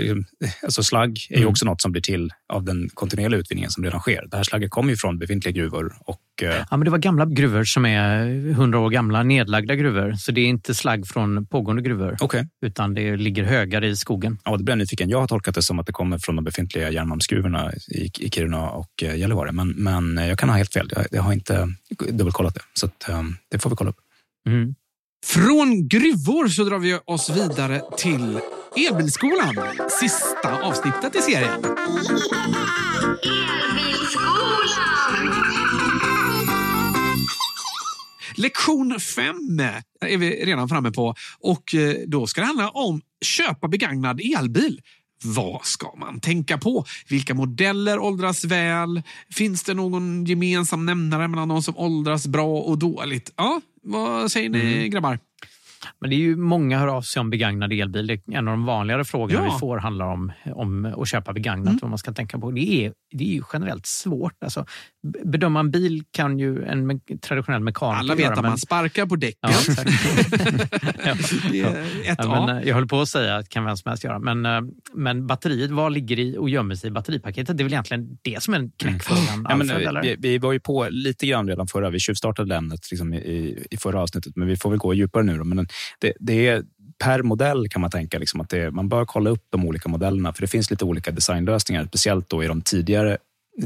[0.63, 1.49] alltså slagg är mm.
[1.49, 4.27] också något som blir till av den kontinuerliga utvinningen som redan sker.
[4.31, 5.95] Det här slagget kommer ju från befintliga gruvor.
[6.01, 6.49] Och, eh...
[6.71, 10.13] ja, men det var gamla gruvor som är hundra år gamla, nedlagda gruvor.
[10.13, 12.45] Så det är inte slagg från pågående gruvor, okay.
[12.67, 14.39] utan det ligger högare i skogen.
[14.45, 15.09] Ja, det blir jag nyfiken.
[15.09, 18.71] Jag har tolkat det som att det kommer från de befintliga järnmalmsgruvorna i, i Kiruna
[18.71, 19.53] och eh, Gällivare.
[19.53, 20.91] Men, men jag kan ha helt fel.
[20.97, 21.69] Jag, jag har inte
[22.11, 22.61] dubbelkollat det.
[22.75, 23.11] Så att,
[23.51, 23.84] det får vi kolla.
[24.49, 24.75] Mm.
[25.27, 28.41] Från gruvor så drar vi oss vidare till
[28.91, 29.57] Elbilskolan.
[30.01, 31.61] Sista avsnittet i serien.
[38.37, 39.61] Lektion 5
[40.01, 44.81] är vi redan framme på och eh, då ska det handla om köpa begagnad elbil.
[45.25, 46.85] Vad ska man tänka på?
[47.09, 49.03] Vilka modeller åldras väl?
[49.31, 53.33] Finns det någon gemensam nämnare mellan de som åldras bra och dåligt?
[53.37, 54.91] Ja, vad säger ni mm.
[54.91, 55.19] grabbar?
[55.99, 58.21] Men det är ju många hör av sig om begagnad elbil.
[58.27, 59.53] En av de vanligare frågorna ja.
[59.53, 61.69] vi får handlar om, om att köpa begagnat.
[61.69, 61.79] Mm.
[61.83, 62.51] Vad man ska tänka på.
[62.51, 64.43] Det är, det är ju generellt svårt.
[64.43, 64.67] Alltså,
[65.05, 68.51] bedöma en bil kan ju en traditionell mekaniker Alla vet göra, att men...
[68.51, 69.51] man sparkar på däcken.
[69.51, 71.15] Ja,
[71.53, 71.69] ja.
[72.19, 74.19] ja, men, jag höll på att säga att kan vem som helst göra.
[74.19, 74.61] Men, eh,
[74.95, 77.57] men batteriet, vad ligger i och gömmer sig i batteripaketet?
[77.57, 79.47] Det är väl egentligen det som är en knäckfrågan.
[79.47, 79.69] Mm.
[79.83, 81.91] Ja, vi, vi, var ju på lite grann redan förra.
[81.91, 85.39] Vi tjuvstartade ämnet liksom i, i förra avsnittet, men vi får väl gå djupare nu.
[85.39, 85.45] Då.
[85.45, 86.65] Men det, det är
[86.99, 90.33] per modell kan man tänka liksom att det, man bör kolla upp de olika modellerna,
[90.33, 93.19] för det finns lite olika designlösningar, speciellt då i de tidigare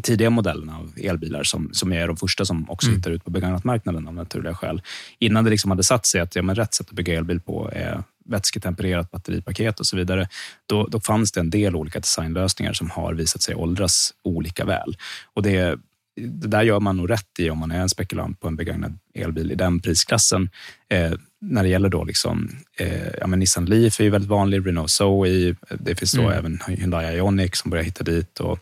[0.02, 2.98] tidiga modellerna av elbilar som, som är de första som också mm.
[2.98, 4.82] hittar ut på begagnatmarknaden av naturliga skäl.
[5.18, 7.70] Innan det liksom hade satt sig att ja, men rätt sätt att bygga elbil på
[7.72, 10.28] är vätsketempererat batteripaket och så vidare.
[10.66, 14.96] Då, då fanns det en del olika designlösningar som har visat sig åldras olika väl.
[15.34, 15.78] Och det
[16.18, 18.98] det där gör man nog rätt i om man är en spekulant på en begagnad
[19.14, 20.50] elbil i den prisklassen.
[20.88, 24.66] Eh, när det gäller då liksom, eh, ja, men Nissan Leaf är ju väldigt vanlig,
[24.66, 26.32] Renault Zoe, det finns då Mm.
[26.32, 28.58] även Hyundai Ioniq som börjar hitta dit och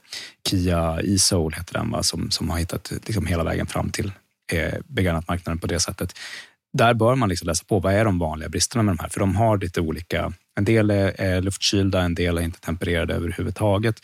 [0.49, 4.13] Kia e-Soul heter den, va, som, som har hittat liksom hela vägen fram till
[4.53, 6.19] eh, begagnatmarknaden på det sättet.
[6.73, 9.09] Där bör man liksom läsa på, vad är de vanliga bristerna med de här?
[9.09, 13.15] För de har lite olika, en del är, är luftkylda, en del är inte tempererade
[13.15, 14.01] överhuvudtaget.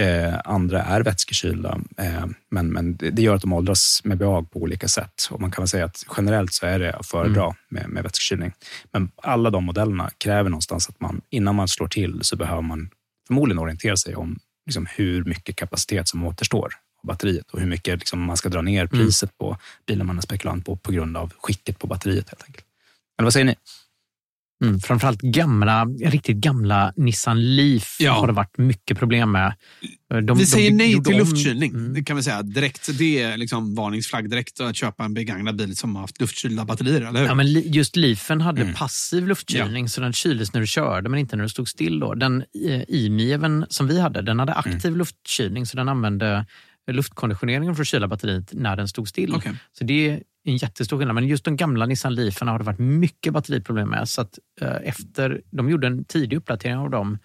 [0.00, 4.50] Eh, andra är vätskekylda, eh, men, men det det gör att de åldras med behag
[4.50, 5.28] på olika sätt.
[5.30, 8.52] Och man kan väl säga att generellt så är det att föredra med, med vätskekylning.
[8.92, 12.90] Men alla de modellerna kräver någonstans att man innan man slår till så behöver man
[13.26, 16.72] förmodligen orientera sig om liksom, hur mycket kapacitet som återstår
[17.02, 19.56] av batteriet och hur mycket liksom, man ska dra ner priset på
[19.86, 22.66] bilen man är spekulant på på grund av skicket på batteriet helt enkelt.
[23.18, 23.54] Eller vad säger ni?
[24.64, 28.12] Mm, framförallt gamla, riktigt gamla Nissan Leaf Ja.
[28.12, 29.54] har det varit mycket problem med.
[30.08, 31.70] De, vi de säger nej gjorde till luftkylning.
[31.72, 31.94] Mm.
[31.94, 32.98] Det kan vi säga direkt.
[32.98, 37.00] Det är liksom varningsflagg direkt att köpa en begagnad bil som har haft luftkylda batterier,
[37.00, 37.26] eller hur?
[37.26, 38.74] Ja, men just Leafen hade Mm.
[38.74, 42.00] passiv luftkylning så den kyldes när du körde men inte när du stod still.
[42.00, 42.14] Då.
[42.14, 44.74] Den eh, IMI-even som vi hade den hade Mm.
[44.74, 46.46] aktiv luftkylning så den använde
[46.92, 49.34] luftkonditioneringen för att kyla batteriet när den stod still.
[49.34, 49.52] Okej.
[49.78, 51.14] Så det en jättestor skillnad.
[51.14, 54.08] Men just de gamla Nissan Leafen har det varit mycket batteriproblem med.
[54.08, 57.18] Så att, eh, efter, de gjorde en tidig uppdatering av dem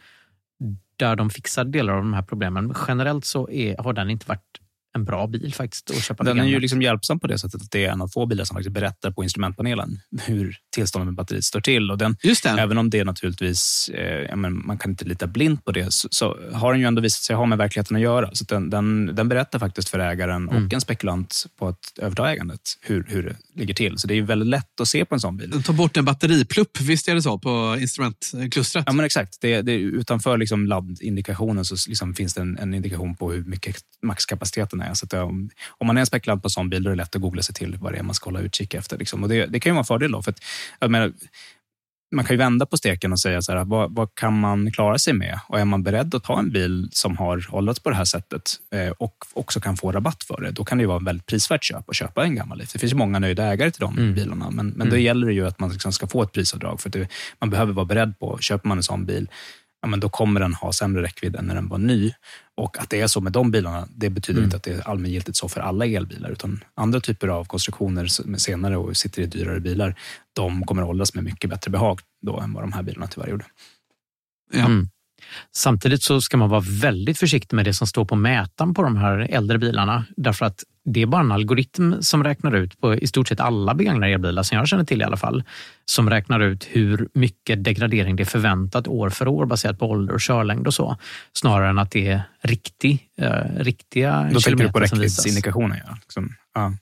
[0.98, 2.68] där de fixade delar av de här problemen.
[2.68, 4.60] Men generellt så är, har den inte varit
[4.96, 7.72] en bra bil faktiskt att köpa Den är ju liksom hjälpsam på det sättet att
[7.72, 11.44] det är en av få bilar som faktiskt berättar på instrumentpanelen hur tillståndet med batteriet
[11.44, 11.92] står till.
[11.92, 12.50] Och den, Just det.
[12.50, 16.38] Även om det naturligtvis, eh, men man kan inte lita blint på det, så, så
[16.54, 18.30] har den ju ändå visat sig ha med verkligheten att göra.
[18.34, 20.66] Så den, den, den berättar faktiskt för ägaren Mm.
[20.66, 23.98] och en spekulant på att överta ägandet hur, hur det ligger till.
[23.98, 25.64] Så det är väldigt lätt att se på en sån bil.
[25.64, 28.84] Ta bort en batteriplupp, visst är det så, på instrumentklustret?
[28.88, 29.42] Ja, men exakt.
[29.42, 33.76] Det, det, utanför liksom laddindikationen så liksom finns det en, en indikation på hur mycket
[34.04, 34.85] maxkapaciteten är.
[34.94, 37.04] Så att, om, om man är en spekulant på en sån bil då är det
[37.04, 38.98] lätt att googla sig till vad det är man ska hålla utkik efter.
[38.98, 39.24] Liksom.
[39.24, 40.12] Och det, det kan ju vara en fördel.
[40.12, 40.34] Då, för
[40.80, 41.14] att, menar,
[42.16, 44.98] man kan ju vända på steken och säga så här, vad, vad kan man klara
[44.98, 45.40] sig med?
[45.48, 48.52] Och är man beredd att ta en bil som har åldrats på det här sättet
[48.74, 51.26] eh, och också kan få rabatt för det, då kan det ju vara en väldigt
[51.26, 52.74] prisvärt köp att köpa en gammal Leaf.
[52.74, 54.14] Det finns ju många nöjda ägare till de Mm.
[54.14, 56.82] bilarna, men, men då gäller det ju att man liksom ska få ett prisavdrag.
[56.82, 57.08] För det,
[57.40, 59.30] man behöver vara beredd på, köper man en sån bil,
[59.86, 62.14] ja, men då kommer den ha sämre räckvidd än när den var ny.
[62.58, 64.48] Och att det är så med de bilarna, det betyder Mm.
[64.48, 68.22] inte att det är allmängiltigt så för alla elbilar, utan andra typer av konstruktioner s-
[68.26, 69.96] med senare och sitter i dyrare bilar,
[70.34, 73.28] de kommer att åldras med mycket bättre behag då än vad de här bilarna tyvärr
[73.30, 73.46] gjorde.
[74.54, 74.66] Ja.
[74.66, 74.90] Mm.
[75.56, 78.98] Samtidigt så ska man vara väldigt försiktig med det som står på mätaren på de
[78.98, 80.06] här äldre bilarna.
[80.18, 83.74] Därför att det är bara en algoritm som räknar ut på i stort sett alla
[83.74, 85.44] begagnade elbilar, som jag känner till i alla fall,
[85.86, 90.14] som räknar ut hur mycket degradering det är förväntat år för år baserat på ålder
[90.14, 90.98] och körlängd och så.
[91.34, 95.78] Snarare än att det är riktig, eh, riktiga Då tänker du på kilometer räckviddsindikationen.
[95.88, 95.98] Ja.
[96.02, 96.74] Liksom, ja.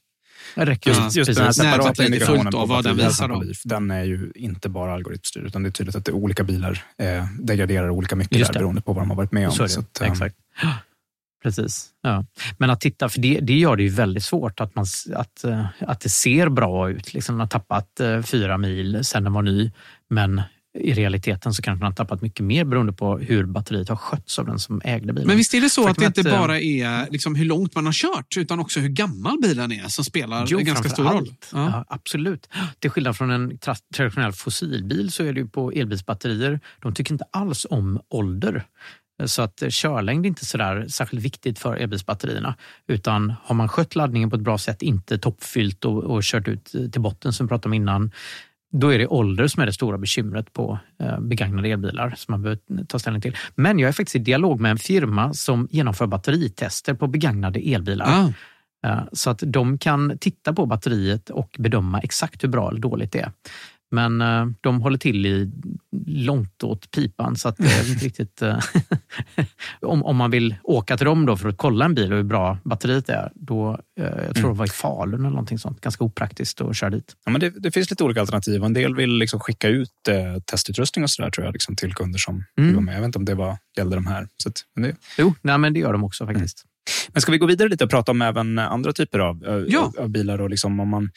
[0.55, 3.41] Räcker, Just, Ja, just den här separata fullt på av vad den visar då.
[3.41, 6.83] Leaf, den är ju inte bara algoritmstyrd, utan det är tydligt att det olika bilar
[6.97, 8.59] eh, degraderar olika mycket Just där, det.
[8.59, 9.53] beroende på vad de har varit med om.
[9.53, 9.77] Så det.
[9.77, 10.35] att, eh, Exakt.
[11.43, 11.89] Precis.
[12.01, 12.25] Ja.
[12.57, 14.85] Men att titta, för det, det gör det ju väldigt svårt att, man,
[15.15, 17.13] att, eh, att det ser bra ut.
[17.13, 19.71] Liksom, man har tappat eh, fyra mil sedan den var ny,
[20.09, 20.41] men
[20.79, 24.39] i realiteten så kanske man har tappat mycket mer beroende på hur batteriet har skötts
[24.39, 25.27] av den som ägde bilen.
[25.27, 27.85] Men visst är det så att det inte eh, bara är liksom hur långt man
[27.85, 31.17] har kört, utan också hur gammal bilen är som spelar Jo, en ganska stor roll.
[31.17, 31.49] allt.
[31.53, 31.65] Ja.
[31.65, 32.49] Ja, absolut.
[32.79, 37.25] Till skillnad från en tra- traditionell fossilbil så är det på elbilsbatterier, de tycker inte
[37.31, 38.63] alls om ålder.
[39.25, 42.55] Så att eh, körlängd är inte sådär särskilt viktigt för elbilsbatterierna.
[42.87, 46.65] Utan har man skött laddningen på ett bra sätt, inte toppfyllt och, och kört ut
[46.91, 48.11] till botten som vi pratade om innan,
[48.73, 52.41] då är det ålder som är det stora bekymret på eh, begagnade elbilar som man
[52.41, 53.37] behöver ta ställning till.
[53.55, 58.05] Men jag är faktiskt i dialog med en firma som genomför batteritester på begagnade elbilar.
[58.07, 58.33] Ah.
[58.87, 63.11] Eh, Så att de kan titta på batteriet och bedöma exakt hur bra eller dåligt
[63.11, 63.31] det är.
[63.93, 65.51] Men eh, de håller till i
[66.07, 68.41] långt åt pipan så att det är inte riktigt...
[68.41, 68.59] eh,
[69.81, 72.23] om, om man vill åka till dem då för att kolla en bil och hur
[72.23, 76.03] bra batteriet är, då, eh, jag tror det var i Falun eller någonting sånt, ganska
[76.03, 77.15] opraktiskt att köra dit.
[77.25, 78.63] Ja, men det, det finns lite olika alternativ.
[78.63, 82.19] En del vill liksom skicka ut eh, testutrustning och sådär tror jag, liksom, till kunder
[82.19, 82.67] som Mm.
[82.67, 82.95] vill vara med.
[82.95, 84.27] Jag vet inte om det var, gällde de här.
[84.37, 86.63] Så att, men, det, Jo, nej, men det gör de också faktiskt.
[87.13, 89.91] men ska vi gå vidare lite och prata om även andra typer av, Ja.
[89.99, 90.41] av, bilar?
[90.41, 91.11] Och liksom, om man,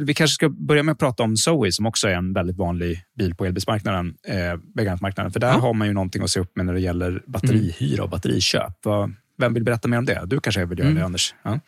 [0.00, 3.02] vi kanske ska börja med att prata om Zoe som också är en väldigt vanlig
[3.18, 5.32] bil på elbilsmarknaden, eh, begagnatmarknaden.
[5.32, 5.58] För där Ja.
[5.58, 8.72] har man ju någonting att se upp med när det gäller batterihyra och batteriköp.
[9.38, 10.22] Vem vill berätta mer om det?
[10.26, 10.98] Du kanske vill göra Mm.
[11.00, 11.34] det, Anders?
[11.42, 11.60] Ja.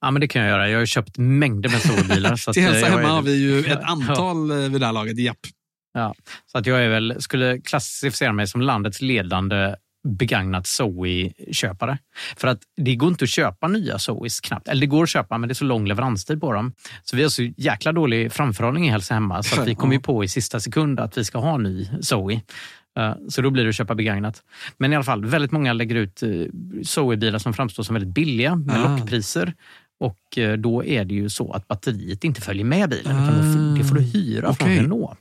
[0.00, 0.68] Ja, men det kan jag göra.
[0.68, 2.36] Jag har ju köpt mängder med Zoe-bilar.
[2.36, 3.80] så att, eh, Hälsa jag är- hemma har vi ju ett Ja.
[3.86, 5.18] antal eh, vid det här laget.
[5.18, 5.36] Japp.
[5.94, 6.14] Ja,
[6.46, 11.98] så att jag är väl, skulle klassificera mig som landets ledande begagnat Zoe-köpare.
[12.36, 14.68] För att det går inte att köpa nya Zoes knappt.
[14.68, 16.72] Eller det går att köpa, men det är så lång leveranstid på dem.
[17.04, 20.00] Så vi har så jäkla dålig framförhållning i Hälsa Hemma så att vi kommer ju
[20.00, 22.40] på i sista sekund att vi ska ha ny Zoe.
[22.98, 24.42] Eh, Så då blir det att köpa begagnat.
[24.78, 26.28] Men i alla fall, väldigt många lägger ut eh,
[26.82, 28.96] Zoe-bilar som framstår som väldigt billiga med Ah.
[28.96, 29.54] lockpriser.
[30.00, 33.12] Och eh, då är det ju så att batteriet inte följer med bilen.
[33.16, 34.78] Utan det får- du hyra från Okej.
[34.80, 35.18] Renault.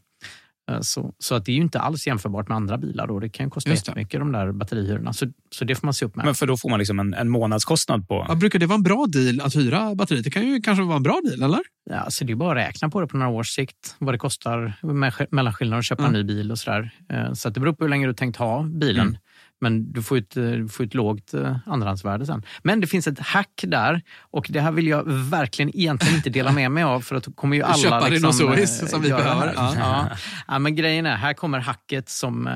[0.71, 3.07] Eh, Så, så att det är ju inte alls jämförbart med andra bilar.
[3.07, 3.19] Då.
[3.19, 3.89] Det kan kosta Just det.
[3.89, 5.13] jättemycket de där batterihyrorna.
[5.13, 5.25] Så,
[5.55, 6.25] så det får man se upp med.
[6.25, 8.25] Men för då får man liksom en, en månadskostnad på...
[8.29, 10.23] Ja, brukar det vara en bra deal att hyra batteriet?
[10.23, 11.59] Det kan ju kanske vara en bra deal, eller?
[11.89, 13.95] Ja, så det är bara att räkna på det på några års sikt.
[13.99, 16.15] Vad det kostar med mellanskillnaden att köpa Mm.
[16.15, 16.91] en ny bil och sådär.
[17.09, 19.07] Eh, Så att det beror på hur länge du tänkt ha bilen.
[19.07, 19.19] Mm.
[19.63, 22.43] Men du får ett, eh, du får ett lågt eh, andrahandsvärde sen.
[22.63, 26.51] Men det finns ett hack där och det här vill jag verkligen egentligen inte dela
[26.51, 27.75] med mig av för att kommer ju alla...
[27.75, 29.53] Köpa liksom, Renault eh, som vi behöver.
[29.55, 29.73] Ja.
[29.79, 30.09] Ja.
[30.47, 32.49] Ja, men grejen är, här kommer hacket som...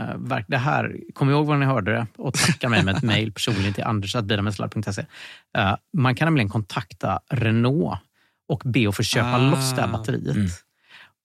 [0.47, 3.73] Det här, kom ihåg var ni hörde det och tacka mig med ett mejl personligen
[3.73, 5.05] till anders.bilarmedsladd.se.
[5.57, 7.99] Eh, Man kan nämligen kontakta Renault
[8.47, 9.49] och be att få köpa Ah.
[9.49, 10.35] loss det här batteriet.
[10.35, 10.47] Mm.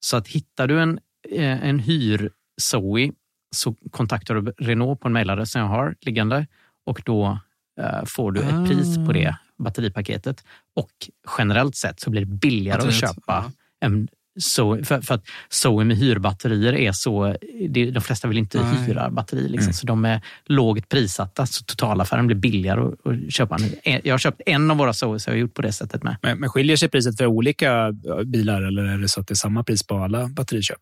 [0.00, 0.98] Så att hittar du en,
[1.38, 2.30] en hyr
[2.60, 3.12] Zoe
[3.54, 6.46] så kontaktar du Renault på en mejladress som jag har liggande
[6.86, 7.38] och då
[7.80, 8.66] eh, får du ett Ah.
[8.66, 10.44] pris på det batteripaketet.
[10.76, 10.90] Och
[11.38, 13.52] generellt sett så blir det billigare Batteriet, att köpa ja.
[13.86, 14.08] en
[14.40, 17.36] Zoe, för, för att Zoe med hyrbatterier är så...
[17.68, 18.84] Det, de flesta vill inte Nej.
[18.86, 19.72] hyra batteri, liksom, Mm.
[19.72, 21.46] så de är lågt prissatta.
[21.46, 23.54] Så totalaffären blir billigare att, att köpa.
[23.56, 23.62] en.
[23.82, 26.02] En- Jag har köpt en av våra Zoe, så jag har gjort på det sättet
[26.02, 26.16] med.
[26.22, 29.32] Men, men skiljer sig priset för olika eh, bilar eller är det så att det
[29.32, 30.80] är samma pris på alla batteriköp?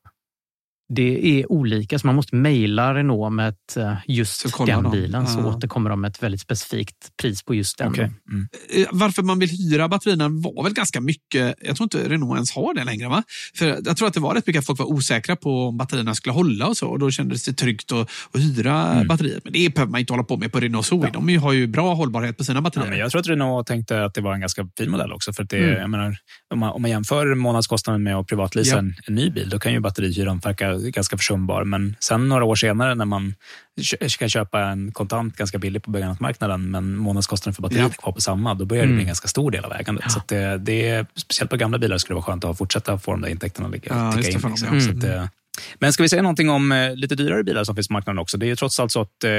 [0.94, 4.92] Det är olika, så man måste mejla Renault med ett, eh, just den dem.
[4.92, 5.46] bilen, så Ja.
[5.46, 7.88] återkommer de med ett väldigt specifikt pris på just den.
[7.88, 8.10] Okej.
[8.30, 8.48] Mm.
[8.76, 12.52] Eh, Varför man vill hyra batterierna var väl ganska mycket, jag tror inte Renault ens
[12.52, 13.08] har det längre.
[13.08, 13.22] va?
[13.54, 16.14] För Jag tror att det var rätt mycket att folk var osäkra på om batterierna
[16.14, 16.86] skulle hålla och så.
[16.88, 19.06] Och då kändes det tryggt att, att hyra Mm.
[19.08, 19.44] batteriet.
[19.44, 21.10] Men det behöver man inte hålla på med på Renault Zoe.
[21.12, 22.90] De har ju bra hållbarhet på sina Ja, batterier.
[22.90, 25.32] men jag tror att Renault tänkte att det var en ganska fin modell också.
[25.32, 25.90] För att det, Mm.
[25.90, 26.16] menar,
[26.54, 28.78] om, man, om man jämför månadskostnaden med att privatleasa Ja.
[28.78, 31.64] en, en ny bil, då kan ju batterihyran verka ganska försumbar.
[31.64, 33.34] Men sen några år senare när man
[34.18, 37.88] kan köpa en kontant ganska billigt på begagnatmarknaden, men månadskostnaden för batteriet Ja.
[37.88, 39.00] är kvar på samma, då börjar det bli Mm.
[39.00, 40.10] en ganska stor del av ägandet.
[40.12, 42.98] Så att det, det är, speciellt på gamla bilar skulle det vara skönt att fortsätta
[42.98, 44.50] få de där intäkterna ligga, Ja, ticka det, in.
[44.50, 44.74] Liksom.
[44.74, 45.00] ja.
[45.00, 45.24] Så eh,
[45.78, 48.36] men ska vi säga någonting om eh, lite dyrare bilar som finns på marknaden också?
[48.38, 49.30] Det är ju trots allt så att eh,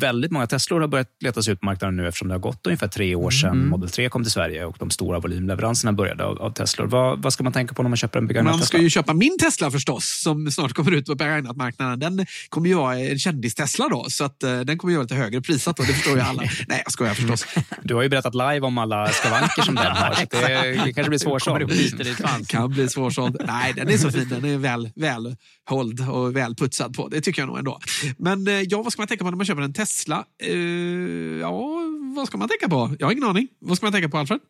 [0.00, 2.88] väldigt många Teslor har börjat letas ut på marknaden nu eftersom det har gått ungefär
[2.88, 3.68] tre år sedan Mm.
[3.68, 6.86] Model 3 kom till Sverige och de stora volymleveranserna började av, av Teslor.
[6.86, 8.82] Vad, vad ska man tänka på när man köper en begagnad Man ska Tesla?
[8.82, 12.16] ju köpa min Tesla förstås, som snart kommer ut på begagnatmarknaden.
[12.16, 15.14] Den kommer ju vara en kändis-Tesla då, så att, eh, den kommer ju vara lite
[15.14, 16.42] högre prissatt då, det förstår ju alla.
[16.68, 17.46] Nej, jag skojar förstås.
[17.82, 21.08] Du har ju berättat live om alla skavanker som den har, så det, det kanske
[21.08, 21.68] blir svårsålt.
[21.98, 23.36] Det kan bli svårsåld.
[23.46, 24.28] Nej, den är så fin.
[24.28, 25.36] Den är väl, väl
[25.68, 27.08] hålld och väl putsad på.
[27.08, 27.80] Det tycker jag nog ändå.
[28.18, 30.24] Men eh, ja, vad ska man tänka på när man köper en Tesla?
[30.42, 30.56] Eh,
[31.40, 31.82] ja,
[32.16, 32.96] vad ska man tänka på?
[32.98, 33.48] Jag har ingen aning.
[33.60, 34.40] Vad ska man tänka på, Alfred?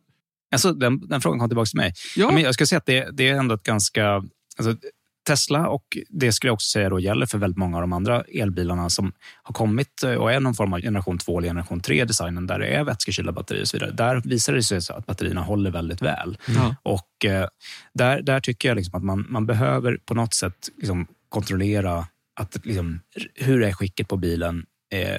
[0.52, 1.92] Alltså, den, den frågan kom tillbaka till mig.
[2.16, 4.22] Ja, Ja, men jag ska säga att det, det är ändå ett ganska...
[4.56, 4.76] Alltså,
[5.26, 8.22] Tesla och det skulle jag också säga då gäller för väldigt många av de andra
[8.22, 9.12] elbilarna som
[9.42, 12.58] har kommit eh, och är någon form av generation 2 eller generation 3 designen där
[12.58, 13.90] det är vätskekylda batterier och så vidare.
[13.90, 16.38] Där visar det sig så att batterierna håller väldigt väl.
[16.46, 16.76] Ja.
[16.82, 17.48] Och eh,
[17.94, 22.06] där, där tycker jag liksom att man, man behöver på något sätt liksom kontrollera
[22.40, 23.00] att, liksom,
[23.34, 24.66] hur är skicket på bilen.
[24.92, 25.18] Eh,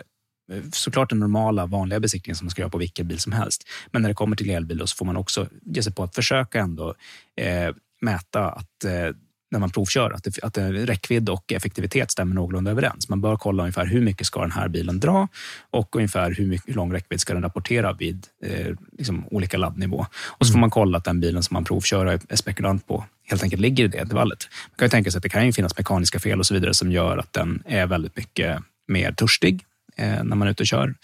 [0.74, 3.68] såklart den normala, vanliga besiktningen som man ska göra på vilken bil som helst.
[3.92, 6.60] Men när det kommer till elbil så får man också ge sig på att försöka
[6.60, 6.96] ändå
[7.36, 9.16] eh, mäta att eh,
[9.54, 13.10] när man provkör, att, det, att det, räckvidd och effektivitet stämmer någorlunda överens.
[13.10, 15.28] Man bör kolla ungefär hur mycket ska den här bilen dra
[15.72, 20.06] och ungefär hur, mycket, hur lång räckvidd ska den rapportera vid eh, liksom olika laddnivå.
[20.26, 23.06] Och så får man kolla att den bilen som man provkör är, är spekulant på
[23.24, 24.48] helt enkelt ligger i det intervallet.
[24.70, 26.74] Man kan ju tänka sig att det kan ju finnas mekaniska fel och så vidare
[26.74, 29.66] som gör att den är väldigt mycket mer törstig
[29.96, 30.96] eh, när man är ute och kör.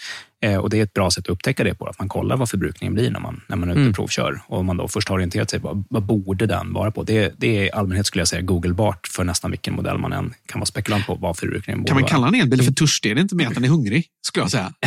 [0.42, 2.50] Eh, och Det är ett bra sätt att upptäcka det på, att man kollar vad
[2.50, 3.94] förbrukningen blir när man, när man är ute och Mm.
[3.94, 4.42] provkör.
[4.48, 7.04] Och om man då först har orienterat sig, vad, vad borde den vara på?
[7.04, 10.34] Det, det är i allmänhet skulle jag säga googlebart för nästan vilken modell man än
[10.46, 13.12] kan vara spekulant på vad förbrukningen borde Kan man kalla en elbil för törstig?
[13.12, 14.06] Är det inte med att den är hungrig?
[14.22, 14.74] Skulle jag säga.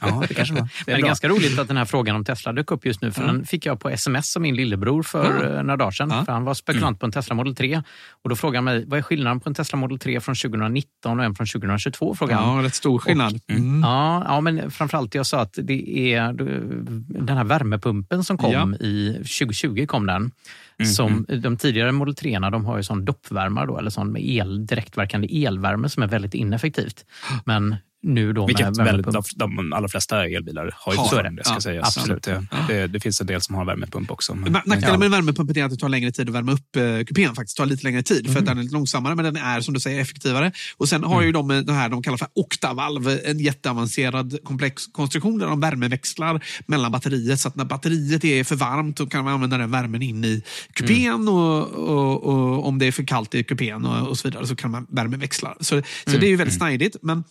[0.00, 0.60] Ja, det kanske var.
[0.62, 1.06] Det Det är är bra.
[1.06, 3.12] ganska roligt att den här frågan om Tesla dök upp just nu.
[3.12, 3.26] För Ja.
[3.26, 5.56] Den fick jag på sms av min lillebror för Ja.
[5.56, 6.10] eh, några dagar sedan.
[6.12, 6.24] Ja.
[6.24, 7.82] För han var spekulant på en Tesla Model 3.
[8.22, 11.18] Och Då frågade han mig, vad är skillnaden på en Tesla Model 3 från 2019
[11.18, 12.14] och en från 2022?
[12.14, 12.56] Frågade han.
[12.58, 13.40] Ja, rätt stor skillnad.
[13.50, 13.80] Mm.
[13.82, 16.32] Ja, ja, men framförallt jag sa att det är
[17.22, 18.86] den här värmepumpen som kom Ja.
[18.86, 20.30] i 2020 kom den.
[20.80, 24.28] Mm, Som de tidigare Model 3 de har ju sån doppvärmare då, eller sån med
[24.28, 27.04] el, direktverkande elvärme som är väldigt ineffektivt.
[27.44, 31.04] Men nu då Vilket med väldigt, de, de allra flesta elbilar har ju Har.
[31.04, 31.94] fortfarande, det ska Ja, sägas.
[31.94, 32.22] Så absolut.
[32.22, 34.34] det, det, det finns en del som har värmepump också.
[34.34, 34.98] Men, Men Nackdelen ja.
[34.98, 37.34] med värmepumpen är att det tar längre tid att värma upp eh, kupén.
[37.34, 37.56] Faktiskt.
[37.56, 39.74] Det tar lite längre tid för att den är lite långsammare men den är som
[39.74, 40.52] du säger effektivare.
[40.76, 45.38] Och Sen har ju de det här de kallar för oktavalv, en jätteavancerad komplex konstruktion
[45.38, 47.40] där de värmeväxlar mellan batteriet.
[47.40, 50.42] Så att när batteriet är för varmt då kan man använda den värmen in i
[50.72, 54.46] kupén och, och, och om det är för kallt i kupén och, och så vidare
[54.46, 55.56] så kan man värmeväxla.
[55.60, 56.96] Så, så det är ju väldigt snidigt.
[57.02, 57.24] Men Eh,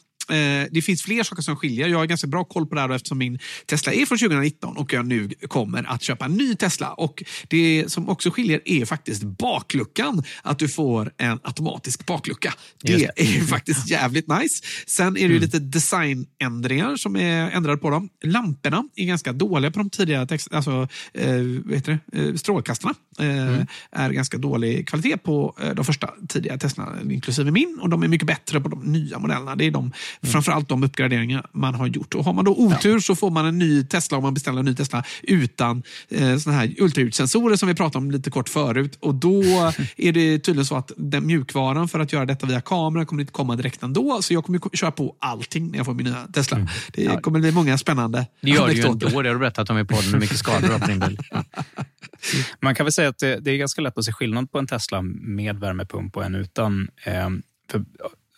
[0.71, 1.87] det finns fler saker som skiljer.
[1.87, 4.93] Jag har ganska bra koll på det här eftersom min Tesla är från 2019 och
[4.93, 6.93] jag nu kommer att köpa en ny Tesla.
[6.93, 10.23] Och Det som också skiljer är faktiskt bakluckan.
[10.43, 12.53] Att du får en automatisk baklucka.
[12.83, 14.63] Det, Just är faktiskt jävligt nice.
[14.87, 18.09] Sen är det ju lite designändringar som är ändrade på dem.
[18.23, 21.41] Lamporna är ganska dåliga på de tidiga text, alltså, eh,
[21.85, 21.99] det?
[22.13, 22.95] Eh, strålkastarna.
[23.19, 27.79] Eh, är ganska dålig kvalitet på eh, de första tidiga Tesla, inklusive min.
[27.81, 29.55] Och de är mycket bättre på de nya modellerna.
[29.55, 29.91] Det är de,
[30.21, 32.15] framförallt de uppgraderingar man har gjort.
[32.15, 34.65] Och har man då otur så får man en ny Tesla om man beställer en
[34.65, 38.97] ny Tesla utan eh, såna här ultraljudssensorer som vi pratade om lite kort förut.
[38.99, 39.43] Och då
[39.97, 43.33] är det tydligen så att den mjukvaran för att göra detta via kamera kommer inte
[43.33, 44.21] komma direkt ändå.
[44.21, 46.67] Så jag kommer köra på allting när jag får min nya Tesla.
[46.93, 49.77] Det kommer bli många spännande Det gör det ju ändå, det har du berättat om
[49.77, 51.17] i podden, hur mycket skador du har på din bil.
[52.61, 54.67] Man kan väl säga att det, det är ganska lätt att se skillnad på en
[54.67, 56.87] Tesla med värmepump och en utan.
[57.03, 57.29] Eh,
[57.71, 57.85] för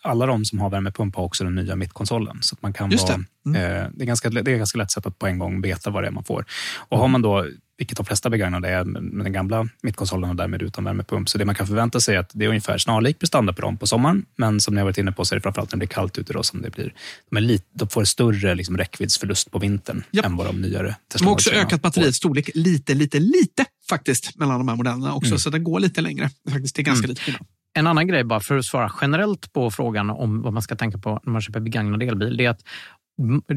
[0.02, 2.38] alla de som har värmepump har också den nya mittkonsolen.
[2.42, 3.50] Så att man kan Just vara, det.
[3.50, 3.62] Mm.
[3.62, 6.02] eh, det, är ganska, det är ganska lätt sätt att på en gång veta vad
[6.02, 6.44] det är man får.
[6.76, 7.46] Och har man då,
[7.78, 11.28] vilket de flesta begagnar det är med den gamla mittkonsolen och därmed utan värmepump.
[11.28, 13.76] Så det man kan förvänta sig är att det är ungefär snarlik prestanda på dem
[13.78, 14.24] på sommaren.
[14.36, 16.18] Men som ni har varit inne på så är det framförallt när det blir kallt
[16.18, 16.94] ute då som det blir.
[17.30, 20.26] De, är lite, de får större liksom, räckviddsförlust på vintern Japp.
[20.26, 23.18] än vad de nyare De Tesla har också Model 3 ökat batteriets storlek lite, lite,
[23.18, 25.30] lite faktiskt mellan de här modellerna också.
[25.30, 25.38] Mm.
[25.38, 26.30] Så den går lite längre.
[26.50, 27.46] Faktiskt, det är ganska lite skillnad.
[27.78, 30.98] En annan grej, bara för att svara generellt på frågan om vad man ska tänka
[30.98, 32.62] på när man köper begagnad elbil, det är att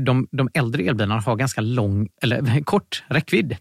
[0.06, 3.58] de, de äldre elbilarna har ganska lång, eller kort räckvidd.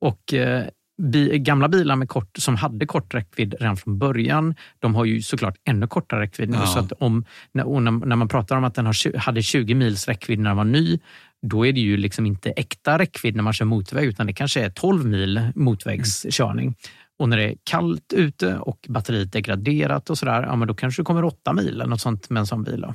[0.00, 0.66] Och eh,
[1.02, 5.22] bi, gamla bilar med kort, som hade kort räckvidd redan från början, de har ju
[5.22, 6.56] såklart ännu kortare räckvidd nu.
[6.56, 6.66] Ja.
[6.66, 10.08] Så att om, när, när, när man pratar om att den har, hade 20 mils
[10.08, 10.98] räckvidd när den var ny,
[11.42, 14.64] då är det ju liksom inte äkta räckvidd när man kör motorväg, utan det kanske
[14.64, 16.74] är 12 mil motorvägskörning.
[17.18, 20.74] Och när det är kallt ute och batteriet är graderat och sådär, ja, men då
[20.74, 22.80] kanske det kommer åtta mil eller något sånt med en sån bil.
[22.80, 22.94] Då.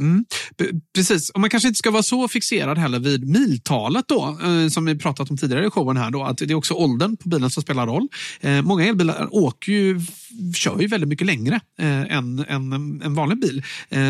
[0.00, 0.24] Mm.
[0.94, 4.84] Precis, och man kanske inte ska vara så fixerad heller vid miltalet då, eh, som
[4.84, 7.50] vi pratat om tidigare i showen här då, att det är också åldern på bilen
[7.50, 8.08] som spelar roll.
[8.40, 10.00] Eh, många elbilar åker ju,
[10.54, 13.62] kör ju väldigt mycket längre eh, än, en- vanlig bil.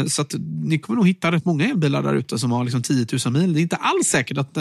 [0.09, 0.35] Så att
[0.65, 3.53] ni kommer nog hitta rätt många elbilar där ute som har liksom 10 000 mil.
[3.55, 4.55] Det är inte alls säkert att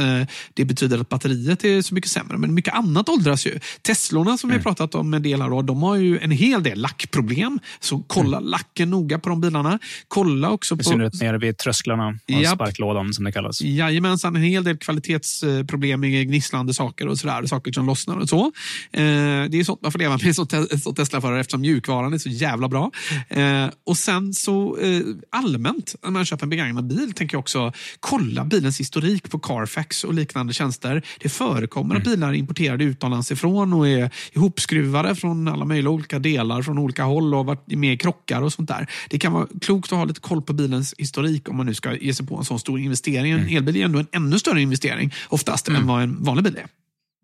[0.54, 3.60] det betyder att batteriet är så mycket sämre, men mycket annat åldras ju.
[3.82, 6.64] Teslorna som vi har pratat om en del här, då, de har ju en hel
[6.64, 7.60] del lackproblem.
[7.80, 9.80] Så kolla lacken noga på de bilarna.
[10.08, 10.84] Kolla också på
[11.22, 12.56] nere vid trösklarna och Japp.
[12.56, 13.62] sparklådan som det kallas.
[13.62, 17.46] Jajamensan, en hel del kvalitetsproblem med gnisslande saker och sådär.
[17.46, 18.46] Saker som lossnar och så.
[18.92, 19.02] Eh,
[19.50, 22.30] det är sånt man får leva med som, te- som Tesla-förare eftersom mjukvaran är så
[22.30, 22.92] jävla bra.
[23.30, 27.74] Eh, och sen så eh, allmänt, när man köper en begagnad bil, tänker jag också
[28.00, 31.04] kolla bilens historik på Carfax och liknande tjänster.
[31.20, 36.20] Det förekommer att bilar är importerade utomlands ifrån och är ihopskruvade från alla möjliga olika
[36.20, 38.88] delar från olika håll och varit med i krockar och sånt där.
[39.10, 41.96] Det kan vara klokt att ha lite koll på bilens historik om man nu ska
[41.96, 43.32] ge sig på en sån stor investering.
[43.32, 46.66] En elbil är ändå en ännu större investering oftast än vad en vanlig bil är.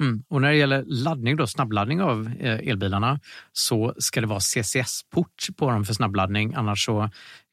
[0.04, 0.24] Mm.
[0.30, 3.20] Och när det gäller laddning, då, snabbladdning av eh, elbilarna,
[3.54, 6.54] så ska det vara CCS-port på dem för snabbladdning.
[6.54, 7.10] Annars så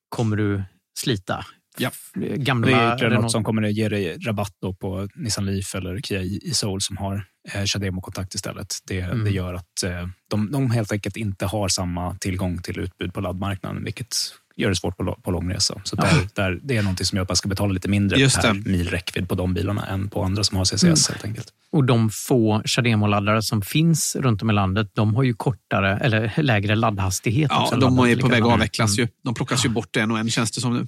[0.09, 0.62] kommer du
[0.98, 1.46] slita.
[1.78, 1.90] Ja.
[2.16, 5.74] Gamla Det är Renault- något som kommer att ge dig rabatt då på Nissan Leaf
[5.74, 8.74] eller Kia e-Soul som har eh, CHAdeMO-kontakt istället.
[8.86, 9.24] Det, Mm.
[9.24, 13.20] det gör att eh, de, de helt enkelt inte har samma tillgång till utbud på
[13.20, 14.16] laddmarknaden, vilket
[14.56, 15.80] gör det svårt på, på långresa.
[15.84, 18.40] Så där, där, det är något som gör att man ska betala lite mindre Just
[18.42, 18.70] per det.
[18.70, 20.96] mil räckvidd på de bilarna än på andra som har CCS Mm.
[21.10, 21.48] helt enkelt.
[21.72, 26.32] Och de få CHAdeMO-laddare som finns runt om i landet, de har ju kortare eller
[26.42, 27.50] lägre laddhastighet.
[27.50, 29.08] Ja, också, de är på väg att avvecklas Mm.
[29.08, 29.08] ju.
[29.24, 30.86] De plockas ju bort en och en känns det som nu.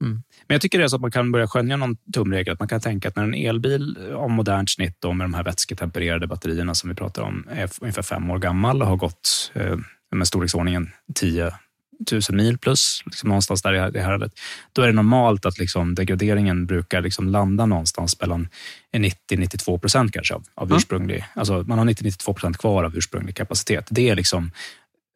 [0.00, 2.52] Men jag tycker det är så att man kan börja skönja någon tumregel.
[2.52, 5.42] Att man kan tänka att när en elbil av modernt snitt då, med de här
[5.44, 9.76] vätsketempererade batterierna som vi pratar om är ungefär fem år gammal och har gått eh,
[10.14, 11.52] med storleksordningen 10
[12.12, 14.32] 000 mil plus, liksom någonstans där i det här häradet,
[14.72, 18.48] då är det normalt att liksom degraderingen brukar liksom landa någonstans mellan
[18.96, 20.76] 90-92 procent kanske av, av Ja.
[20.76, 21.24] ursprunglig.
[21.34, 23.86] Alltså man har 90-92 procent kvar av ursprunglig kapacitet.
[23.90, 24.50] Det är liksom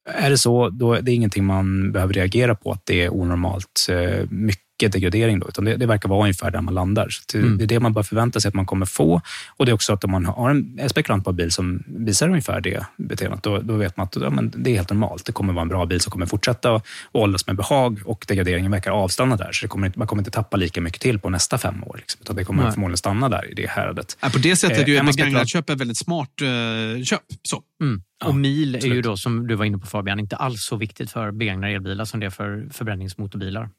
[0.09, 3.87] är det så, då är det ingenting man behöver reagera på att det är onormalt
[3.91, 5.39] eh, mycket degradering.
[5.39, 7.09] Då, utan det, det verkar vara ungefär där man landar.
[7.09, 7.61] Så det, Mm.
[7.61, 9.21] är det man bör förvänta sig att man kommer få.
[9.57, 12.29] Och det är också att om man har en, spekulant på en bil som visar
[12.29, 15.25] ungefär det beteendet, då, då vet man att ja, det är helt normalt.
[15.27, 18.71] Det kommer vara en bra bil som kommer fortsätta att åldras med behag och degraderingen
[18.71, 19.53] verkar avstanna där.
[19.53, 21.97] Så kommer, inte- man kommer inte tappa lika mycket till på nästa fem år.
[21.99, 22.73] Liksom, utan det kommer Nej.
[22.73, 24.17] förmodligen stanna där i det häradet.
[24.21, 27.21] Ja, på det sättet är ju Eh, ett begagnat köp ett väldigt smart eh, köp.
[27.43, 27.63] Så.
[27.83, 28.03] Mm.
[28.21, 29.05] Ja, och mil är ju absolut.
[29.05, 32.21] då, som du var inne på Fabian, inte alls så viktigt för begagnade elbilar som
[32.21, 33.71] det är för förbränningsmotorbilar.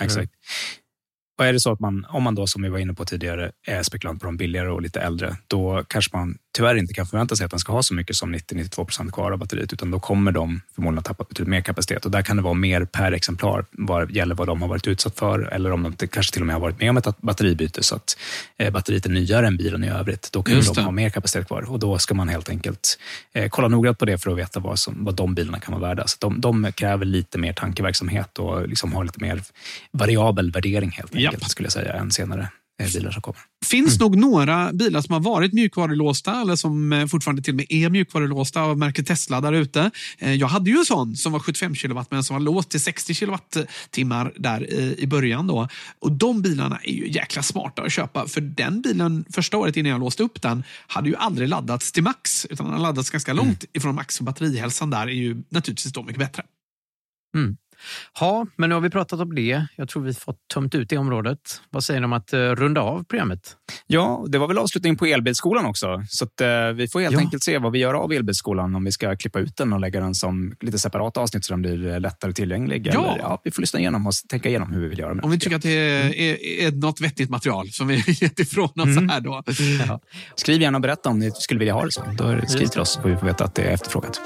[0.00, 0.32] Exakt.
[1.38, 3.50] Och är det så att man, om man då som vi var inne på tidigare
[3.66, 7.36] är spekulant på de billigare och lite äldre, då kanske man tyvärr inte kan förvänta
[7.36, 10.00] sig att den ska ha så mycket som 90-92 procent kvar av batteriet, utan då
[10.00, 12.04] kommer de förmodligen att tappa betydligt mer kapacitet.
[12.04, 15.18] Och där kan det vara mer per exemplar vad gäller vad de har varit utsatt
[15.18, 17.94] för, eller om de kanske till och med har varit med om ett batteribyte, så
[17.96, 18.18] att
[18.56, 20.28] eh, batteriet är nyare än bilen i övrigt.
[20.32, 20.84] Då kan Just de det.
[20.84, 22.98] ha mer kapacitet kvar och då ska man helt enkelt
[23.32, 25.88] eh, kolla noggrant på det för att veta vad, som, vad de bilarna kan vara
[25.88, 26.06] värda.
[26.06, 29.42] Så de, de kräver lite mer tankeverksamhet och liksom har lite mer
[29.92, 31.27] variabel värdering helt Japp.
[31.34, 32.48] Enkelt, skulle jag säga, än senare
[32.82, 33.40] eh, bilar som kommer.
[33.66, 37.66] finns nog några bilar som har varit mjukvarulåsta eller som eh, fortfarande till och med
[37.68, 39.90] är mjukvarulåsta av märket Tesla där ute.
[40.18, 42.80] Eh, Jag hade ju en sån som var 75 kilowatt men som var låst till
[42.80, 45.46] 60 kilowattimmar där i, början.
[45.46, 45.68] Då.
[45.98, 49.92] Och De bilarna är ju jäkla smarta att köpa för den bilen första året innan
[49.92, 53.32] jag låste upp den hade ju aldrig laddats till max utan den har laddats ganska
[53.32, 56.42] långt ifrån max och batterihälsan där är ju naturligtvis då mycket bättre.
[58.20, 59.66] Ja, men nu har vi pratat om det.
[59.76, 61.38] Jag tror vi fått tömt ut det området.
[61.70, 63.56] Vad säger ni om att eh, runda av programmet?
[63.86, 66.02] Ja, det var väl avslutningen på elbilskolan också.
[66.08, 67.18] Så att, eh, vi får helt Ja.
[67.20, 68.74] enkelt se vad vi gör av elbilskolan.
[68.74, 71.62] Om vi ska klippa ut den och lägga den som lite separata avsnitt så den
[71.62, 72.86] blir eh, lättare tillgänglig.
[72.86, 73.04] Ja.
[73.04, 75.30] Eller, ja, vi får lyssna igenom och tänka igenom hur vi vill göra med Om
[75.30, 78.86] vi tycker att det är, är, är något vettigt material som vi gett ifrån oss
[78.98, 79.08] Mm.
[79.08, 79.42] här då.
[79.88, 80.00] Ja.
[80.36, 82.02] Skriv gärna och berätta om ni skulle vilja ha det så.
[82.18, 84.20] Då skriv till oss så får vi få veta att det är efterfrågat.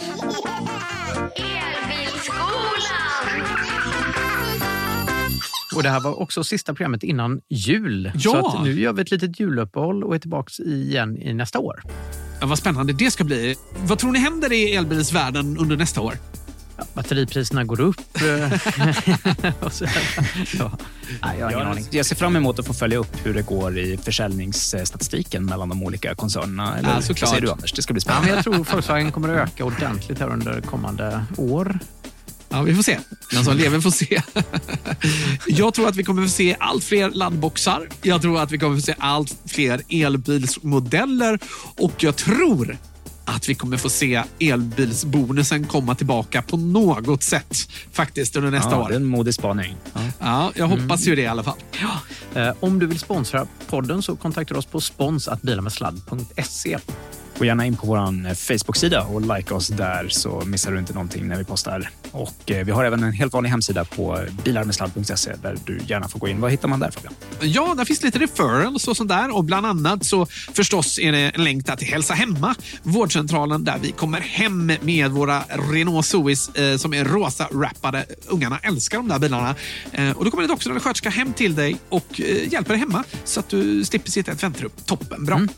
[5.76, 8.12] Och det här var också sista programmet innan jul.
[8.14, 8.20] Ja.
[8.20, 11.82] Så att nu gör vi ett litet juluppehåll och är tillbaka igen i nästa år.
[12.40, 13.56] Ja, vad spännande det ska bli.
[13.84, 16.14] Vad tror ni händer i elbilsvärlden under nästa år?
[16.76, 17.96] Ja, batteripriserna går upp.
[19.60, 19.84] och så,
[20.58, 20.78] ja.
[21.22, 21.86] Nej, jag har ingen Jag, aning.
[21.90, 25.82] jag ser fram emot att få följa upp hur det går i försäljningsstatistiken mellan de
[25.82, 26.78] olika koncernerna.
[26.78, 27.28] Eller, Ja, vad såklart.
[27.30, 27.72] säger du Anders?
[27.72, 28.36] Det ska bli Ja, men spännande.
[28.50, 31.78] jag tror Volkswagen kommer att öka ordentligt här under kommande år.
[32.52, 32.98] Ja, vi får se.
[33.30, 34.22] Den som lever får se.
[35.46, 37.88] Jag tror att vi kommer få se allt fler laddboxar.
[38.02, 41.38] Jag tror att vi kommer få se allt fler elbilsmodeller
[41.76, 42.78] och jag tror
[43.24, 48.82] att vi kommer få se elbilsbonusen komma tillbaka på något sätt faktiskt under nästa ja,
[48.82, 48.88] år.
[48.88, 49.76] Det är en modig spaning.
[49.92, 50.00] Ja.
[50.18, 51.58] Ja, jag hoppas ju det i alla fall.
[52.34, 56.78] Eh, om du vill sponsra podden så kontakta oss på spons.bilarmedsladd.se.
[57.38, 61.28] Gå gärna in på vår Facebook-sida och like oss där så missar du inte någonting
[61.28, 61.90] när vi postar.
[62.10, 66.18] Och eh, vi har även en helt vanlig hemsida på bilarmedsladd.se där du gärna får
[66.18, 66.40] gå in.
[66.40, 67.14] Vad hittar man där Fabian?
[67.40, 69.36] Ja, där finns lite referrals och sånt där.
[69.36, 73.78] Och bland annat så förstås är det en länk där till Hälsa Hemma, vårdcentralen där
[73.82, 75.42] vi kommer hem med våra
[75.72, 78.06] Renault Zoes eh, som är rosa wrappade.
[78.26, 79.54] Ungarna älskar de där bilarna.
[79.92, 82.78] Eh, och då kommer det också en sköterska hem till dig och eh, hjälper dig
[82.78, 84.70] hemma så att du slipper sitta i ett väntrum.
[84.84, 85.36] Toppen bra.
[85.36, 85.48] Mm.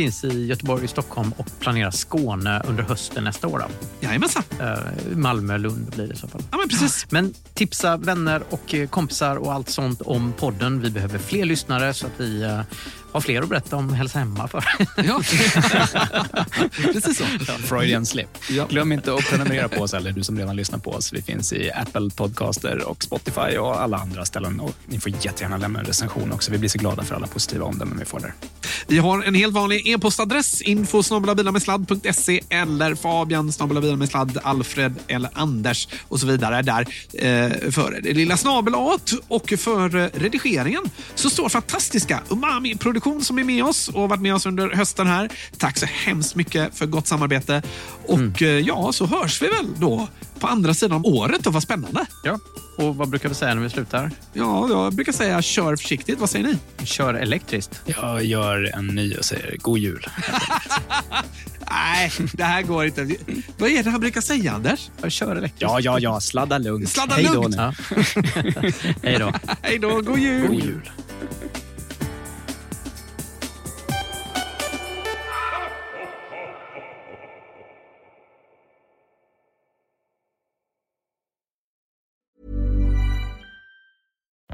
[0.00, 3.58] Finns i Göteborg, Stockholm och planerar Skåne under hösten nästa år.
[3.58, 3.64] Då.
[4.00, 4.42] Jajamensan.
[4.60, 6.42] Eh, Malmö, Lund blir det i så fall.
[6.50, 7.06] Ja, men precis.
[7.10, 10.80] Men tipsa vänner och eh, kompisar och allt sånt om podden.
[10.80, 12.60] Vi behöver fler lyssnare så att vi eh,
[13.12, 14.64] har fler att berätta om Hälsa Hemma för.
[14.96, 15.22] Ja.
[16.92, 17.24] precis så.
[17.58, 18.38] Freudian slip.
[18.50, 18.66] Ja.
[18.66, 21.12] Glöm inte att prenumerera på oss, eller du som redan lyssnar på oss.
[21.12, 24.60] Vi finns i Apple Podcaster och Spotify och alla andra ställen.
[24.60, 26.52] Och ni får jättegärna lämna en recension också.
[26.52, 28.34] Vi blir så glada för alla positiva omdömen vi får där.
[28.86, 36.20] Vi har en helt vanlig e-postadress, info snabelabilarmedsladd.se eller Fabian snabelabilarmedsladd, Alfred eller Anders och
[36.20, 36.62] så vidare.
[36.62, 36.80] Där
[37.12, 40.82] eh, för det lilla snabelat och för redigeringen
[41.14, 45.06] så står fantastiska Umami Produktion som är med oss och varit med oss under hösten
[45.06, 45.28] här.
[45.58, 47.62] Tack så hemskt mycket för gott samarbete.
[48.06, 50.08] Och eh, ja, så hörs vi väl då
[50.40, 51.46] på andra sidan om året.
[51.46, 52.06] Och vad spännande.
[52.24, 52.38] Ja.
[52.76, 54.10] Och vad brukar vi säga när vi slutar?
[54.32, 56.18] Ja, jag brukar säga kör försiktigt.
[56.18, 56.86] Vad säger ni?
[56.86, 57.80] Kör elektriskt.
[57.86, 60.06] Jag gör en ny och säger god jul.
[61.70, 63.08] Nej, det här går inte.
[63.58, 64.90] Vad är det han brukar säga, Anders?
[65.08, 65.62] Kör elektriskt.
[65.62, 66.20] Ja, ja, ja.
[66.20, 66.90] Sladda lugnt.
[66.90, 67.56] Sladda Hej då lugnt.
[67.56, 67.62] nu.
[67.62, 67.72] Ja.
[69.02, 69.32] Hej då.
[69.62, 70.46] Hej då, god jul!
[70.46, 70.90] God jul.